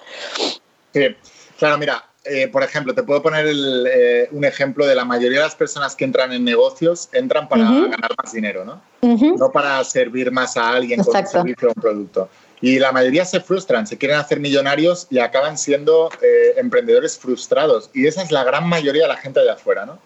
Sí, 0.95 1.15
claro, 1.59 1.77
mira, 1.77 2.03
eh, 2.25 2.49
por 2.49 2.63
ejemplo, 2.63 2.95
te 2.95 3.03
puedo 3.03 3.21
poner 3.23 3.45
eh, 3.47 4.29
un 4.33 4.47
ejemplo 4.47 4.87
de 4.87 4.95
la 4.95 5.05
mayoría 5.05 5.41
de 5.41 5.45
las 5.45 5.55
personas 5.55 5.95
que 5.95 6.07
entran 6.07 6.33
en 6.33 6.45
negocios, 6.45 7.11
entran 7.13 7.47
para 7.47 7.65
ganar 7.65 8.11
más 8.23 8.33
dinero, 8.33 8.65
¿no? 8.65 8.81
No 9.03 9.53
para 9.53 9.85
servir 9.85 10.33
más 10.33 10.57
a 10.57 10.71
alguien 10.71 11.05
con 11.05 11.15
un 11.15 11.27
servicio 11.27 11.69
o 11.69 11.73
un 11.77 11.83
producto. 11.83 12.31
Y 12.67 12.81
la 12.81 12.91
mayoría 12.91 13.25
se 13.25 13.39
frustran, 13.39 13.87
se 13.87 13.97
quieren 13.97 14.19
hacer 14.19 14.41
millonarios 14.41 15.07
y 15.09 15.21
acaban 15.21 15.57
siendo 15.57 16.11
eh, 16.21 16.55
emprendedores 16.57 17.17
frustrados. 17.17 17.91
Y 17.95 18.09
esa 18.09 18.25
es 18.25 18.33
la 18.33 18.43
gran 18.43 18.69
mayoría 18.69 19.03
de 19.03 19.09
la 19.09 19.17
gente 19.17 19.39
de 19.39 19.53
afuera, 19.53 19.87
¿no? 19.87 20.01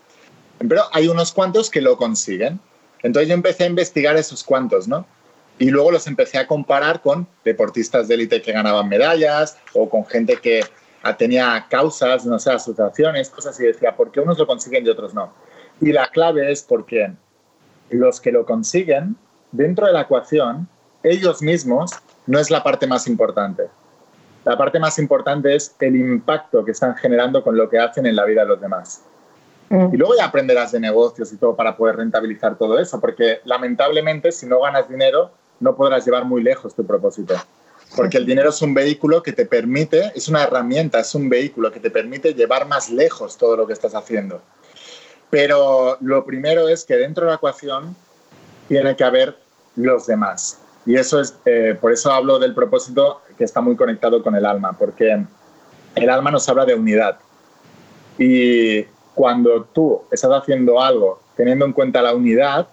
Pero 0.59 0.83
hay 0.92 1.09
unos 1.09 1.33
cuantos 1.33 1.70
que 1.70 1.81
lo 1.81 1.96
consiguen. 1.96 2.61
Entonces 3.03 3.29
yo 3.31 3.35
empecé 3.35 3.64
a 3.64 3.66
investigar 3.66 4.14
esos 4.18 4.44
cuantos, 4.44 4.87
¿no? 4.87 5.07
Y 5.59 5.70
luego 5.70 5.90
los 5.90 6.07
empecé 6.07 6.37
a 6.37 6.46
comparar 6.46 7.01
con 7.01 7.27
deportistas 7.46 8.09
de 8.09 8.16
élite 8.16 8.42
que 8.42 8.53
ganaban 8.53 8.90
medallas 8.90 9.57
o 9.73 9.88
con 9.88 10.05
gente 10.05 10.37
que 10.37 10.62
tenía 11.16 11.66
causas, 11.70 12.27
no 12.27 12.38
sé, 12.38 12.51
asociaciones, 12.51 13.31
cosas 13.31 13.59
y 13.59 13.62
decía, 13.62 13.96
¿por 13.96 14.12
qué 14.12 14.20
unos 14.20 14.38
lo 14.38 14.46
consiguen 14.46 14.85
y 14.85 14.90
otros 14.90 15.14
no? 15.14 15.33
Y 15.81 15.92
la 15.92 16.09
clave 16.09 16.53
es 16.53 16.61
porque 16.61 17.11
los 17.88 18.20
que 18.20 18.31
lo 18.31 18.44
consiguen, 18.44 19.16
dentro 19.51 19.87
de 19.87 19.94
la 19.94 20.03
ecuación, 20.03 20.68
ellos 21.03 21.40
mismos 21.40 21.92
no 22.26 22.38
es 22.38 22.50
la 22.50 22.62
parte 22.62 22.87
más 22.87 23.06
importante. 23.06 23.68
La 24.44 24.56
parte 24.56 24.78
más 24.78 24.98
importante 24.98 25.54
es 25.54 25.74
el 25.80 25.96
impacto 25.96 26.64
que 26.64 26.70
están 26.70 26.96
generando 26.96 27.42
con 27.42 27.56
lo 27.56 27.68
que 27.68 27.78
hacen 27.78 28.06
en 28.06 28.16
la 28.16 28.24
vida 28.24 28.42
de 28.42 28.48
los 28.48 28.61
demás. 28.61 29.02
Mm. 29.68 29.94
Y 29.94 29.96
luego 29.96 30.14
ya 30.16 30.26
aprenderás 30.26 30.72
de 30.72 30.80
negocios 30.80 31.33
y 31.33 31.37
todo 31.37 31.54
para 31.54 31.76
poder 31.76 31.96
rentabilizar 31.96 32.56
todo 32.56 32.78
eso, 32.78 33.00
porque 33.00 33.40
lamentablemente 33.44 34.33
si 34.33 34.46
no 34.46 34.61
ganas 34.61 34.88
dinero 34.88 35.30
no 35.61 35.76
podrás 35.76 36.04
llevar 36.04 36.24
muy 36.24 36.42
lejos 36.42 36.74
tu 36.74 36.87
propósito. 36.87 37.35
Porque 37.96 38.18
el 38.18 38.26
dinero 38.26 38.50
es 38.50 38.62
un 38.62 38.72
vehículo 38.72 39.22
que 39.22 39.33
te 39.33 39.46
permite, 39.46 40.12
es 40.14 40.28
una 40.28 40.44
herramienta, 40.44 41.00
es 41.00 41.14
un 41.14 41.28
vehículo 41.28 41.72
que 41.72 41.80
te 41.80 41.90
permite 41.90 42.35
llevar 42.35 42.66
más 42.66 42.88
lejos 42.88 43.37
todo 43.37 43.56
lo 43.56 43.66
que 43.66 43.72
estás 43.72 43.94
haciendo. 43.94 44.40
Pero 45.28 45.96
lo 46.00 46.24
primero 46.24 46.68
es 46.68 46.85
que 46.85 46.96
dentro 46.96 47.24
de 47.24 47.33
la 47.33 47.37
ecuación 47.37 47.96
tiene 48.68 48.94
que 48.96 49.04
haber 49.04 49.37
los 49.76 50.06
demás. 50.06 50.59
Y 50.90 50.96
eso 50.96 51.20
es, 51.20 51.38
eh, 51.44 51.79
por 51.81 51.92
eso 51.92 52.11
hablo 52.11 52.40
del 52.40 52.53
propósito 52.53 53.20
que 53.38 53.44
está 53.44 53.61
muy 53.61 53.76
conectado 53.76 54.24
con 54.24 54.35
el 54.35 54.44
alma, 54.44 54.72
porque 54.76 55.24
el 55.94 56.11
alma 56.11 56.33
nos 56.33 56.48
habla 56.48 56.64
de 56.64 56.74
unidad. 56.74 57.16
Y 58.18 58.83
cuando 59.14 59.62
tú 59.72 60.03
estás 60.11 60.33
haciendo 60.33 60.83
algo 60.83 61.20
teniendo 61.37 61.64
en 61.64 61.72
cuenta 61.72 62.03
la 62.03 62.12
unidad, 62.12 62.66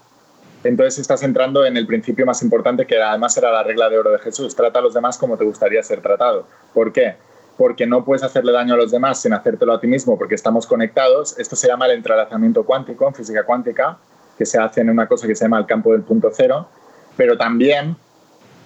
entonces 0.64 0.98
estás 0.98 1.22
entrando 1.22 1.64
en 1.64 1.78
el 1.78 1.86
principio 1.86 2.26
más 2.26 2.42
importante 2.42 2.88
que 2.88 3.00
además 3.00 3.38
era 3.38 3.52
la 3.52 3.62
regla 3.62 3.88
de 3.88 4.00
oro 4.00 4.10
de 4.10 4.18
Jesús. 4.18 4.56
Trata 4.56 4.80
a 4.80 4.82
los 4.82 4.96
demás 4.96 5.20
como 5.20 5.38
te 5.38 5.46
gustaría 5.46 5.84
ser 5.84 6.02
tratado. 6.02 6.48
¿Por 6.74 6.92
qué? 6.92 7.18
Porque 7.56 7.86
no 7.86 8.04
puedes 8.04 8.24
hacerle 8.24 8.52
daño 8.52 8.74
a 8.74 8.78
los 8.78 8.90
demás 8.90 9.22
sin 9.22 9.34
hacértelo 9.34 9.74
a 9.74 9.80
ti 9.80 9.86
mismo 9.86 10.18
porque 10.18 10.34
estamos 10.34 10.66
conectados. 10.66 11.38
Esto 11.38 11.56
se 11.56 11.68
llama 11.68 11.86
el 11.86 11.92
entrelazamiento 11.92 12.66
cuántico 12.66 13.08
en 13.08 13.14
física 13.14 13.44
cuántica, 13.44 14.00
que 14.40 14.46
se 14.48 14.58
hace 14.58 14.82
en 14.82 14.90
una 14.90 15.08
cosa 15.08 15.28
que 15.28 15.36
se 15.36 15.46
llama 15.46 15.60
el 15.60 15.68
campo 15.68 15.92
del 15.92 16.02
punto 16.02 16.32
cero. 16.34 16.68
Pero 17.16 17.38
también, 17.38 17.96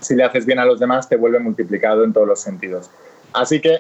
si 0.02 0.16
le 0.16 0.24
haces 0.24 0.46
bien 0.46 0.60
a 0.60 0.66
los 0.66 0.80
demás, 0.80 1.08
te 1.08 1.16
vuelve 1.16 1.40
multiplicado 1.40 2.04
en 2.04 2.14
todos 2.14 2.28
los 2.28 2.40
sentidos. 2.40 2.90
Así 3.34 3.62
que 3.62 3.80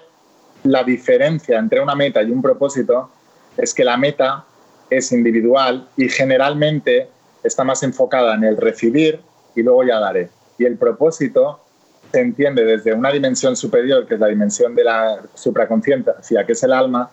la 0.63 0.83
diferencia 0.83 1.57
entre 1.57 1.81
una 1.81 1.95
meta 1.95 2.21
y 2.21 2.31
un 2.31 2.41
propósito 2.41 3.09
es 3.57 3.73
que 3.73 3.83
la 3.83 3.97
meta 3.97 4.45
es 4.89 5.11
individual 5.11 5.87
y 5.97 6.07
generalmente 6.09 7.09
está 7.43 7.63
más 7.63 7.83
enfocada 7.83 8.35
en 8.35 8.43
el 8.43 8.57
recibir 8.57 9.19
y 9.55 9.63
luego 9.63 9.83
ya 9.83 9.99
daré. 9.99 10.29
Y 10.57 10.65
el 10.65 10.77
propósito 10.77 11.59
se 12.11 12.19
entiende 12.19 12.63
desde 12.63 12.93
una 12.93 13.11
dimensión 13.11 13.55
superior, 13.55 14.05
que 14.05 14.15
es 14.15 14.19
la 14.19 14.27
dimensión 14.27 14.75
de 14.75 14.83
la 14.83 15.21
supraconciencia, 15.33 16.45
que 16.45 16.51
es 16.51 16.63
el 16.63 16.73
alma, 16.73 17.09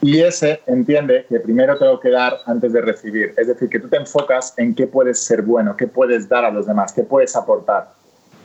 y 0.00 0.20
ese 0.20 0.60
entiende 0.66 1.26
que 1.28 1.40
primero 1.40 1.76
tengo 1.78 1.98
que 1.98 2.10
dar 2.10 2.38
antes 2.46 2.72
de 2.72 2.80
recibir. 2.80 3.34
Es 3.36 3.48
decir, 3.48 3.68
que 3.68 3.80
tú 3.80 3.88
te 3.88 3.96
enfocas 3.96 4.54
en 4.56 4.74
qué 4.74 4.86
puedes 4.86 5.18
ser 5.20 5.42
bueno, 5.42 5.76
qué 5.76 5.86
puedes 5.86 6.28
dar 6.28 6.44
a 6.44 6.50
los 6.50 6.66
demás, 6.66 6.92
qué 6.92 7.02
puedes 7.02 7.34
aportar. 7.34 7.92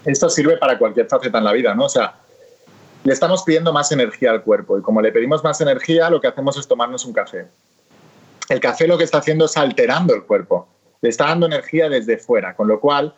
Esto 0.06 0.30
sirve 0.30 0.58
para 0.58 0.78
cualquier 0.78 1.08
faceta 1.08 1.38
en 1.38 1.44
la 1.44 1.54
vida, 1.54 1.76
¿no? 1.76 1.86
O 1.86 1.90
sea, 1.90 2.16
le 3.04 3.14
estamos 3.14 3.44
pidiendo 3.44 3.74
más 3.74 3.92
energía 3.92 4.32
al 4.32 4.44
cuerpo 4.44 4.78
y 4.78 4.82
como 4.82 5.02
le 5.02 5.12
pedimos 5.12 5.44
más 5.44 5.62
energía, 5.62 6.10
lo 6.10 6.22
que 6.22 6.28
hacemos 6.28 6.58
es 6.58 6.68
tomarnos 6.68 7.06
un 7.06 7.14
café. 7.14 7.48
El 8.50 8.60
café 8.60 8.88
lo 8.88 8.98
que 8.98 9.04
está 9.04 9.20
haciendo 9.20 9.46
es 9.46 9.58
alterando 9.58 10.14
el 10.14 10.24
cuerpo 10.24 10.68
le 11.02 11.10
está 11.10 11.28
dando 11.28 11.48
energía 11.48 11.90
desde 11.90 12.18
fuera, 12.18 12.56
con 12.56 12.68
lo 12.68 12.80
cual 12.80 13.14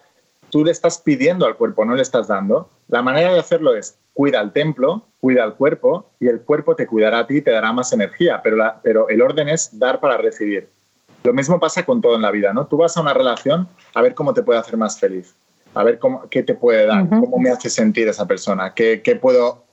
tú 0.50 0.64
le 0.64 0.72
estás 0.72 0.98
pidiendo 1.00 1.46
al 1.46 1.56
cuerpo, 1.56 1.86
no 1.86 1.96
le 1.96 2.02
estás 2.02 2.28
dando. 2.28 2.70
La 2.88 3.02
manera 3.02 3.34
de 3.34 3.40
hacerlo 3.40 3.76
es 3.76 3.98
cuida 4.14 4.42
el 4.42 4.52
templo, 4.52 5.04
cuida 5.20 5.44
el 5.44 5.54
cuerpo 5.54 6.10
y 6.20 6.28
el 6.28 6.42
cuerpo 6.42 6.76
te 6.76 6.88
cuidará 6.88 7.20
a 7.20 7.28
ti 7.28 7.38
y 7.38 7.42
te 7.42 7.52
dará 7.52 7.74
más 7.74 7.92
energía, 7.94 8.42
pero, 8.42 8.58
pero 8.82 9.10
el 9.10 9.22
orden 9.22 9.50
es 9.50 9.78
dar 9.78 10.00
para 10.00 10.18
recibir. 10.18 10.70
Lo 11.24 11.34
mismo 11.34 11.60
pasa 11.60 11.86
con 11.86 12.02
todo 12.02 12.16
en 12.16 12.22
la 12.22 12.32
vida, 12.32 12.54
¿no? 12.54 12.68
Tú 12.68 12.78
vas 12.78 12.96
a 12.98 13.02
una 13.02 13.14
relación 13.14 13.68
a 13.94 14.02
ver 14.02 14.14
cómo 14.14 14.34
te 14.34 14.44
puede 14.44 14.60
hacer 14.60 14.78
más 14.78 15.00
feliz. 15.00 15.36
A 15.74 15.84
ver 15.84 16.00
cómo, 16.00 16.30
qué 16.30 16.44
te 16.44 16.54
puede 16.54 16.86
dar, 16.86 17.08
cómo 17.10 17.38
me 17.40 17.50
hace 17.50 17.70
sentir 17.70 18.08
esa 18.08 18.28
persona, 18.28 18.74
qué, 18.74 19.02
qué 19.02 19.16
puedo 19.16 19.64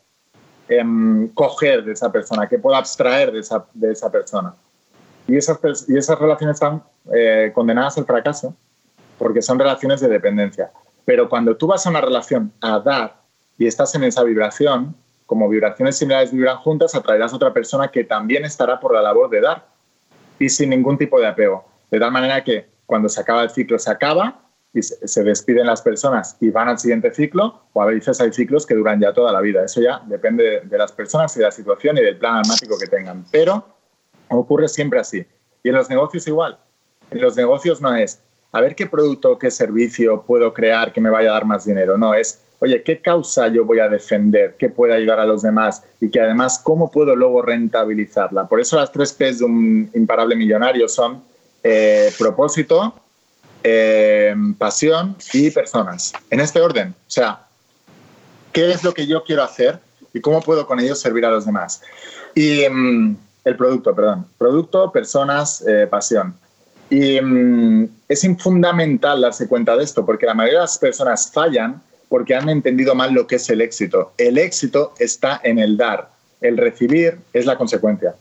em, 0.69 1.29
coger 1.29 1.85
de 1.85 1.93
esa 1.93 2.11
persona, 2.11 2.49
qué 2.49 2.59
puedo 2.59 2.77
abstraer 2.77 3.33
de 3.33 3.41
esa, 3.41 3.65
de 3.75 3.93
esa 3.93 4.11
persona. 4.11 4.55
Y 5.27 5.37
esas, 5.37 5.59
y 5.89 5.97
esas 5.97 6.19
relaciones 6.19 6.55
están 6.55 6.83
eh, 7.15 7.53
condenadas 7.55 7.99
al 7.99 8.07
fracaso 8.07 8.55
porque 9.19 9.43
son 9.43 9.59
relaciones 9.59 10.01
de 10.01 10.09
dependencia. 10.09 10.71
Pero 11.05 11.29
cuando 11.29 11.57
tú 11.57 11.67
vas 11.67 11.87
a 11.87 11.91
una 11.91 12.01
relación 12.01 12.53
a 12.61 12.79
dar 12.79 13.21
y 13.59 13.67
estás 13.67 13.95
en 13.95 14.05
esa 14.05 14.25
vibración, 14.25 14.95
como 15.27 15.49
vibraciones 15.49 15.99
similares 15.99 16.33
vibran 16.33 16.57
juntas, 16.57 16.95
atraerás 16.95 17.33
a 17.33 17.37
otra 17.37 17.53
persona 17.53 17.89
que 17.89 18.05
también 18.05 18.45
estará 18.45 18.81
por 18.81 18.95
la 18.95 19.03
labor 19.03 19.29
de 19.29 19.43
dar 19.43 19.67
y 20.39 20.49
sin 20.49 20.71
ningún 20.71 20.97
tipo 20.97 21.21
de 21.21 21.27
apego. 21.27 21.65
De 21.91 22.01
tal 22.01 22.11
manera 22.11 22.43
que 22.43 22.69
cuando 22.87 23.09
se 23.09 23.21
acaba 23.21 23.43
el 23.43 23.51
ciclo 23.51 23.79
se 23.79 23.91
acaba 23.91 24.41
y 24.73 24.83
se 24.83 25.25
despiden 25.25 25.67
las 25.67 25.83
personas 25.83 26.37
y 26.41 26.51
van 26.51 26.69
al 26.69 26.79
siguiente 26.79 27.13
ciclo, 27.13 27.63
o 27.73 27.83
a 27.83 27.87
veces 27.87 28.21
hay 28.21 28.33
ciclos 28.33 28.67
que 28.67 28.75
duran 28.75 29.01
ya 29.01 29.13
toda 29.13 29.33
la 29.33 29.41
vida. 29.41 29.65
Eso 29.65 29.81
ya 29.81 30.01
depende 30.07 30.61
de 30.65 30.79
las 30.79 30.93
personas 30.93 31.35
y 31.37 31.41
de 31.41 31.47
la 31.47 31.51
situación 31.51 31.99
y 31.99 32.03
del 32.03 32.19
plan 32.19 32.37
almático 32.37 32.79
que 32.79 32.87
tengan. 32.87 33.25
Pero 33.33 33.65
ocurre 34.29 34.69
siempre 34.69 35.01
así. 35.01 35.27
Y 35.63 35.69
en 35.69 35.75
los 35.75 35.91
negocios 35.91 36.27
igual. 36.29 36.59
En 37.11 37.21
los 37.21 37.37
negocios 37.37 37.81
no 37.81 37.95
es, 37.97 38.21
a 38.53 38.61
ver 38.61 38.77
qué 38.77 38.87
producto 38.87 39.33
o 39.33 39.39
qué 39.39 39.51
servicio 39.51 40.23
puedo 40.23 40.55
crear 40.55 40.93
que 40.93 41.01
me 41.01 41.11
vaya 41.11 41.31
a 41.31 41.35
dar 41.35 41.45
más 41.45 41.65
dinero. 41.65 41.99
No, 41.99 42.15
es, 42.15 42.41
oye, 42.61 42.83
¿qué 42.85 43.01
causa 43.01 43.49
yo 43.49 43.65
voy 43.65 43.81
a 43.81 43.89
defender? 43.89 44.55
¿Qué 44.57 44.69
puede 44.69 44.95
ayudar 44.95 45.19
a 45.19 45.27
los 45.27 45.43
demás? 45.43 45.83
Y 46.01 46.11
que 46.11 46.21
además, 46.21 46.61
¿cómo 46.63 46.91
puedo 46.93 47.17
luego 47.17 47.43
rentabilizarla? 47.43 48.47
Por 48.47 48.61
eso 48.61 48.77
las 48.77 48.93
tres 48.93 49.13
P's 49.13 49.41
de 49.41 49.45
un 49.47 49.91
imparable 49.95 50.37
millonario 50.37 50.89
son 50.89 51.25
eh, 51.65 52.13
propósito, 52.17 52.95
eh, 53.63 54.35
pasión 54.59 55.17
y 55.33 55.51
personas. 55.51 56.13
En 56.31 56.41
este 56.41 56.61
orden. 56.61 56.91
O 56.91 57.11
sea, 57.11 57.47
¿qué 58.53 58.73
es 58.73 58.83
lo 58.85 58.95
que 58.95 59.07
yo 59.07 59.25
quiero 59.25 59.43
hacer 59.43 59.79
y 60.13 60.21
cómo 60.21 60.41
puedo 60.41 60.67
con 60.67 60.81
ello 60.81 60.95
servir 60.95 61.25
a 61.25 61.31
los 61.31 61.47
demás? 61.47 61.83
Y 62.35 62.69
mm, 62.69 63.17
el 63.45 63.57
producto, 63.57 63.95
perdón. 63.95 64.27
Producto, 64.39 64.91
personas, 64.93 65.65
eh, 65.67 65.87
pasión. 65.91 66.35
Y 66.89 67.21
mm, 67.21 67.89
es 68.09 68.27
fundamental 68.39 69.21
darse 69.21 69.47
cuenta 69.47 69.77
de 69.77 69.85
esto, 69.85 70.05
porque 70.05 70.27
la 70.27 70.35
mayoría 70.35 70.59
de 70.61 70.65
las 70.65 70.79
personas 70.79 71.31
fallan 71.33 71.81
porque 72.09 72.35
han 72.35 72.49
entendido 72.49 72.95
mal 72.97 73.13
lo 73.13 73.27
que 73.27 73.37
es 73.37 73.49
el 73.51 73.61
éxito. 73.61 74.13
El 74.19 74.37
éxito 74.37 74.95
está 74.99 75.41
en 75.45 75.61
el 75.61 75.77
dar, 75.77 76.11
el 76.41 76.59
recibir 76.59 77.19
es 77.33 77.47
la 77.47 77.57
consecuencia. 77.57 78.17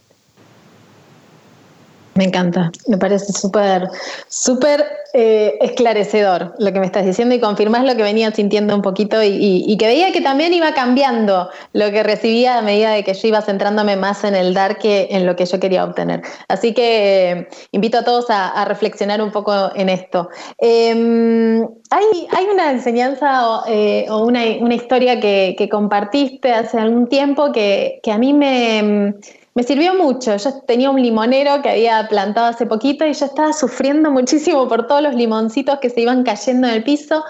Me 2.16 2.26
encanta, 2.26 2.72
me 2.88 2.98
parece 2.98 3.32
súper, 3.32 3.88
súper 4.28 4.86
eh, 5.14 5.58
esclarecedor 5.62 6.54
lo 6.60 6.74
que 6.74 6.80
me 6.80 6.86
estás 6.86 7.06
diciendo 7.06 7.34
y 7.34 7.40
confirmás 7.40 7.86
lo 7.86 7.96
que 7.96 8.04
venía 8.04 8.32
sintiendo 8.32 8.76
un 8.76 8.82
poquito 8.82 9.24
y, 9.24 9.78
que 9.78 9.88
veía 9.88 10.12
que 10.12 10.20
también 10.20 10.54
iba 10.54 10.74
cambiando 10.74 11.50
lo 11.74 11.92
que 11.92 12.04
recibía 12.04 12.58
a 12.58 12.62
medida 12.62 12.92
de 12.92 13.04
que 13.04 13.14
yo 13.14 13.28
iba 13.28 13.42
centrándome 13.42 13.96
más 13.96 14.24
en 14.24 14.36
el 14.36 14.54
dar 14.54 14.78
que 14.80 15.08
en 15.12 15.26
lo 15.26 15.36
que 15.36 15.46
yo 15.46 15.60
quería 15.60 15.84
obtener. 15.84 16.22
Así 16.48 16.74
que 16.74 17.32
eh, 17.32 17.48
invito 17.72 18.00
a 18.00 18.04
todos 18.04 18.26
a, 18.30 18.66
reflexionar 18.66 19.22
un 19.22 19.32
poco 19.32 19.54
en 19.76 19.90
esto. 19.90 20.30
Em, 20.58 21.62
hay, 21.90 22.28
hay, 22.32 22.46
una 22.52 22.72
enseñanza 22.72 23.50
o, 23.50 23.64
eh, 23.68 24.06
una, 24.10 24.76
historia 24.76 25.20
que, 25.20 25.70
compartiste 25.72 26.52
hace 26.52 26.78
algún 26.80 27.08
tiempo 27.08 27.52
que 27.52 28.02
a 28.12 28.18
mí 28.18 28.34
me 28.34 29.14
me 29.56 29.64
sirvió 29.64 29.96
mucho. 29.96 30.36
Yo 30.38 30.54
tenía 30.62 30.90
un 30.90 31.02
limonero 31.02 31.62
que 31.62 31.70
había 31.70 32.08
plantado 32.08 32.48
hace 32.48 32.66
poquito 32.66 33.06
y 33.06 33.14
yo 33.14 33.26
estaba 33.26 33.54
sufriendo 33.54 34.12
muchísimo 34.12 34.68
por 34.68 34.88
todos 34.88 35.02
los 35.02 35.16
limoncitos 35.16 35.80
que 35.80 35.90
se 35.90 36.02
iban 36.02 36.24
cayendo 36.24 36.68
en 36.68 36.76
el 36.76 36.84
piso. 36.84 37.24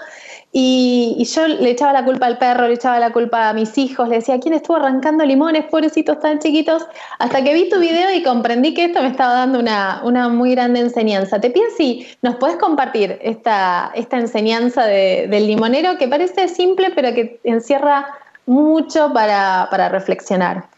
Y, 0.52 1.24
yo 1.32 1.46
le 1.46 1.70
echaba 1.70 1.92
la 1.92 2.04
culpa 2.04 2.26
al 2.26 2.36
perro, 2.38 2.66
le 2.66 2.74
echaba 2.74 2.98
la 2.98 3.12
culpa 3.12 3.48
a 3.48 3.52
mis 3.52 3.78
hijos, 3.78 4.08
le 4.08 4.16
decía, 4.16 4.40
¿quién 4.40 4.54
estuvo 4.54 4.76
arrancando 4.76 5.24
limones, 5.24 5.66
pobrecitos 5.66 6.18
tan 6.18 6.40
chiquitos? 6.40 6.84
Hasta 7.20 7.44
que 7.44 7.54
vi 7.54 7.68
tu 7.68 7.78
video 7.78 8.12
y 8.12 8.24
comprendí 8.24 8.74
que 8.74 8.86
esto 8.86 9.00
me 9.00 9.08
estaba 9.08 9.34
dando 9.34 9.60
una, 9.60 10.00
una 10.02 10.28
muy 10.28 10.52
grande 10.52 10.80
enseñanza. 10.80 11.40
Te 11.40 11.50
pido 11.50 11.66
si 11.76 12.04
nos 12.22 12.34
puedes 12.36 12.56
compartir 12.56 13.16
esta, 13.22 13.92
esta 13.94 14.18
enseñanza 14.18 14.86
del 14.86 15.46
limonero 15.46 15.96
que 15.98 16.08
parece 16.08 16.48
simple, 16.48 16.90
pero 16.96 17.14
que 17.14 17.38
encierra 17.44 18.08
mucho 18.46 19.12
para, 19.12 19.68
para 19.70 19.88
reflexionar. 19.88 20.69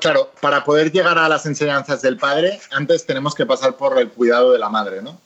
Claro, 0.00 0.30
para 0.40 0.64
poder 0.64 0.90
llegar 0.90 1.18
a 1.18 1.28
las 1.28 1.44
enseñanzas 1.46 2.02
del 2.02 2.16
padre, 2.16 2.60
antes 2.70 3.04
tenemos 3.04 3.34
que 3.34 3.44
pasar 3.44 3.76
por 3.76 3.98
el 3.98 4.08
cuidado 4.08 4.52
de 4.52 4.58
la 4.58 4.68
madre, 4.68 5.02
¿no? 5.02 5.20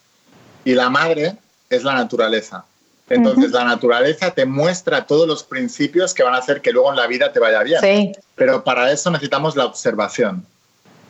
Y 0.65 0.75
la 0.75 0.91
madre 0.91 1.37
es 1.69 1.85
la 1.85 1.95
naturaleza. 1.95 2.65
Entonces, 3.09 3.51
la 3.51 3.65
naturaleza 3.65 4.31
te 4.31 4.47
muestra 4.47 5.05
todos 5.05 5.27
los 5.27 5.43
principios 5.43 6.15
que 6.15 6.23
van 6.23 6.35
a 6.35 6.39
hacer 6.39 6.61
que 6.61 6.71
luego 6.71 6.91
en 6.91 6.97
la 6.97 7.09
vida 7.09 7.33
te 7.33 7.41
vaya 7.41 7.63
bien. 7.63 7.81
Sí. 7.81 8.13
Pero 8.37 8.63
para 8.63 8.91
eso 8.93 9.11
necesitamos 9.11 9.57
la 9.57 9.67
observación. 9.67 10.47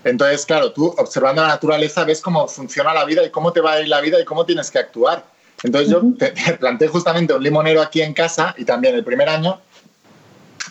Entonces, 0.02 0.46
claro, 0.46 0.72
tú 0.72 0.94
observando 0.96 1.42
la 1.42 1.48
naturaleza 1.48 2.04
ves 2.04 2.22
cómo 2.22 2.48
funciona 2.48 2.94
la 2.94 3.04
vida 3.04 3.22
y 3.22 3.30
cómo 3.30 3.52
te 3.52 3.60
va 3.60 3.72
a 3.72 3.80
ir 3.80 3.88
la 3.88 4.00
vida 4.00 4.18
y 4.18 4.24
cómo 4.24 4.46
tienes 4.46 4.70
que 4.70 4.78
actuar. 4.78 5.24
Entonces, 5.62 5.90
yo 5.90 6.02
te 6.18 6.32
planté 6.58 6.88
justamente 6.88 7.34
un 7.34 7.42
limonero 7.42 7.82
aquí 7.82 8.00
en 8.00 8.14
casa 8.14 8.54
y 8.56 8.64
también 8.64 8.94
el 8.94 9.04
primer 9.04 9.28
año, 9.28 9.60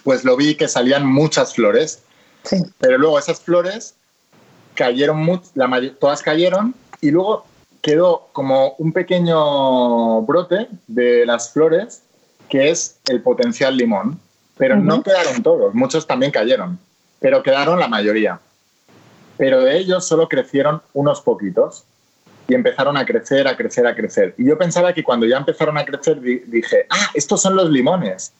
pues 0.03 0.23
lo 0.23 0.35
vi 0.35 0.55
que 0.55 0.67
salían 0.67 1.05
muchas 1.05 1.53
flores 1.53 1.99
pero 2.77 2.97
luego 2.97 3.19
esas 3.19 3.41
flores 3.41 3.95
cayeron, 4.75 5.41
la 5.55 5.81
todas 5.99 6.21
cayeron 6.21 6.73
y 7.01 7.11
luego 7.11 7.45
quedó 7.81 8.29
como 8.33 8.75
un 8.77 8.91
pequeño 8.93 10.21
brote 10.23 10.67
de 10.87 11.25
las 11.25 11.51
flores 11.51 12.03
que 12.49 12.69
es 12.69 12.99
el 13.07 13.21
potencial 13.21 13.77
limón. 13.77 14.19
Pero 14.57 14.75
no 14.75 15.01
quedaron 15.01 15.41
todos, 15.41 15.73
muchos 15.73 16.05
también 16.05 16.33
cayeron, 16.33 16.77
pero 17.19 17.41
quedaron 17.41 17.79
la 17.79 17.87
mayoría. 17.87 18.39
Pero 19.37 19.61
de 19.61 19.77
ellos 19.77 20.05
solo 20.05 20.27
crecieron 20.27 20.81
unos 20.93 21.21
poquitos 21.21 21.85
y 22.49 22.55
empezaron 22.55 22.97
a 22.97 23.05
crecer, 23.05 23.47
a 23.47 23.55
crecer, 23.55 23.87
a 23.87 23.95
crecer. 23.95 24.35
Y 24.37 24.45
yo 24.45 24.57
pensaba 24.57 24.91
que 24.91 25.03
cuando 25.03 25.25
ya 25.25 25.37
empezaron 25.37 25.77
a 25.77 25.85
crecer 25.85 26.19
dije, 26.19 26.87
ah, 26.89 27.09
estos 27.13 27.41
son 27.41 27.55
los 27.55 27.69
limones. 27.69 28.33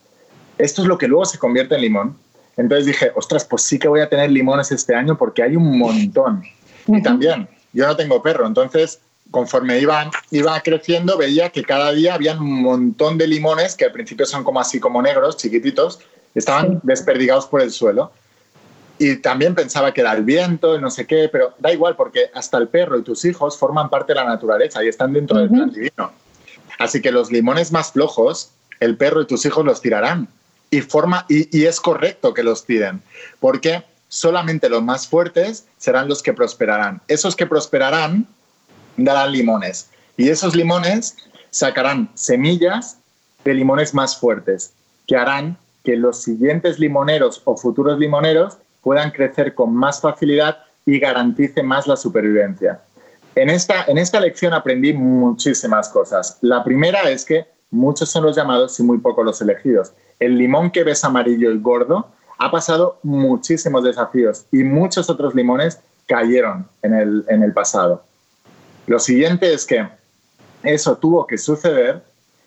Esto 0.57 0.82
es 0.82 0.89
lo 0.89 0.97
que 0.97 1.07
luego 1.07 1.24
se 1.24 1.38
convierte 1.38 1.76
en 1.76 1.82
limón. 1.82 2.18
Entonces 2.60 2.88
dije, 2.88 3.12
ostras, 3.16 3.45
pues 3.45 3.62
sí 3.62 3.80
que 3.80 3.88
voy 3.88 4.01
a 4.01 4.10
tener 4.10 4.30
limones 4.30 4.70
este 4.74 4.93
año 4.93 5.18
porque 5.18 5.41
hay 5.41 5.55
un 5.55 5.80
montón. 5.80 6.43
Y 6.88 7.01
también, 7.01 7.47
yo 7.72 7.88
no 7.88 7.95
tengo 7.95 8.22
perro, 8.22 8.45
entonces 8.45 8.99
conforme 9.32 9.80
iba, 9.80 10.12
iba 10.32 10.60
creciendo 10.60 11.18
veía 11.18 11.51
que 11.51 11.64
cada 11.64 11.91
día 11.93 12.16
había 12.16 12.34
un 12.34 12.62
montón 12.62 13.18
de 13.18 13.28
limones 13.28 13.76
que 13.76 13.86
al 13.86 13.93
principio 13.93 14.26
son 14.26 14.43
como 14.43 14.60
así 14.60 14.80
como 14.80 15.01
negros, 15.01 15.38
chiquititos, 15.38 15.99
estaban 16.36 16.82
desperdigados 16.84 17.45
por 17.45 17.62
el 17.62 17.72
suelo. 17.72 18.12
Y 18.97 19.16
también 19.18 19.55
pensaba 19.55 19.93
que 19.93 20.01
era 20.01 20.12
el 20.12 20.26
viento 20.26 20.76
y 20.76 20.82
no 20.82 20.89
sé 20.89 21.07
qué, 21.07 21.30
pero 21.32 21.53
da 21.60 21.72
igual 21.72 21.95
porque 21.95 22.30
hasta 22.34 22.57
el 22.57 22.68
perro 22.68 22.99
y 22.99 23.03
tus 23.03 23.24
hijos 23.24 23.57
forman 23.57 23.89
parte 23.89 24.12
de 24.12 24.20
la 24.20 24.26
naturaleza 24.26 24.84
y 24.84 24.89
están 24.89 25.14
dentro 25.14 25.38
del 25.38 25.47
plan 25.47 25.72
divino. 25.72 26.12
Así 26.78 27.01
que 27.01 27.14
los 27.14 27.32
limones 27.32 27.72
más 27.72 27.93
flojos, 27.93 28.51
el 28.82 28.97
perro 28.97 29.22
y 29.22 29.28
tus 29.28 29.45
hijos 29.45 29.64
los 29.64 29.80
tirarán 29.80 30.28
y, 30.72 30.82
forma, 30.82 31.26
y, 31.30 31.66
es 31.66 31.80
correcto 31.80 32.34
que 32.34 32.44
los 32.44 32.66
tiren, 32.66 33.02
porque 33.40 33.84
solamente 34.08 34.70
los 34.70 34.84
más 34.84 35.08
fuertes 35.08 35.66
serán 35.78 36.08
los 36.08 36.22
que 36.22 36.34
prosperarán. 36.34 37.02
Esos 37.08 37.36
que 37.36 37.46
prosperarán 37.46 38.28
darán 38.98 39.32
limones 39.32 39.90
y 40.18 40.30
esos 40.30 40.56
limones 40.56 41.16
sacarán 41.52 42.10
semillas 42.16 42.98
de 43.44 43.54
limones 43.54 43.94
más 43.94 44.18
fuertes 44.18 44.74
que 45.08 45.16
harán 45.16 45.58
que 45.84 45.96
los 45.96 46.22
siguientes 46.22 46.78
limoneros 46.80 47.42
o 47.46 47.56
futuros 47.56 47.98
limoneros 47.98 48.58
puedan 48.82 49.12
crecer 49.12 49.56
con 49.56 49.74
más 49.74 50.02
facilidad 50.02 50.58
y 50.86 51.00
garantice 51.00 51.64
más 51.64 51.88
la 51.88 51.96
supervivencia. 51.96 52.82
En 53.36 53.50
esta, 53.50 53.86
en 53.86 53.98
esta 53.98 54.20
lección 54.20 54.54
aprendí 54.54 54.92
muchísimas 54.94 55.90
cosas. 55.90 56.38
La 56.42 56.64
primera 56.64 57.10
es 57.10 57.24
que 57.24 57.46
muchos 57.72 58.10
son 58.10 58.24
los 58.24 58.36
llamados 58.36 58.80
y 58.80 58.84
muy 58.84 58.98
pocos 58.98 59.24
los 59.24 59.42
elegidos 59.42 59.94
el 60.20 60.38
limón 60.38 60.72
que 60.72 60.84
ves 60.84 61.04
amarillo 61.04 61.52
y 61.52 61.58
gordo 61.60 62.08
ha 62.38 62.52
pasado 62.52 63.00
muchísimos 63.04 63.84
desafíos 63.84 64.46
y 64.52 64.64
muchos 64.64 65.10
otros 65.10 65.36
limones 65.36 65.80
cayeron 66.06 66.68
en 66.82 66.94
el, 66.94 67.26
en 67.28 67.44
el 67.44 67.54
pasado. 67.54 68.04
Lo 68.88 69.00
siguiente 69.00 69.54
es 69.54 69.66
que 69.66 69.88
eso 70.64 70.98
tuvo 70.98 71.28
que 71.28 71.38
suceder 71.38 72.02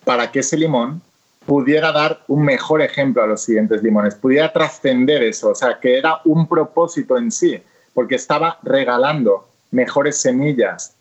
para 0.04 0.30
que 0.30 0.40
ese 0.40 0.56
limón 0.56 1.00
pudiera 1.46 1.92
dar 1.92 2.22
un 2.28 2.44
mejor 2.44 2.82
ejemplo 2.82 3.22
a 3.22 3.26
los 3.26 3.42
siguientes 3.42 3.82
limones, 3.82 4.14
pudiera 4.14 4.52
trascender 4.52 5.22
eso, 5.22 5.50
o 5.50 5.54
sea, 5.54 5.78
que 5.80 5.98
era 5.98 6.20
un 6.24 6.46
propósito 6.46 7.16
en 7.16 7.30
sí, 7.30 7.60
porque 7.94 8.14
estaba 8.14 8.58
regalando 8.62 9.48
mejores 9.70 10.20
semillas 10.20 10.94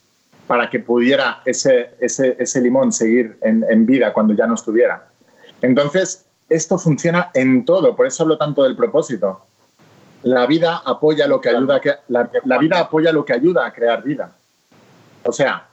para 0.47 0.69
que 0.69 0.79
pudiera 0.79 1.41
ese, 1.45 1.91
ese, 1.99 2.35
ese 2.39 2.61
limón 2.61 2.91
seguir 2.91 3.37
en, 3.41 3.63
en, 3.69 3.85
vida 3.85 4.11
cuando 4.11 4.33
ya 4.33 4.47
no 4.47 4.55
estuviera. 4.55 5.07
Entonces, 5.61 6.25
esto 6.51 6.77
funciona 6.77 7.31
en 7.33 7.63
todo, 7.63 7.95
por 7.95 8.05
eso 8.05 8.23
hablo 8.23 8.37
tanto 8.37 8.63
del 8.63 8.75
propósito. 8.75 9.45
La 10.23 10.45
vida 10.45 10.81
apoya 10.85 11.25
lo 11.25 11.39
que 11.39 11.49
ayuda 11.49 11.77
a 11.77 11.99
la, 12.09 12.57
vida 12.57 12.79
apoya 12.79 13.13
lo 13.13 13.23
que 13.23 13.33
ayuda 13.33 13.65
a 13.65 13.73
crear 13.73 14.03
vida. 14.03 14.35
O 15.23 15.31
sea, 15.31 15.69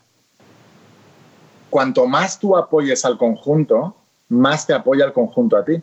cuanto 1.69 2.07
más 2.07 2.39
tú 2.39 2.57
apoyes 2.57 3.05
al 3.05 3.19
conjunto, 3.19 3.97
más 4.29 4.69
te 4.69 4.73
apoya 4.73 5.05
el 5.05 5.13
conjunto 5.13 5.57
a 5.57 5.65
ti. 5.65 5.83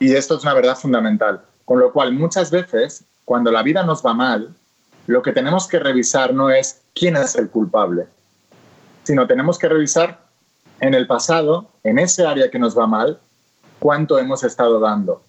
Y 0.00 0.14
esto 0.14 0.36
es 0.36 0.42
una 0.42 0.52
verdad 0.52 0.76
fundamental. 0.76 1.40
Con 1.64 1.80
lo 1.80 1.92
cual, 1.92 2.12
muchas 2.12 2.50
veces, 2.50 3.04
cuando 3.24 3.50
la 3.50 3.62
vida 3.62 3.82
nos 3.82 4.04
va 4.04 4.12
mal, 4.12 4.54
lo 5.06 5.22
que 5.22 5.32
tenemos 5.32 5.66
que 5.66 5.78
revisar 5.78 6.34
no 6.34 6.50
es 6.50 6.82
quién 6.94 7.16
es 7.16 7.36
el 7.36 7.48
culpable, 7.48 8.06
sino 9.04 9.26
tenemos 9.26 9.58
que 9.58 9.68
revisar 9.68 10.20
en 10.80 10.92
el 10.92 11.06
pasado, 11.06 11.70
en 11.84 11.98
ese 11.98 12.26
área 12.26 12.50
que 12.50 12.58
nos 12.58 12.78
va 12.78 12.86
mal, 12.86 13.18
cuánto 13.86 14.18
hemos 14.18 14.42
estado 14.42 14.80
dando. 14.80 15.22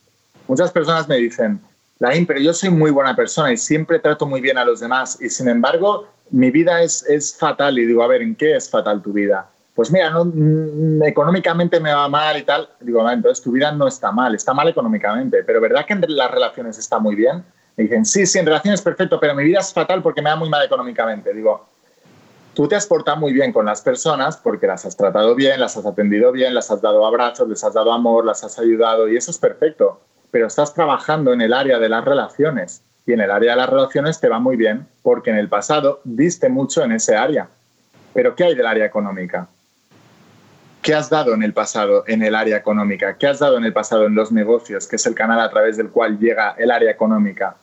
Muchas 0.47 0.71
personas 0.71 1.07
me 1.07 1.17
dicen, 1.17 1.61
Laín, 1.99 2.25
pero 2.25 2.39
yo 2.39 2.51
soy 2.53 2.71
muy 2.71 2.89
buena 2.89 3.15
persona 3.15 3.53
y 3.53 3.57
siempre 3.57 3.99
trato 3.99 4.25
muy 4.25 4.41
bien 4.41 4.57
a 4.57 4.65
los 4.65 4.79
demás 4.79 5.15
y 5.21 5.29
sin 5.29 5.47
embargo 5.47 6.07
mi 6.31 6.49
vida 6.49 6.81
es, 6.81 7.05
es 7.07 7.37
fatal 7.37 7.77
y 7.77 7.85
digo, 7.85 8.01
a 8.01 8.07
ver, 8.07 8.23
¿en 8.23 8.35
qué 8.35 8.55
es 8.55 8.67
fatal 8.67 9.03
tu 9.03 9.13
vida? 9.13 9.47
Pues 9.75 9.91
mira, 9.91 10.09
no, 10.09 10.25
mm, 10.25 11.03
económicamente 11.03 11.79
me 11.79 11.93
va 11.93 12.09
mal 12.09 12.35
y 12.35 12.41
tal. 12.41 12.67
Digo, 12.79 13.07
entonces 13.07 13.43
tu 13.43 13.51
vida 13.51 13.71
no 13.71 13.87
está 13.87 14.11
mal, 14.11 14.33
está 14.33 14.55
mal 14.55 14.67
económicamente, 14.67 15.43
pero 15.43 15.61
¿verdad 15.61 15.85
que 15.85 15.93
en 15.93 16.03
las 16.07 16.31
relaciones 16.31 16.79
está 16.79 16.97
muy 16.97 17.13
bien? 17.13 17.43
Me 17.75 17.83
dicen, 17.83 18.05
sí, 18.05 18.25
sí, 18.25 18.39
en 18.39 18.47
relaciones 18.47 18.81
perfecto, 18.81 19.19
pero 19.19 19.35
mi 19.35 19.43
vida 19.43 19.59
es 19.59 19.71
fatal 19.71 20.01
porque 20.01 20.23
me 20.23 20.31
va 20.31 20.35
muy 20.35 20.49
mal 20.49 20.65
económicamente. 20.65 21.31
Digo, 21.31 21.69
tú 22.57 22.67
te 22.67 22.75
has 22.75 22.87
portado 22.87 23.17
muy 23.17 23.33
bien 23.33 23.53
con 23.53 23.67
las 23.67 23.83
personas 23.83 24.35
porque 24.35 24.65
las 24.65 24.83
has 24.83 24.97
tratado 24.97 25.35
bien, 25.35 25.59
las 25.59 25.77
has 25.77 25.85
atendido 25.85 26.31
bien, 26.31 26.55
las 26.55 26.71
has 26.71 26.81
dado 26.81 27.05
abrazos, 27.05 27.47
les 27.47 27.63
has 27.63 27.75
dado 27.75 27.93
amor, 27.93 28.25
las 28.25 28.43
has 28.43 28.57
ayudado 28.57 29.07
y 29.07 29.15
eso 29.15 29.29
es 29.29 29.37
perfecto. 29.37 30.01
Pero 30.31 30.47
estás 30.47 30.73
trabajando 30.73 31.33
en 31.33 31.41
el 31.41 31.53
área 31.53 31.77
de 31.77 31.87
las 31.87 32.03
relaciones 32.03 32.81
y 33.05 33.13
en 33.13 33.21
el 33.21 33.29
área 33.29 33.51
de 33.51 33.57
las 33.57 33.69
relaciones 33.69 34.19
te 34.19 34.27
va 34.27 34.39
muy 34.39 34.55
bien 34.55 34.87
porque 35.03 35.29
en 35.29 35.35
el 35.35 35.49
pasado 35.49 36.01
diste 36.03 36.49
mucho 36.49 36.83
en 36.83 36.93
ese 36.93 37.15
área. 37.15 37.47
Pero 38.15 38.35
¿qué 38.35 38.45
hay 38.45 38.55
del 38.55 38.65
área 38.65 38.87
económica? 38.87 39.47
¿Qué 40.81 40.95
has 40.95 41.11
dado 41.11 41.35
en 41.35 41.43
el 41.43 41.53
pasado 41.53 42.05
en 42.07 42.23
el 42.23 42.33
área 42.33 42.57
económica? 42.57 43.19
¿Qué 43.19 43.27
has 43.27 43.37
dado 43.37 43.59
en 43.59 43.65
el 43.65 43.73
pasado 43.73 44.07
en 44.07 44.15
los 44.15 44.31
negocios, 44.31 44.87
que 44.87 44.95
es 44.95 45.05
el 45.05 45.13
canal 45.13 45.39
a 45.41 45.51
través 45.51 45.77
del 45.77 45.91
cual 45.91 46.17
llega 46.17 46.55
el 46.57 46.71
área 46.71 46.89
económica? 46.89 47.55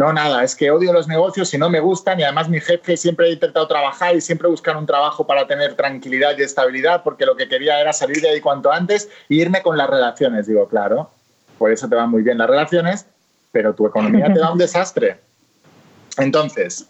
No, 0.00 0.14
nada, 0.14 0.42
es 0.42 0.56
que 0.56 0.70
odio 0.70 0.94
los 0.94 1.08
negocios 1.08 1.52
y 1.52 1.58
no 1.58 1.68
me 1.68 1.78
gustan 1.78 2.18
y 2.18 2.22
además 2.22 2.48
mi 2.48 2.58
jefe 2.58 2.96
siempre 2.96 3.26
ha 3.26 3.32
intentado 3.32 3.68
trabajar 3.68 4.16
y 4.16 4.22
siempre 4.22 4.48
buscar 4.48 4.74
un 4.78 4.86
trabajo 4.86 5.26
para 5.26 5.46
tener 5.46 5.74
tranquilidad 5.74 6.38
y 6.38 6.40
estabilidad 6.40 7.02
porque 7.02 7.26
lo 7.26 7.36
que 7.36 7.46
quería 7.46 7.78
era 7.78 7.92
salir 7.92 8.22
de 8.22 8.30
ahí 8.30 8.40
cuanto 8.40 8.72
antes 8.72 9.10
e 9.28 9.34
irme 9.34 9.60
con 9.60 9.76
las 9.76 9.90
relaciones. 9.90 10.46
Digo, 10.46 10.66
claro, 10.68 11.10
por 11.58 11.70
eso 11.70 11.86
te 11.86 11.96
van 11.96 12.08
muy 12.08 12.22
bien 12.22 12.38
las 12.38 12.48
relaciones, 12.48 13.04
pero 13.52 13.74
tu 13.74 13.86
economía 13.86 14.32
te 14.32 14.40
da 14.40 14.50
un 14.50 14.56
desastre. 14.66 15.20
Entonces, 16.16 16.88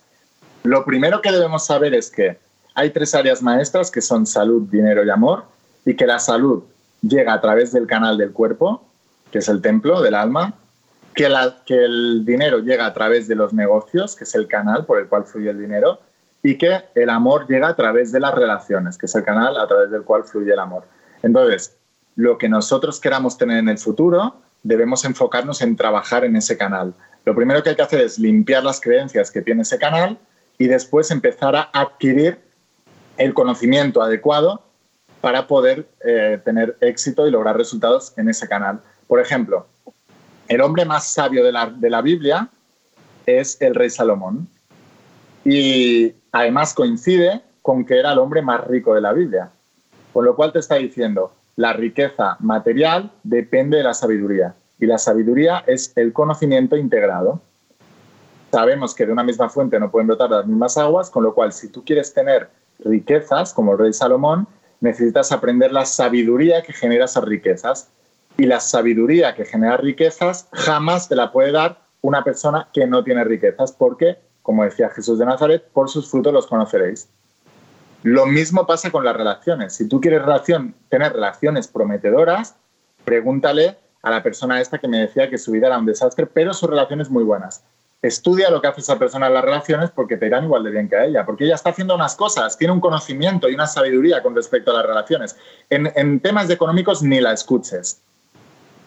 lo 0.62 0.84
primero 0.84 1.20
que 1.20 1.32
debemos 1.32 1.66
saber 1.66 1.94
es 1.94 2.12
que 2.12 2.38
hay 2.76 2.90
tres 2.90 3.12
áreas 3.16 3.42
maestras 3.42 3.90
que 3.90 4.02
son 4.02 4.24
salud, 4.24 4.68
dinero 4.70 5.04
y 5.04 5.10
amor 5.10 5.46
y 5.84 5.96
que 5.96 6.06
la 6.06 6.20
salud 6.20 6.62
llega 7.02 7.32
a 7.32 7.40
través 7.40 7.72
del 7.72 7.88
canal 7.88 8.18
del 8.18 8.30
cuerpo, 8.30 8.86
que 9.32 9.38
es 9.38 9.48
el 9.48 9.60
templo 9.60 10.00
del 10.00 10.14
alma, 10.14 10.54
que, 11.66 11.84
el 11.84 12.24
dinero 12.24 12.60
llega 12.60 12.86
a 12.86 12.92
través 12.92 13.28
de 13.28 13.34
los 13.34 13.52
negocios, 13.52 14.16
que 14.16 14.24
es 14.24 14.34
el 14.34 14.46
canal 14.46 14.86
por 14.86 14.98
el 14.98 15.08
cual 15.08 15.24
fluye 15.24 15.50
el 15.50 15.58
dinero, 15.58 16.00
y 16.42 16.56
que 16.56 16.84
el 16.94 17.10
amor 17.10 17.46
llega 17.48 17.68
a 17.68 17.76
través 17.76 18.12
de 18.12 18.20
las 18.20 18.34
relaciones, 18.34 18.96
que 18.96 19.06
es 19.06 19.14
el 19.14 19.24
canal 19.24 19.58
a 19.58 19.66
través 19.66 19.90
del 19.90 20.02
cual 20.02 20.24
fluye 20.24 20.52
el 20.52 20.58
amor. 20.58 20.84
Entonces, 21.22 21.76
lo 22.16 22.38
que 22.38 22.48
nosotros 22.48 23.00
queramos 23.00 23.36
tener 23.36 23.58
en 23.58 23.68
el 23.68 23.78
futuro, 23.78 24.36
debemos 24.62 25.04
enfocarnos 25.04 25.60
en 25.60 25.76
trabajar 25.76 26.24
en 26.24 26.36
ese 26.36 26.56
canal. 26.56 26.94
Lo 27.24 27.34
primero 27.34 27.62
que 27.62 27.70
hay 27.70 27.76
que 27.76 27.82
hacer 27.82 28.00
es 28.00 28.18
limpiar 28.18 28.64
las 28.64 28.80
creencias 28.80 29.30
que 29.30 29.42
tiene 29.42 29.62
ese 29.62 29.78
canal 29.78 30.18
y 30.56 30.68
después 30.68 31.10
empezar 31.10 31.54
a 31.56 31.70
adquirir 31.72 32.38
el 33.18 33.34
conocimiento 33.34 34.02
adecuado 34.02 34.62
para 35.20 35.46
poder 35.46 35.86
eh, 36.02 36.40
tener 36.42 36.78
éxito 36.80 37.26
y 37.26 37.30
lograr 37.30 37.56
resultados 37.56 38.14
en 38.16 38.30
ese 38.30 38.48
canal. 38.48 38.80
Por 39.06 39.20
ejemplo, 39.20 39.66
el 40.50 40.60
hombre 40.62 40.84
más 40.84 41.06
sabio 41.06 41.44
de 41.44 41.52
la, 41.52 41.66
de 41.66 41.88
la 41.88 42.02
Biblia 42.02 42.48
es 43.24 43.56
el 43.62 43.72
rey 43.72 43.88
Salomón. 43.88 44.48
Y 45.44 46.12
además 46.32 46.74
coincide 46.74 47.40
con 47.62 47.84
que 47.84 48.00
era 48.00 48.12
el 48.12 48.18
hombre 48.18 48.42
más 48.42 48.66
rico 48.66 48.92
de 48.96 49.00
la 49.00 49.12
Biblia. 49.12 49.50
Con 50.12 50.24
lo 50.24 50.34
cual 50.34 50.52
te 50.52 50.58
está 50.58 50.74
diciendo, 50.74 51.32
la 51.54 51.72
riqueza 51.72 52.36
material 52.40 53.12
depende 53.22 53.76
de 53.76 53.84
la 53.84 53.94
sabiduría. 53.94 54.56
Y 54.80 54.86
la 54.86 54.98
sabiduría 54.98 55.62
es 55.68 55.92
el 55.94 56.12
conocimiento 56.12 56.76
integrado. 56.76 57.40
Sabemos 58.50 58.92
que 58.92 59.06
de 59.06 59.12
una 59.12 59.22
misma 59.22 59.48
fuente 59.50 59.78
no 59.78 59.88
pueden 59.88 60.08
brotar 60.08 60.30
las 60.30 60.46
mismas 60.46 60.76
aguas, 60.76 61.10
con 61.10 61.22
lo 61.22 61.32
cual 61.32 61.52
si 61.52 61.68
tú 61.68 61.84
quieres 61.84 62.12
tener 62.12 62.50
riquezas, 62.80 63.54
como 63.54 63.74
el 63.74 63.78
rey 63.78 63.92
Salomón, 63.92 64.48
necesitas 64.80 65.30
aprender 65.30 65.70
la 65.70 65.84
sabiduría 65.84 66.62
que 66.62 66.72
genera 66.72 67.04
esas 67.04 67.22
riquezas 67.22 67.92
y 68.40 68.46
la 68.46 68.58
sabiduría 68.58 69.34
que 69.34 69.44
genera 69.44 69.76
riquezas 69.76 70.48
jamás 70.52 71.10
te 71.10 71.14
la 71.14 71.30
puede 71.30 71.52
dar 71.52 71.82
una 72.00 72.24
persona 72.24 72.68
que 72.72 72.86
no 72.86 73.04
tiene 73.04 73.22
riquezas, 73.22 73.70
porque, 73.70 74.16
como 74.40 74.64
decía 74.64 74.88
Jesús 74.88 75.18
de 75.18 75.26
Nazaret, 75.26 75.68
por 75.74 75.90
sus 75.90 76.10
frutos 76.10 76.32
los 76.32 76.46
conoceréis. 76.46 77.10
Lo 78.02 78.24
mismo 78.24 78.66
pasa 78.66 78.90
con 78.90 79.04
las 79.04 79.14
relaciones. 79.14 79.74
Si 79.74 79.86
tú 79.86 80.00
quieres 80.00 80.22
tener 80.88 81.12
relaciones 81.12 81.68
prometedoras, 81.68 82.56
pregúntale 83.04 83.76
a 84.02 84.10
la 84.10 84.22
persona 84.22 84.58
esta 84.58 84.78
que 84.78 84.88
me 84.88 85.00
decía 85.00 85.28
que 85.28 85.36
su 85.36 85.52
vida 85.52 85.66
era 85.66 85.76
un 85.76 85.84
desastre, 85.84 86.24
pero 86.24 86.54
sus 86.54 86.70
relaciones 86.70 87.10
muy 87.10 87.22
buenas. 87.22 87.62
Estudia 88.00 88.50
lo 88.50 88.62
que 88.62 88.68
hace 88.68 88.80
esa 88.80 88.98
persona 88.98 89.26
en 89.26 89.34
las 89.34 89.44
relaciones 89.44 89.90
porque 89.90 90.16
te 90.16 90.28
irán 90.28 90.44
igual 90.44 90.64
de 90.64 90.70
bien 90.70 90.88
que 90.88 90.96
a 90.96 91.04
ella, 91.04 91.26
porque 91.26 91.44
ella 91.44 91.56
está 91.56 91.68
haciendo 91.68 91.94
unas 91.94 92.16
cosas, 92.16 92.56
tiene 92.56 92.72
un 92.72 92.80
conocimiento 92.80 93.50
y 93.50 93.54
una 93.54 93.66
sabiduría 93.66 94.22
con 94.22 94.34
respecto 94.34 94.70
a 94.70 94.74
las 94.74 94.86
relaciones. 94.86 95.36
En, 95.68 95.92
en 95.94 96.20
temas 96.20 96.48
económicos 96.48 97.02
ni 97.02 97.20
la 97.20 97.34
escuches 97.34 98.02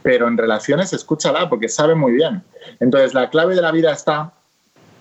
pero 0.04 0.28
en 0.28 0.38
relaciones 0.38 0.93
escúchala 0.93 1.49
porque 1.49 1.70
sabe 1.70 1.95
muy 1.95 2.12
bien. 2.12 2.43
Entonces, 2.80 3.14
la 3.14 3.30
clave 3.30 3.56
de 3.56 3.62
la 3.62 3.72
vida 3.72 3.91
está 3.91 4.34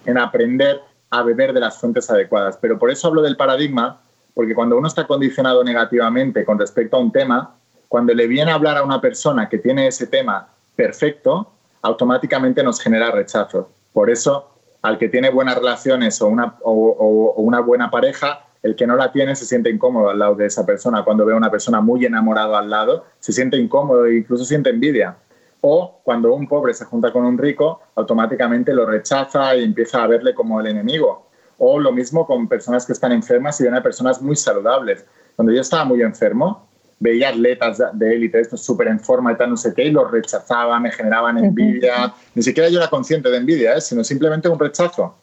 en 0.06 0.16
aprender 0.16 0.80
a 1.10 1.22
beber 1.22 1.52
de 1.52 1.60
las 1.60 1.78
fuentes 1.78 2.08
adecuadas. 2.08 2.56
Pero 2.56 2.78
por 2.78 2.90
eso 2.90 3.08
hablo 3.08 3.20
del 3.20 3.36
paradigma, 3.36 4.00
porque 4.32 4.54
cuando 4.54 4.78
uno 4.78 4.88
está 4.88 5.06
condicionado 5.06 5.62
negativamente 5.62 6.44
con 6.44 6.58
respecto 6.58 6.96
a 6.96 7.00
un 7.00 7.12
tema, 7.12 7.56
cuando 7.88 8.14
le 8.14 8.26
viene 8.26 8.52
a 8.52 8.54
hablar 8.54 8.78
a 8.78 8.84
una 8.84 9.00
persona 9.00 9.48
que 9.48 9.58
tiene 9.58 9.88
ese 9.88 10.06
tema 10.06 10.48
perfecto, 10.74 11.52
automáticamente 11.82 12.62
nos 12.62 12.80
genera 12.80 13.10
rechazo. 13.10 13.68
Por 13.92 14.08
eso, 14.08 14.48
al 14.80 14.96
que 14.98 15.08
tiene 15.08 15.28
buenas 15.28 15.56
relaciones 15.56 16.22
o 16.22 16.28
una, 16.28 16.54
o 16.62 17.34
una 17.36 17.60
buena 17.60 17.90
pareja, 17.90 18.46
el 18.62 18.76
que 18.76 18.86
no 18.86 18.96
la 18.96 19.10
tiene 19.10 19.34
se 19.34 19.44
siente 19.44 19.70
incómodo 19.70 20.10
al 20.10 20.18
lado 20.18 20.34
de 20.34 20.46
esa 20.46 20.64
persona. 20.64 21.04
Cuando 21.04 21.26
ve 21.26 21.32
a 21.32 21.36
una 21.36 21.50
persona 21.50 21.80
muy 21.80 22.04
enamorada 22.04 22.58
al 22.58 22.70
lado, 22.70 23.06
se 23.18 23.32
siente 23.32 23.56
incómodo 23.56 24.06
e 24.06 24.18
incluso 24.18 24.44
siente 24.44 24.70
envidia. 24.70 25.16
O 25.60 26.00
cuando 26.04 26.34
un 26.34 26.48
pobre 26.48 26.74
se 26.74 26.84
junta 26.84 27.12
con 27.12 27.24
un 27.24 27.38
rico, 27.38 27.80
automáticamente 27.94 28.72
lo 28.72 28.86
rechaza 28.86 29.54
y 29.56 29.64
empieza 29.64 30.02
a 30.02 30.06
verle 30.06 30.34
como 30.34 30.60
el 30.60 30.66
enemigo. 30.66 31.28
O 31.58 31.78
lo 31.78 31.92
mismo 31.92 32.26
con 32.26 32.48
personas 32.48 32.86
que 32.86 32.92
están 32.92 33.12
enfermas 33.12 33.60
y 33.60 33.64
ven 33.64 33.74
a 33.74 33.82
personas 33.82 34.20
muy 34.20 34.36
saludables. 34.36 35.04
Cuando 35.36 35.52
yo 35.52 35.60
estaba 35.60 35.84
muy 35.84 36.02
enfermo, 36.02 36.68
veía 36.98 37.30
atletas 37.30 37.82
de 37.92 38.14
élite, 38.14 38.40
estos 38.40 38.64
súper 38.64 38.88
en 38.88 39.00
forma 39.00 39.32
y 39.32 39.36
tal, 39.36 39.50
no 39.50 39.56
sé 39.56 39.74
qué, 39.74 39.84
y 39.84 39.90
los 39.90 40.10
rechazaba, 40.10 40.78
me 40.78 40.90
generaban 40.92 41.36
envidia. 41.38 42.14
Ni 42.34 42.42
siquiera 42.42 42.68
yo 42.68 42.78
era 42.78 42.88
consciente 42.88 43.28
de 43.28 43.38
envidia, 43.38 43.74
¿eh? 43.74 43.80
sino 43.80 44.04
simplemente 44.04 44.48
un 44.48 44.58
rechazo. 44.58 45.16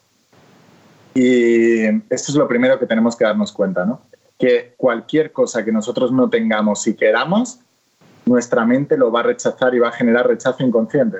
Y 1.14 1.84
esto 1.84 2.32
es 2.32 2.34
lo 2.34 2.46
primero 2.46 2.78
que 2.78 2.86
tenemos 2.86 3.16
que 3.16 3.24
darnos 3.24 3.52
cuenta, 3.52 3.84
¿no? 3.84 4.00
Que 4.38 4.74
cualquier 4.76 5.32
cosa 5.32 5.64
que 5.64 5.72
nosotros 5.72 6.12
no 6.12 6.30
tengamos 6.30 6.86
y 6.86 6.94
queramos, 6.94 7.60
nuestra 8.26 8.64
mente 8.64 8.96
lo 8.96 9.10
va 9.10 9.20
a 9.20 9.24
rechazar 9.24 9.74
y 9.74 9.78
va 9.78 9.88
a 9.88 9.92
generar 9.92 10.26
rechazo 10.26 10.62
inconsciente. 10.62 11.18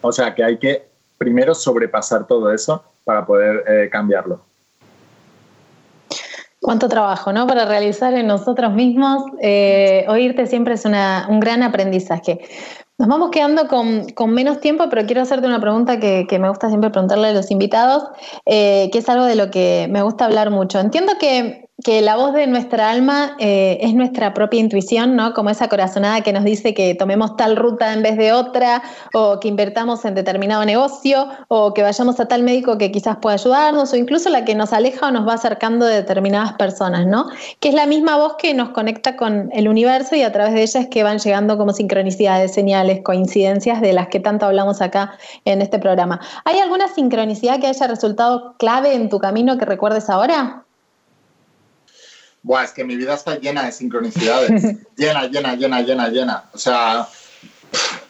O 0.00 0.12
sea 0.12 0.34
que 0.34 0.42
hay 0.42 0.58
que 0.58 0.88
primero 1.18 1.54
sobrepasar 1.54 2.26
todo 2.26 2.52
eso 2.52 2.84
para 3.04 3.24
poder 3.26 3.64
eh, 3.68 3.88
cambiarlo. 3.90 4.40
Cuánto 6.60 6.88
trabajo, 6.88 7.32
¿no? 7.32 7.46
Para 7.46 7.64
realizar 7.64 8.14
en 8.14 8.28
nosotros 8.28 8.72
mismos. 8.72 9.24
Eh, 9.40 10.04
oírte 10.08 10.46
siempre 10.46 10.74
es 10.74 10.84
un 10.84 11.40
gran 11.40 11.62
aprendizaje. 11.64 12.40
Nos 13.02 13.08
vamos 13.08 13.30
quedando 13.32 13.66
con, 13.66 14.32
menos 14.32 14.60
tiempo, 14.60 14.84
pero 14.88 15.04
quiero 15.06 15.22
hacerte 15.22 15.48
una 15.48 15.60
pregunta 15.60 15.98
que, 15.98 16.24
me 16.38 16.48
gusta 16.48 16.68
siempre 16.68 16.90
preguntarle 16.90 17.26
a 17.26 17.32
los 17.32 17.50
invitados, 17.50 18.04
eh, 18.46 18.90
que 18.92 18.98
es 18.98 19.08
algo 19.08 19.24
de 19.24 19.34
lo 19.34 19.50
que 19.50 19.88
me 19.90 20.02
gusta 20.02 20.26
hablar 20.26 20.52
mucho. 20.52 20.78
Entiendo 20.78 21.14
que 21.18 21.68
que 21.82 22.00
la 22.00 22.16
voz 22.16 22.32
de 22.32 22.46
nuestra 22.46 22.90
alma 22.90 23.36
eh, 23.38 23.78
es 23.80 23.94
nuestra 23.94 24.34
propia 24.34 24.60
intuición, 24.60 25.16
¿no? 25.16 25.34
Como 25.34 25.50
esa 25.50 25.68
corazonada 25.68 26.20
que 26.20 26.32
nos 26.32 26.44
dice 26.44 26.74
que 26.74 26.94
tomemos 26.94 27.36
tal 27.36 27.56
ruta 27.56 27.92
en 27.92 28.02
vez 28.02 28.16
de 28.16 28.32
otra, 28.32 28.82
o 29.12 29.40
que 29.40 29.48
invertamos 29.48 30.04
en 30.04 30.14
determinado 30.14 30.64
negocio, 30.64 31.28
o 31.48 31.74
que 31.74 31.82
vayamos 31.82 32.20
a 32.20 32.26
tal 32.26 32.42
médico 32.42 32.78
que 32.78 32.92
quizás 32.92 33.16
pueda 33.16 33.34
ayudarnos, 33.34 33.92
o 33.92 33.96
incluso 33.96 34.30
la 34.30 34.44
que 34.44 34.54
nos 34.54 34.72
aleja 34.72 35.08
o 35.08 35.10
nos 35.10 35.26
va 35.26 35.34
acercando 35.34 35.86
de 35.86 35.96
determinadas 35.96 36.54
personas, 36.54 37.06
¿no? 37.06 37.26
Que 37.60 37.68
es 37.68 37.74
la 37.74 37.86
misma 37.86 38.16
voz 38.16 38.36
que 38.36 38.54
nos 38.54 38.70
conecta 38.70 39.16
con 39.16 39.50
el 39.52 39.68
universo 39.68 40.16
y 40.16 40.22
a 40.22 40.32
través 40.32 40.54
de 40.54 40.62
ella 40.62 40.80
es 40.80 40.88
que 40.88 41.02
van 41.02 41.18
llegando 41.18 41.58
como 41.58 41.72
sincronicidades, 41.72 42.52
señales, 42.52 43.00
coincidencias 43.02 43.80
de 43.80 43.92
las 43.92 44.08
que 44.08 44.20
tanto 44.20 44.46
hablamos 44.46 44.80
acá 44.80 45.18
en 45.44 45.62
este 45.62 45.78
programa. 45.78 46.20
¿Hay 46.44 46.58
alguna 46.58 46.88
sincronicidad 46.88 47.60
que 47.60 47.66
haya 47.66 47.86
resultado 47.86 48.54
clave 48.58 48.94
en 48.94 49.08
tu 49.08 49.18
camino 49.18 49.58
que 49.58 49.64
recuerdes 49.64 50.08
ahora? 50.08 50.64
Buah, 52.42 52.64
es 52.64 52.72
que 52.72 52.84
mi 52.84 52.96
vida 52.96 53.14
está 53.14 53.38
llena 53.38 53.64
de 53.64 53.72
sincronicidades. 53.72 54.62
llena, 54.96 55.26
llena, 55.26 55.54
llena, 55.54 55.80
llena, 55.80 56.08
llena. 56.08 56.44
O 56.52 56.58
sea, 56.58 57.08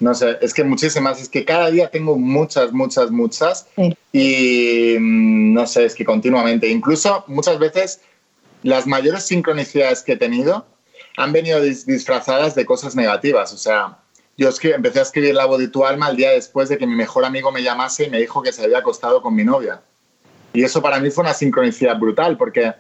no 0.01 0.15
sé, 0.15 0.39
es 0.41 0.55
que 0.55 0.65
muchísimas, 0.65 1.21
es 1.21 1.29
que 1.29 1.45
cada 1.45 1.71
día 1.71 1.91
tengo 1.91 2.19
muchas, 2.19 2.73
muchas, 2.73 3.11
muchas. 3.11 3.67
Y 4.13 4.97
mm, 4.99 5.55
no 5.55 5.67
sé, 5.67 5.85
es 5.85 5.95
que 5.95 6.05
continuamente, 6.05 6.69
incluso 6.69 7.25
muchas 7.29 7.59
veces 7.59 8.01
las 8.63 8.87
mayores 8.87 9.25
sincronicidades 9.25 10.03
que 10.03 10.13
he 10.13 10.17
tenido 10.17 10.67
han 11.17 11.33
venido 11.33 11.61
disfrazadas 11.61 12.55
de 12.55 12.65
cosas 12.65 12.97
negativas. 12.97 13.53
O 13.53 13.59
sea, 13.59 13.99
yo 14.37 14.49
empecé 14.63 14.99
a 14.99 15.03
escribir 15.03 15.35
La 15.35 15.47
voz 15.47 15.59
de 15.59 15.69
tu 15.69 15.85
alma 15.85 16.09
el 16.09 16.17
día 16.17 16.31
después 16.31 16.69
de 16.69 16.79
que 16.79 16.87
mi 16.87 16.95
mejor 16.95 17.25
amigo 17.25 17.53
me 17.53 17.63
llamase 17.63 18.05
y 18.05 18.11
me 18.11 18.19
dijo 18.19 18.43
que 18.43 18.53
se 18.53 18.65
había 18.65 18.79
acostado 18.79 19.21
con 19.21 19.35
mi 19.35 19.45
novia. 19.45 19.83
Y 20.53 20.65
eso 20.65 20.83
para 20.83 21.01
mí 21.01 21.11
fue 21.11 21.23
una 21.23 21.35
sincronicidad 21.35 21.99
brutal, 21.99 22.37
porque 22.37 22.73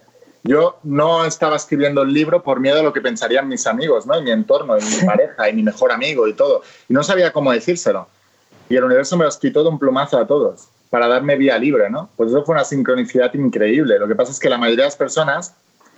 yo 0.44 0.78
no 0.82 1.24
estaba 1.24 1.56
escribiendo 1.56 2.02
el 2.02 2.12
libro 2.12 2.42
por 2.42 2.58
miedo 2.58 2.80
a 2.80 2.82
lo 2.82 2.92
que 2.92 3.00
pensarían 3.00 3.48
mis 3.48 3.66
amigos, 3.66 4.06
¿no? 4.06 4.18
Y 4.18 4.22
mi 4.22 4.30
entorno, 4.30 4.76
y 4.76 4.82
mi 4.82 5.06
pareja, 5.06 5.48
y 5.48 5.52
mi 5.52 5.62
mejor 5.62 5.92
amigo, 5.92 6.26
y 6.26 6.34
todo. 6.34 6.62
Y 6.88 6.94
no 6.94 7.02
sabía 7.02 7.32
cómo 7.32 7.52
decírselo. 7.52 8.08
Y 8.68 8.76
el 8.76 8.84
universo 8.84 9.16
me 9.16 9.24
los 9.24 9.36
quitó 9.36 9.62
de 9.62 9.68
un 9.68 9.78
plumazo 9.78 10.18
a 10.18 10.26
todos, 10.26 10.68
para 10.90 11.06
darme 11.06 11.36
vía 11.36 11.58
libre, 11.58 11.90
¿no? 11.90 12.10
Pues 12.16 12.30
eso 12.30 12.44
fue 12.44 12.54
una 12.54 12.64
sincronicidad 12.64 13.32
increíble. 13.34 13.98
Lo 13.98 14.08
que 14.08 14.14
pasa 14.14 14.32
es 14.32 14.40
que 14.40 14.48
la 14.48 14.58
mayoría 14.58 14.84
de 14.84 14.88
las 14.88 14.96
personas 14.96 15.54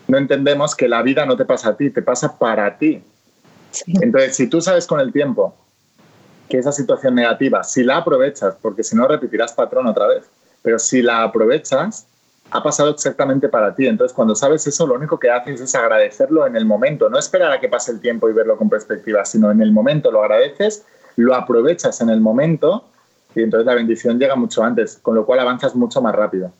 no 0.08 0.18
entendemos 0.18 0.74
que 0.74 0.88
la 0.88 1.02
vida 1.02 1.24
no 1.24 1.36
te 1.36 1.44
pasa 1.44 1.70
a 1.70 1.76
ti, 1.76 1.90
te 1.90 2.02
pasa 2.02 2.38
para 2.38 2.76
ti. 2.76 3.02
Entonces, 3.86 4.36
si 4.36 4.48
tú 4.48 4.60
sabes 4.60 4.86
con 4.86 5.00
el 5.00 5.12
tiempo 5.12 5.54
que 6.48 6.58
esa 6.58 6.72
situación 6.72 7.14
negativa, 7.14 7.64
si 7.64 7.82
la 7.82 7.98
aprovechas, 7.98 8.56
porque 8.60 8.84
si 8.84 8.94
no 8.94 9.08
repetirás 9.08 9.52
patrón 9.52 9.86
otra 9.86 10.06
vez, 10.06 10.24
pero 10.62 10.78
si 10.78 11.02
la 11.02 11.22
aprovechas, 11.22 12.06
ha 12.50 12.62
pasado 12.62 12.90
exactamente 12.90 13.48
para 13.48 13.74
ti. 13.74 13.86
Entonces, 13.86 14.14
cuando 14.14 14.34
sabes 14.34 14.66
eso, 14.66 14.86
lo 14.86 14.94
único 14.94 15.18
que 15.18 15.30
haces 15.30 15.60
es 15.60 15.74
agradecerlo 15.74 16.46
en 16.46 16.56
el 16.56 16.64
momento, 16.64 17.08
no 17.08 17.18
esperar 17.18 17.52
a 17.52 17.60
que 17.60 17.68
pase 17.68 17.92
el 17.92 18.00
tiempo 18.00 18.28
y 18.28 18.32
verlo 18.32 18.56
con 18.56 18.68
perspectiva, 18.68 19.24
sino 19.24 19.50
en 19.50 19.60
el 19.60 19.72
momento 19.72 20.10
lo 20.10 20.22
agradeces, 20.22 20.84
lo 21.16 21.34
aprovechas 21.34 22.00
en 22.00 22.10
el 22.10 22.20
momento 22.20 22.84
y 23.34 23.42
entonces 23.42 23.66
la 23.66 23.74
bendición 23.74 24.18
llega 24.18 24.36
mucho 24.36 24.62
antes, 24.62 24.98
con 25.02 25.14
lo 25.14 25.26
cual 25.26 25.40
avanzas 25.40 25.74
mucho 25.74 26.00
más 26.00 26.14
rápido. 26.14 26.52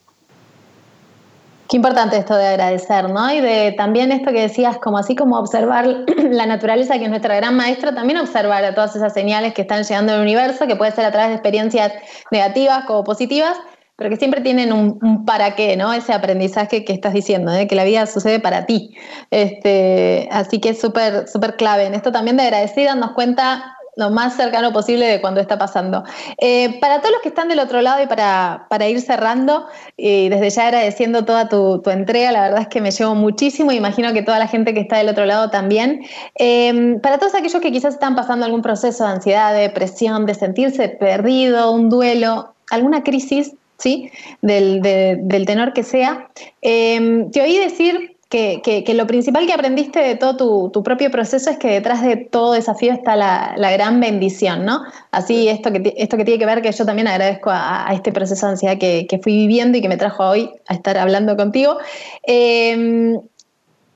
Qué 1.68 1.78
importante 1.78 2.18
esto 2.18 2.36
de 2.36 2.46
agradecer, 2.46 3.08
¿no? 3.08 3.32
Y 3.32 3.40
de 3.40 3.72
también 3.72 4.12
esto 4.12 4.32
que 4.32 4.42
decías, 4.42 4.76
como 4.78 4.98
así 4.98 5.16
como 5.16 5.38
observar 5.38 5.86
la 6.30 6.46
naturaleza, 6.46 6.98
que 6.98 7.04
es 7.04 7.10
nuestra 7.10 7.36
gran 7.36 7.56
maestra, 7.56 7.94
también 7.94 8.18
observar 8.18 8.64
a 8.64 8.74
todas 8.74 8.94
esas 8.94 9.14
señales 9.14 9.54
que 9.54 9.62
están 9.62 9.82
llegando 9.82 10.12
al 10.12 10.20
universo, 10.20 10.66
que 10.66 10.76
puede 10.76 10.92
ser 10.92 11.06
a 11.06 11.10
través 11.10 11.30
de 11.30 11.34
experiencias 11.34 11.92
negativas 12.30 12.84
como 12.84 13.02
positivas, 13.02 13.56
pero 13.96 14.10
que 14.10 14.16
siempre 14.16 14.40
tienen 14.40 14.72
un, 14.72 15.24
para 15.24 15.54
qué, 15.54 15.76
¿no? 15.76 15.92
Ese 15.92 16.12
aprendizaje 16.12 16.84
que 16.84 16.92
estás 16.92 17.12
diciendo, 17.12 17.52
¿eh? 17.52 17.66
que 17.68 17.76
la 17.76 17.84
vida 17.84 18.06
sucede 18.06 18.40
para 18.40 18.66
ti. 18.66 18.94
Este, 19.30 20.28
así 20.32 20.60
que 20.60 20.70
es 20.70 20.80
súper, 20.80 21.28
súper 21.28 21.56
clave. 21.56 21.86
En 21.86 21.94
esto 21.94 22.10
también 22.10 22.36
de 22.36 22.42
agradecer, 22.42 22.86
darnos 22.86 23.12
cuenta 23.12 23.74
lo 23.96 24.10
más 24.10 24.34
cercano 24.34 24.72
posible 24.72 25.06
de 25.06 25.20
cuando 25.20 25.40
está 25.40 25.58
pasando. 25.58 26.02
Eh, 26.38 26.80
para 26.80 26.98
todos 27.00 27.12
los 27.12 27.22
que 27.22 27.28
están 27.28 27.48
del 27.48 27.60
otro 27.60 27.80
lado 27.80 28.02
y 28.02 28.06
para, 28.06 28.88
ir 28.88 29.00
cerrando, 29.00 29.66
y 29.96 30.28
desde 30.28 30.50
ya 30.50 30.66
agradeciendo 30.66 31.24
toda 31.24 31.48
tu, 31.48 31.80
entrega, 31.86 32.32
la 32.32 32.42
verdad 32.42 32.62
es 32.62 32.68
que 32.68 32.80
me 32.80 32.90
llevo 32.90 33.14
muchísimo, 33.14 33.70
imagino 33.72 34.12
que 34.12 34.22
toda 34.22 34.38
la 34.38 34.48
gente 34.48 34.74
que 34.74 34.80
está 34.80 34.98
del 34.98 35.08
otro 35.08 35.26
lado 35.26 35.50
también. 35.50 36.04
Em, 36.34 37.00
para 37.00 37.18
todos 37.18 37.34
aquellos 37.34 37.60
que 37.60 37.70
quizás 37.70 37.94
están 37.94 38.16
pasando 38.16 38.44
algún 38.44 38.62
proceso 38.62 39.04
de 39.04 39.10
ansiedad, 39.10 39.54
de 39.54 39.60
depresión, 39.60 40.26
de 40.26 40.34
sentirse 40.34 40.88
perdido, 40.88 41.70
un 41.70 41.88
duelo, 41.88 42.54
alguna 42.70 43.04
crisis, 43.04 43.54
¿sí? 43.78 44.10
Del, 44.42 44.80
del 44.82 45.46
tenor 45.46 45.72
que 45.72 45.82
sea, 45.82 46.28
em, 46.62 47.30
te 47.30 47.42
oí 47.42 47.58
decir 47.58 48.14
que, 48.34 48.94
lo 48.94 49.06
principal 49.06 49.46
que 49.46 49.52
aprendiste 49.52 50.00
de 50.00 50.16
todo 50.16 50.70
tu, 50.70 50.82
propio 50.82 51.10
proceso 51.10 51.50
es 51.50 51.58
que 51.58 51.68
detrás 51.68 52.02
de 52.02 52.16
todo 52.16 52.52
desafío 52.52 52.92
está 52.92 53.16
la, 53.16 53.54
gran 53.56 54.00
bendición, 54.00 54.64
¿no? 54.64 54.82
Así, 55.12 55.48
esto 55.48 55.72
que, 55.72 55.94
esto 55.96 56.16
que 56.16 56.24
tiene 56.24 56.38
que 56.38 56.46
ver, 56.46 56.62
que 56.62 56.72
yo 56.72 56.84
también 56.84 57.06
agradezco 57.06 57.50
a, 57.52 57.88
este 57.92 58.12
proceso 58.12 58.46
de 58.46 58.52
ansiedad 58.52 58.78
que, 58.78 59.20
fui 59.22 59.36
viviendo 59.36 59.78
y 59.78 59.82
que 59.82 59.88
me 59.88 59.96
trajo 59.96 60.24
hoy 60.24 60.50
a 60.66 60.74
estar 60.74 60.98
hablando 60.98 61.36
contigo. 61.36 61.78
Em, 62.24 63.20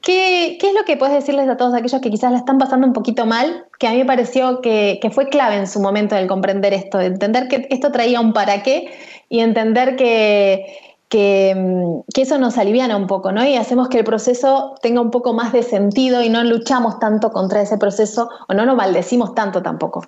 ¿qué, 0.03 0.57
es 0.57 0.75
lo 0.75 0.85
que 0.85 0.97
puedes 0.97 1.15
decirles 1.15 1.49
a 1.49 1.57
todos 1.57 1.75
aquellos 1.75 2.01
que 2.01 2.11
quizás 2.11 2.31
la 2.31 2.39
están 2.39 2.59
pasando 2.59 2.87
un 2.87 2.93
poquito 2.93 3.27
mal? 3.27 3.67
Que 3.79 3.89
a 3.89 3.91
mí 3.91 3.99
me 3.99 4.05
pareció 4.05 4.61
que, 4.61 5.01
fue 5.13 5.29
clave 5.29 5.57
en 5.57 5.67
su 5.67 5.81
momento 5.81 6.17
el 6.17 6.29
comprender 6.29 6.73
esto, 6.73 6.99
de 6.99 7.07
entender 7.07 7.49
que 7.49 7.67
esto 7.71 7.91
traía 7.91 8.21
un 8.21 8.33
para 8.33 8.63
qué 8.63 8.91
y 9.29 9.41
entender 9.41 9.97
que 9.97 10.89
Mm, 11.11 12.01
que, 12.13 12.23
eso 12.23 12.39
nos 12.39 12.59
aliviana 12.59 12.97
un 12.97 13.07
poco, 13.07 13.33
¿no? 13.33 13.47
Y 13.47 13.57
hacemos 13.57 13.89
que 13.89 13.99
el 13.99 14.05
proceso 14.05 14.75
tenga 14.83 15.01
un 15.01 15.11
poco 15.11 15.33
más 15.33 15.53
de 15.53 15.63
sentido 15.63 16.23
y 16.23 16.29
no 16.29 16.45
luchamos 16.45 16.99
tanto 16.99 17.33
contra 17.33 17.63
ese 17.63 17.79
proceso 17.79 18.29
o 18.47 18.55
no 18.55 18.67
nos 18.67 18.77
maldecimos 18.77 19.35
tanto 19.35 19.63
tampoco. 19.63 20.07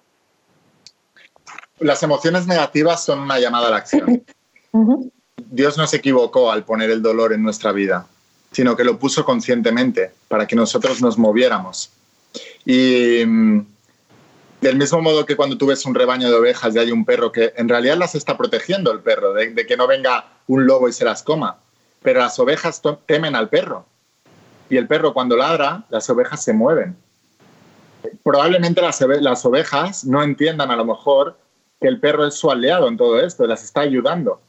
Las 1.79 2.03
emociones 2.03 2.47
negativas 2.47 3.03
son 3.03 3.21
una 3.21 3.39
llamada 3.39 3.69
a 3.69 3.71
la 3.71 3.77
acción. 3.79 4.23
Dios 5.51 5.79
no 5.79 5.87
se 5.87 5.97
equivocó 5.97 6.53
al 6.53 6.65
poner 6.65 6.91
el 6.91 7.01
dolor 7.01 7.33
en 7.33 7.43
nuestra 7.43 7.73
vida, 7.73 8.07
sino 8.53 8.77
que 8.77 8.85
lo 8.85 8.99
puso 8.99 9.25
conscientemente 9.25 10.13
para 10.29 10.47
que 10.47 10.55
nosotros 10.55 11.01
nos 11.01 11.17
moviéramos. 11.17 11.91
Y 12.67 13.25
mm, 13.25 13.67
del 14.61 14.77
mismo 14.77 15.01
modo 15.01 15.25
que 15.25 15.37
cuando 15.37 15.57
tú 15.57 15.67
ves 15.67 15.87
un 15.87 15.95
rebaño 15.95 16.29
de 16.29 16.37
ovejas 16.37 16.75
y 16.75 16.79
hay 16.79 16.93
un 16.93 17.05
perro 17.05 17.33
que 17.33 17.55
en 17.57 17.69
realidad 17.69 17.97
las 17.97 18.15
está 18.15 18.37
protegiendo 18.37 18.93
el 18.93 19.01
perro, 19.01 19.33
de, 19.33 19.55
que 19.55 19.77
no 19.77 19.87
venga 19.87 20.27
un 20.47 20.67
lobo 20.67 20.89
y 20.89 20.93
se 20.93 21.05
las 21.05 21.23
coma. 21.23 21.59
Pero 22.03 22.21
las 22.21 22.39
ovejas 22.39 22.83
temen 23.07 23.35
al 23.35 23.49
perro. 23.49 23.87
Y 24.69 24.77
el 24.77 24.87
perro 24.87 25.15
cuando 25.15 25.37
ladra, 25.37 25.85
las 25.89 26.09
ovejas 26.11 26.43
se 26.45 26.53
mueven. 26.53 26.97
Probablemente 28.23 28.81
las, 28.81 29.01
las 29.01 29.45
ovejas 29.45 30.05
no 30.05 30.23
entiendan 30.23 30.71
a 30.71 30.77
lo 30.77 30.85
mejor 30.85 31.37
que 31.81 31.89
el 31.89 31.99
perro 31.99 32.27
es 32.27 32.35
su 32.35 32.51
aliado 32.51 32.89
en 32.89 32.97
todo 32.97 33.21
esto, 33.21 33.47
las 33.47 33.65
está 33.65 33.81
ayudando, 33.81 34.41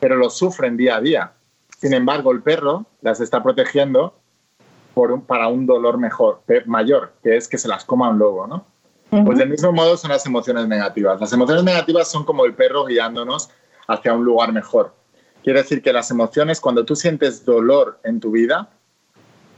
pero 0.00 0.16
lo 0.16 0.28
sufren 0.28 0.76
día 0.76 0.96
a 0.96 1.00
día. 1.00 1.32
Sin 1.78 1.94
embargo, 1.94 2.32
el 2.32 2.42
perro 2.42 2.86
las 3.00 3.20
está 3.20 3.42
protegiendo 3.42 4.14
para 5.26 5.48
un 5.48 5.64
dolor 5.64 5.98
mayor, 6.66 7.12
que 7.22 7.36
es 7.36 7.48
que 7.48 7.56
se 7.56 7.68
las 7.68 7.84
coma 7.84 8.10
un 8.10 8.18
lobo, 8.18 8.46
¿no? 8.46 8.66
Pues 9.10 9.38
del 9.38 9.48
mismo 9.48 9.72
modo 9.72 9.96
son 9.96 10.10
las 10.10 10.26
emociones 10.26 10.68
negativas. 10.68 11.20
Las 11.20 11.32
emociones 11.32 11.64
negativas 11.64 12.10
son 12.10 12.24
como 12.24 12.44
el 12.44 12.54
perro 12.54 12.84
guiándonos 12.84 13.50
hacia 13.86 14.12
un 14.12 14.24
lugar 14.24 14.52
mejor. 14.52 14.94
Quiere 15.42 15.62
decir 15.62 15.82
que 15.82 15.92
las 15.92 16.10
emociones, 16.10 16.60
cuando 16.60 16.84
tú 16.84 16.94
sientes 16.94 17.44
dolor 17.44 17.98
en 18.04 18.20
tu 18.20 18.32
vida, 18.32 18.68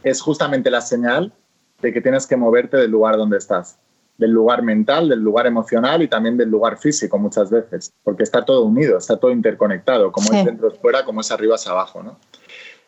es 0.03 0.21
justamente 0.21 0.71
la 0.71 0.81
señal 0.81 1.33
de 1.81 1.91
que 1.91 2.01
tienes 2.01 2.27
que 2.27 2.37
moverte 2.37 2.77
del 2.77 2.91
lugar 2.91 3.17
donde 3.17 3.37
estás, 3.37 3.77
del 4.17 4.31
lugar 4.31 4.61
mental, 4.61 5.09
del 5.09 5.19
lugar 5.19 5.47
emocional 5.47 6.01
y 6.01 6.07
también 6.07 6.37
del 6.37 6.49
lugar 6.49 6.77
físico 6.77 7.17
muchas 7.17 7.49
veces, 7.49 7.91
porque 8.03 8.23
está 8.23 8.45
todo 8.45 8.63
unido, 8.63 8.97
está 8.97 9.17
todo 9.17 9.31
interconectado, 9.31 10.11
como 10.11 10.31
es 10.31 10.45
dentro 10.45 10.69
es 10.69 10.79
fuera, 10.79 11.03
como 11.03 11.21
es 11.21 11.31
arriba 11.31 11.55
es 11.55 11.67
abajo. 11.67 12.03
¿no? 12.03 12.19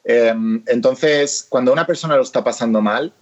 Em, 0.03 0.64
entonces, 0.68 1.45
cuando 1.49 1.74
una 1.74 1.86
persona 1.86 2.16
lo 2.16 2.24
está 2.24 2.43
pasando 2.43 2.82
mal, 2.82 3.14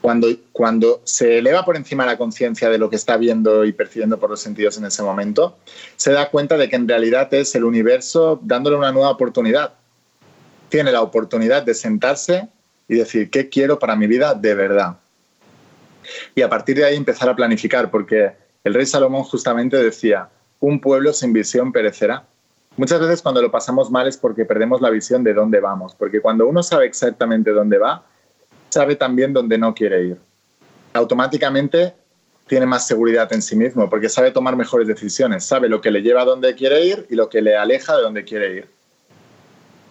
cuando, 0.00 0.28
cuando 0.52 1.00
se 1.04 1.38
eleva 1.38 1.64
por 1.64 1.76
encima 1.76 2.06
la 2.06 2.16
conciencia 2.16 2.70
de 2.70 2.78
lo 2.78 2.88
que 2.88 2.96
está 2.96 3.16
viendo 3.16 3.64
y 3.64 3.72
percibiendo 3.72 4.18
por 4.18 4.30
los 4.30 4.40
sentidos 4.40 4.78
en 4.78 4.86
ese 4.86 5.02
momento, 5.02 5.58
se 5.96 6.12
da 6.12 6.30
cuenta 6.30 6.56
de 6.56 6.68
que 6.68 6.76
en 6.76 6.88
realidad 6.88 7.32
es 7.34 7.54
el 7.54 7.64
universo 7.64 8.40
dándole 8.42 8.76
una 8.76 8.92
nueva 8.92 9.10
oportunidad. 9.10 9.74
Tiene 10.68 10.92
la 10.92 11.02
oportunidad 11.02 11.62
de 11.62 11.74
sentarse 11.74 12.48
y 12.88 12.96
decir, 12.96 13.30
¿qué 13.30 13.48
quiero 13.48 13.78
para 13.78 13.94
mi 13.94 14.06
vida 14.06 14.34
de 14.34 14.54
verdad? 14.54 14.96
Y 16.34 16.42
a 16.42 16.48
partir 16.48 16.76
de 16.76 16.84
ahí 16.84 16.96
empezar 16.96 17.28
a 17.28 17.36
planificar, 17.36 17.90
porque 17.90 18.32
el 18.64 18.74
rey 18.74 18.86
Salomón 18.86 19.24
justamente 19.24 19.76
decía, 19.76 20.28
un 20.60 20.80
pueblo 20.80 21.12
sin 21.12 21.32
visión 21.32 21.72
perecerá. 21.72 22.24
Muchas 22.76 23.00
veces 23.00 23.20
cuando 23.20 23.42
lo 23.42 23.50
pasamos 23.50 23.90
mal 23.90 24.08
es 24.08 24.16
porque 24.16 24.44
perdemos 24.44 24.80
la 24.80 24.90
visión 24.90 25.22
de 25.24 25.34
dónde 25.34 25.60
vamos, 25.60 25.94
porque 25.94 26.20
cuando 26.20 26.46
uno 26.46 26.62
sabe 26.62 26.86
exactamente 26.86 27.50
dónde 27.50 27.78
va, 27.78 28.04
sabe 28.70 28.96
también 28.96 29.32
dónde 29.32 29.58
no 29.58 29.74
quiere 29.74 30.04
ir. 30.04 30.20
Automáticamente 30.92 31.94
tiene 32.46 32.66
más 32.66 32.86
seguridad 32.86 33.32
en 33.32 33.42
sí 33.42 33.54
mismo 33.54 33.88
porque 33.88 34.08
sabe 34.08 34.30
tomar 34.30 34.56
mejores 34.56 34.88
decisiones, 34.88 35.44
sabe 35.44 35.68
lo 35.68 35.80
que 35.80 35.90
le 35.90 36.02
lleva 36.02 36.22
a 36.22 36.24
donde 36.24 36.54
quiere 36.54 36.84
ir 36.84 37.06
y 37.10 37.14
lo 37.14 37.28
que 37.28 37.42
le 37.42 37.56
aleja 37.56 37.96
de 37.96 38.02
donde 38.02 38.24
quiere 38.24 38.56
ir. 38.56 38.68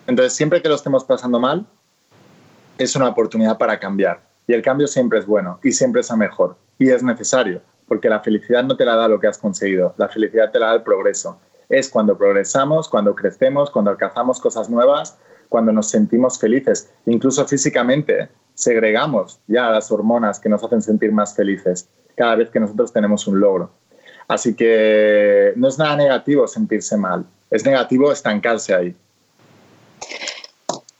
Entonces, 0.07 0.33
siempre 0.33 0.61
que 0.61 0.69
lo 0.69 0.75
estemos 0.75 1.03
pasando 1.03 1.39
mal, 1.39 1.65
es 2.79 2.95
una 2.95 3.07
oportunidad 3.07 3.57
para 3.57 3.79
cambiar. 3.79 4.21
Y 4.47 4.53
el 4.53 4.63
cambio 4.63 4.87
siempre 4.87 5.19
es 5.19 5.25
bueno 5.25 5.59
y 5.63 5.71
siempre 5.71 6.01
es 6.01 6.09
a 6.09 6.15
mejor. 6.15 6.57
Y 6.79 6.89
es 6.89 7.03
necesario, 7.03 7.61
porque 7.87 8.09
la 8.09 8.19
felicidad 8.19 8.63
no 8.63 8.75
te 8.75 8.85
la 8.85 8.95
da 8.95 9.07
lo 9.07 9.19
que 9.19 9.27
has 9.27 9.37
conseguido, 9.37 9.93
la 9.97 10.09
felicidad 10.09 10.51
te 10.51 10.59
la 10.59 10.67
da 10.67 10.75
el 10.75 10.81
progreso. 10.81 11.39
Es 11.69 11.89
cuando 11.89 12.17
progresamos, 12.17 12.89
cuando 12.89 13.13
crecemos, 13.13 13.69
cuando 13.69 13.91
alcanzamos 13.91 14.39
cosas 14.39 14.69
nuevas, 14.69 15.17
cuando 15.49 15.71
nos 15.71 15.89
sentimos 15.89 16.39
felices, 16.39 16.89
incluso 17.05 17.45
físicamente 17.45 18.29
segregamos 18.53 19.39
ya 19.47 19.69
las 19.69 19.91
hormonas 19.91 20.39
que 20.39 20.49
nos 20.49 20.63
hacen 20.63 20.81
sentir 20.81 21.11
más 21.11 21.35
felices 21.35 21.89
cada 22.15 22.35
vez 22.35 22.49
que 22.49 22.59
nosotros 22.59 22.93
tenemos 22.93 23.27
un 23.27 23.39
logro. 23.39 23.71
Así 24.27 24.55
que 24.55 25.53
no 25.55 25.67
es 25.67 25.79
nada 25.79 25.95
negativo 25.95 26.47
sentirse 26.47 26.95
mal, 26.95 27.25
es 27.49 27.65
negativo 27.65 28.11
estancarse 28.11 28.75
ahí. 28.75 28.95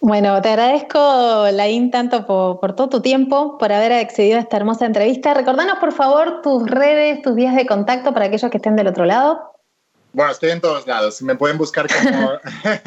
Bueno, 0.02 0.42
te 0.42 0.50
agradezco, 0.50 1.52
Laín, 1.52 1.92
tanto 1.92 2.26
por, 2.26 2.74
todo 2.74 2.88
tu 2.88 3.02
tiempo, 3.02 3.58
por 3.58 3.74
haber 3.74 3.92
accedido 3.92 4.38
a 4.38 4.42
esta 4.42 4.56
hermosa 4.56 4.86
entrevista. 4.86 5.34
Recordanos, 5.34 5.78
por 5.80 5.92
favor, 5.92 6.42
tus 6.42 6.66
redes, 6.70 7.22
tus 7.22 7.36
vías 7.36 7.54
de 7.56 7.66
contacto 7.66 8.14
para 8.14 8.28
aquellos 8.28 8.50
que 8.50 8.58
estén 8.58 8.78
del 8.78 8.88
otro 8.88 9.06
lado. 9.06 9.59
Bueno, 10.12 10.32
estoy 10.32 10.50
en 10.50 10.62
todos 10.62 10.88
lados. 10.88 11.22
Me 11.22 11.36
pueden 11.36 11.58
buscar 11.58 11.88
como... 11.88 12.32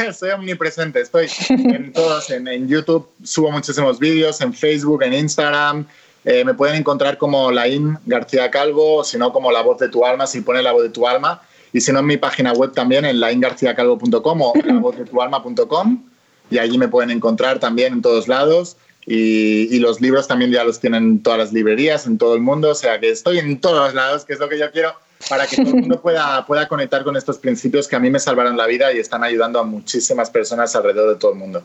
Soy 0.12 0.31
omnipresente. 0.31 1.01
Estoy 1.01 1.29
en 1.49 1.93
todos. 1.93 2.31
En, 2.31 2.68
YouTube 2.68 3.09
subo 3.23 3.51
muchísimos 3.51 3.99
vídeos, 3.99 4.41
en 4.41 4.53
Facebook, 4.53 5.03
en 5.03 5.14
Instagram. 5.14 5.87
Eh, 6.25 6.45
me 6.45 6.55
pueden 6.55 6.77
encontrar 6.77 7.18
como 7.18 7.51
Laín 7.51 7.99
García 8.07 8.51
Calvo, 8.51 8.99
o 8.99 9.05
si 9.05 9.18
no, 9.18 9.33
como 9.33 9.51
La 9.51 9.62
Voz 9.62 9.79
de 9.79 9.89
tu 9.89 10.05
Alma, 10.05 10.27
si 10.27 10.41
pone 10.41 10.62
La 10.62 10.73
Voz 10.73 10.83
de 10.83 10.91
tu 10.91 11.07
Alma. 11.07 11.43
Y 11.73 11.81
si 11.81 11.93
no, 11.93 12.01
en 12.01 12.07
mi 12.07 12.16
página 12.16 12.53
web 12.53 12.73
también, 12.73 13.05
en 13.05 13.18
laingarciacalvo.com 13.20 14.43
o 14.43 14.53
lavozdetualma.com. 14.64 16.05
Y 16.51 16.59
allí 16.59 16.77
me 16.77 16.89
pueden 16.89 17.11
encontrar 17.11 17.61
también 17.61 17.95
en 17.95 18.03
todos 18.03 18.29
lados. 18.29 18.77
Y, 19.07 19.75
y, 19.75 19.81
los 19.81 20.01
libros 20.01 20.29
también 20.29 20.53
ya 20.53 20.62
los 20.62 20.79
tienen 20.79 21.03
en 21.03 21.23
todas 21.23 21.39
las 21.39 21.53
librerías, 21.53 22.07
en 22.07 22.18
todo 22.18 22.35
el 22.35 22.41
mundo. 22.41 22.70
O 22.70 22.75
sea 22.75 23.01
que 23.01 23.11
estoy 23.11 23.39
en 23.39 23.61
todos 23.61 23.95
lados, 23.95 24.25
que 24.25 24.35
es 24.35 24.39
lo 24.39 24.49
que 24.49 24.59
yo 24.59 24.70
quiero 24.70 24.95
para 25.29 25.47
que 25.47 25.57
todo 25.57 25.68
el 25.68 25.81
mundo 25.83 26.01
pueda, 26.01 26.45
pueda 26.47 26.68
conectar 26.68 27.05
con 27.05 27.16
estos 27.16 27.39
principios 27.39 27.89
que 27.89 27.97
a 27.97 27.99
mí 27.99 28.11
me 28.11 28.18
salvaron 28.18 28.57
la 28.57 28.66
vida 28.66 28.93
y 28.93 28.99
están 28.99 29.25
ayudando 29.25 29.59
a 29.59 29.64
muchísimas 29.64 30.31
personas 30.31 30.75
alrededor 30.75 31.14
de 31.14 31.16
todo 31.16 31.33
el 31.33 31.39
mundo. 31.39 31.62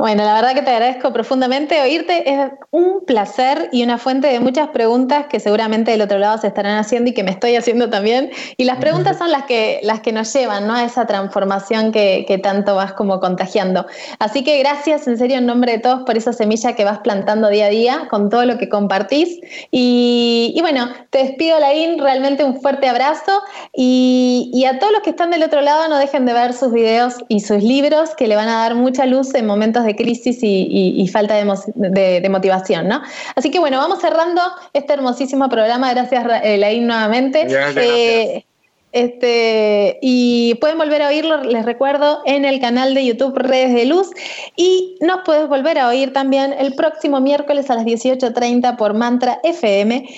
Bueno, 0.00 0.24
la 0.24 0.32
verdad 0.32 0.54
que 0.54 0.62
te 0.62 0.70
agradezco 0.70 1.12
profundamente. 1.12 1.78
Oírte 1.82 2.32
es 2.32 2.52
un 2.70 3.04
placer 3.04 3.68
y 3.70 3.82
una 3.82 3.98
fuente 3.98 4.28
de 4.28 4.40
muchas 4.40 4.68
preguntas 4.68 5.26
que 5.26 5.40
seguramente 5.40 5.90
del 5.90 6.00
otro 6.00 6.18
lado 6.18 6.38
se 6.38 6.46
estarán 6.46 6.78
haciendo 6.78 7.10
y 7.10 7.12
que 7.12 7.22
me 7.22 7.32
estoy 7.32 7.54
haciendo 7.54 7.90
también. 7.90 8.30
Y 8.56 8.64
las 8.64 8.78
preguntas 8.78 9.18
son 9.18 9.30
las 9.30 9.44
que, 9.44 9.78
las 9.82 10.00
que 10.00 10.12
nos 10.12 10.32
llevan 10.32 10.66
¿no? 10.66 10.72
a 10.72 10.84
esa 10.84 11.04
transformación 11.04 11.92
que, 11.92 12.24
que 12.26 12.38
tanto 12.38 12.76
vas 12.76 12.94
como 12.94 13.20
contagiando. 13.20 13.84
Así 14.18 14.42
que 14.42 14.58
gracias 14.60 15.06
en 15.06 15.18
serio 15.18 15.36
en 15.36 15.44
nombre 15.44 15.72
de 15.72 15.80
todos 15.80 16.04
por 16.06 16.16
esa 16.16 16.32
semilla 16.32 16.74
que 16.74 16.86
vas 16.86 17.00
plantando 17.00 17.50
día 17.50 17.66
a 17.66 17.68
día 17.68 18.08
con 18.08 18.30
todo 18.30 18.46
lo 18.46 18.56
que 18.56 18.70
compartís. 18.70 19.38
Y, 19.70 20.54
y 20.56 20.60
bueno, 20.62 20.88
te 21.10 21.18
despido, 21.18 21.60
Laín, 21.60 21.98
realmente 21.98 22.42
un 22.42 22.58
fuerte 22.62 22.88
abrazo. 22.88 23.42
Y, 23.74 24.50
y 24.54 24.64
a 24.64 24.78
todos 24.78 24.94
los 24.94 25.02
que 25.02 25.10
están 25.10 25.30
del 25.30 25.42
otro 25.42 25.60
lado, 25.60 25.88
no 25.88 25.98
dejen 25.98 26.24
de 26.24 26.32
ver 26.32 26.54
sus 26.54 26.72
videos 26.72 27.16
y 27.28 27.40
sus 27.40 27.62
libros 27.62 28.14
que 28.16 28.28
le 28.28 28.36
van 28.36 28.48
a 28.48 28.60
dar 28.62 28.74
mucha 28.74 29.04
luz 29.04 29.34
en 29.34 29.44
momentos 29.44 29.84
de 29.84 29.89
crisis 29.96 30.38
y, 30.42 31.06
falta 31.08 31.34
de, 31.34 32.28
motivación, 32.30 32.88
¿no? 32.88 33.02
Así 33.34 33.50
que 33.50 33.58
bueno, 33.58 33.78
vamos 33.78 34.00
cerrando 34.00 34.40
este 34.72 34.92
hermosísimo 34.92 35.48
programa. 35.48 35.92
Gracias, 35.92 36.24
Elaine, 36.42 36.86
nuevamente. 36.86 37.46
Eh, 37.76 38.44
este, 38.92 39.98
y 40.02 40.56
pueden 40.56 40.76
volver 40.76 41.02
a 41.02 41.08
oírlo, 41.08 41.42
les 41.44 41.64
recuerdo, 41.64 42.22
en 42.26 42.44
el 42.44 42.60
canal 42.60 42.94
de 42.94 43.06
YouTube 43.06 43.36
Redes 43.36 43.74
de 43.74 43.84
Luz. 43.86 44.10
Y 44.56 44.96
nos 45.00 45.20
puedes 45.24 45.48
volver 45.48 45.78
a 45.78 45.88
oír 45.88 46.12
también 46.12 46.52
el 46.52 46.74
próximo 46.74 47.20
miércoles 47.20 47.70
a 47.70 47.76
las 47.76 47.84
18.30 47.84 48.76
por 48.76 48.94
Mantra 48.94 49.38
FM. 49.44 50.08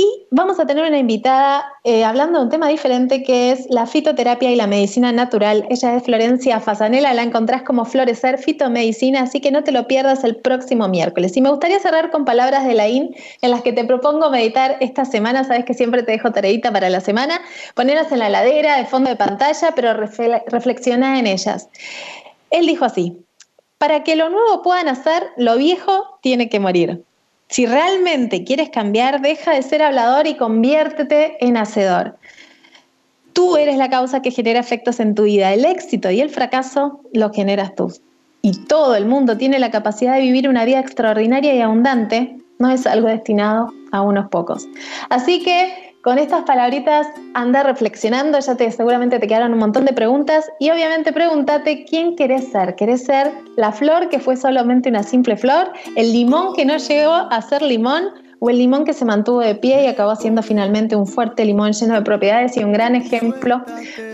Y 0.00 0.28
vamos 0.30 0.60
a 0.60 0.66
tener 0.66 0.86
una 0.86 0.98
invitada 0.98 1.72
eh, 1.82 2.04
hablando 2.04 2.38
de 2.38 2.44
un 2.44 2.50
tema 2.50 2.68
diferente 2.68 3.24
que 3.24 3.50
es 3.50 3.66
la 3.68 3.84
fitoterapia 3.84 4.48
y 4.48 4.54
la 4.54 4.68
medicina 4.68 5.10
natural. 5.10 5.66
Ella 5.70 5.96
es 5.96 6.04
Florencia 6.04 6.60
Fasanela, 6.60 7.12
la 7.14 7.24
encontrás 7.24 7.62
como 7.64 7.84
Florecer 7.84 8.38
Fitomedicina, 8.38 9.22
así 9.22 9.40
que 9.40 9.50
no 9.50 9.64
te 9.64 9.72
lo 9.72 9.88
pierdas 9.88 10.22
el 10.22 10.36
próximo 10.36 10.86
miércoles. 10.86 11.36
Y 11.36 11.40
me 11.40 11.50
gustaría 11.50 11.80
cerrar 11.80 12.12
con 12.12 12.24
palabras 12.24 12.64
de 12.64 12.74
Laín 12.74 13.12
en 13.42 13.50
las 13.50 13.62
que 13.62 13.72
te 13.72 13.84
propongo 13.84 14.30
meditar 14.30 14.76
esta 14.78 15.04
semana. 15.04 15.42
Sabes 15.42 15.64
que 15.64 15.74
siempre 15.74 16.04
te 16.04 16.12
dejo 16.12 16.30
tareita 16.30 16.70
para 16.70 16.90
la 16.90 17.00
semana. 17.00 17.40
Ponerlas 17.74 18.12
en 18.12 18.20
la 18.20 18.28
ladera, 18.28 18.76
de 18.76 18.86
fondo 18.86 19.10
de 19.10 19.16
pantalla, 19.16 19.72
pero 19.74 19.94
reflexiona 19.94 21.18
en 21.18 21.26
ellas. 21.26 21.70
Él 22.50 22.66
dijo 22.66 22.84
así, 22.84 23.18
para 23.78 24.04
que 24.04 24.14
lo 24.14 24.28
nuevo 24.28 24.62
pueda 24.62 24.84
nacer, 24.84 25.24
lo 25.36 25.56
viejo 25.56 26.20
tiene 26.22 26.48
que 26.48 26.60
morir. 26.60 27.02
Si 27.48 27.66
realmente 27.66 28.44
quieres 28.44 28.70
cambiar, 28.70 29.22
deja 29.22 29.52
de 29.52 29.62
ser 29.62 29.82
hablador 29.82 30.26
y 30.26 30.36
conviértete 30.36 31.36
en 31.44 31.56
hacedor. 31.56 32.18
Tú 33.32 33.56
eres 33.56 33.76
la 33.76 33.88
causa 33.88 34.20
que 34.20 34.30
genera 34.30 34.60
efectos 34.60 35.00
en 35.00 35.14
tu 35.14 35.24
vida. 35.24 35.54
El 35.54 35.64
éxito 35.64 36.10
y 36.10 36.20
el 36.20 36.28
fracaso 36.28 37.00
lo 37.12 37.32
generas 37.32 37.74
tú. 37.74 37.92
Y 38.42 38.52
todo 38.66 38.96
el 38.96 39.06
mundo 39.06 39.36
tiene 39.36 39.58
la 39.58 39.70
capacidad 39.70 40.14
de 40.14 40.22
vivir 40.22 40.48
una 40.48 40.64
vida 40.64 40.80
extraordinaria 40.80 41.54
y 41.54 41.60
abundante. 41.60 42.36
No 42.58 42.70
es 42.70 42.86
algo 42.86 43.08
destinado 43.08 43.72
a 43.92 44.02
unos 44.02 44.28
pocos. 44.28 44.68
Así 45.08 45.42
que 45.42 45.87
con 46.08 46.18
estas 46.18 46.44
palabritas 46.44 47.06
anda 47.34 47.62
reflexionando, 47.62 48.38
ya 48.40 48.56
te 48.56 48.70
seguramente 48.70 49.18
te 49.18 49.26
quedaron 49.26 49.52
un 49.52 49.58
montón 49.58 49.84
de 49.84 49.92
preguntas 49.92 50.50
y 50.58 50.70
obviamente 50.70 51.12
pregúntate 51.12 51.84
quién 51.84 52.16
querés 52.16 52.50
ser. 52.50 52.76
¿Querés 52.76 53.04
ser 53.04 53.30
la 53.58 53.72
flor 53.72 54.08
que 54.08 54.18
fue 54.18 54.34
solamente 54.38 54.88
una 54.88 55.02
simple 55.02 55.36
flor? 55.36 55.70
¿El 55.96 56.14
limón 56.14 56.54
que 56.54 56.64
no 56.64 56.78
llegó 56.78 57.12
a 57.12 57.42
ser 57.42 57.60
limón? 57.60 58.04
¿O 58.38 58.48
el 58.48 58.56
limón 58.56 58.86
que 58.86 58.94
se 58.94 59.04
mantuvo 59.04 59.40
de 59.40 59.54
pie 59.54 59.84
y 59.84 59.86
acabó 59.86 60.16
siendo 60.16 60.42
finalmente 60.42 60.96
un 60.96 61.06
fuerte 61.06 61.44
limón 61.44 61.72
lleno 61.72 61.92
de 61.92 62.00
propiedades 62.00 62.56
y 62.56 62.64
un 62.64 62.72
gran 62.72 62.94
ejemplo 62.94 63.62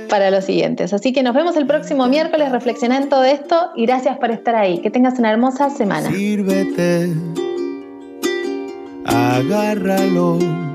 para 0.08 0.32
los 0.32 0.46
siguientes? 0.46 0.92
Así 0.92 1.12
que 1.12 1.22
nos 1.22 1.32
vemos 1.32 1.56
el 1.56 1.68
próximo 1.68 2.08
miércoles, 2.08 2.50
reflexiona 2.50 2.96
en 2.96 3.08
todo 3.08 3.22
esto 3.22 3.70
y 3.76 3.86
gracias 3.86 4.18
por 4.18 4.32
estar 4.32 4.56
ahí. 4.56 4.78
Que 4.78 4.90
tengas 4.90 5.16
una 5.20 5.30
hermosa 5.30 5.70
semana. 5.70 6.10
Sírvete, 6.10 7.12
agárralo 9.04 10.73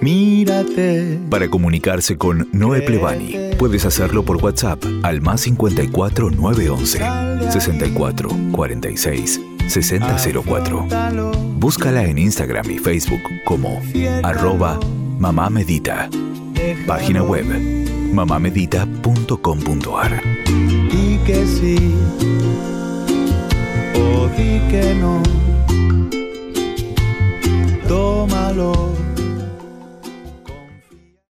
Mírate. 0.00 1.18
Para 1.30 1.48
comunicarse 1.48 2.16
con 2.16 2.48
Noé 2.52 2.82
Plevani, 2.82 3.34
puedes 3.58 3.84
hacerlo 3.84 4.24
por 4.24 4.36
WhatsApp 4.36 4.82
al 5.02 5.20
más 5.20 5.40
54 5.42 6.30
911 6.30 7.50
64 7.50 8.30
46 8.52 9.40
6004. 9.68 10.86
Búscala 11.58 12.04
en 12.04 12.18
Instagram 12.18 12.70
y 12.70 12.78
Facebook 12.78 13.20
como 13.44 13.82
arroba 14.22 14.78
Mamá 15.18 15.50
Medita. 15.50 16.08
Página 16.86 17.22
web 17.22 17.44
mamamedita.com.ar. 18.12 20.22
Y 20.92 21.18
que 21.26 21.46
sí, 21.46 21.76
o 23.94 24.28
di 24.36 24.60
que 24.70 24.94
no, 24.94 25.22
tómalo 27.88 28.95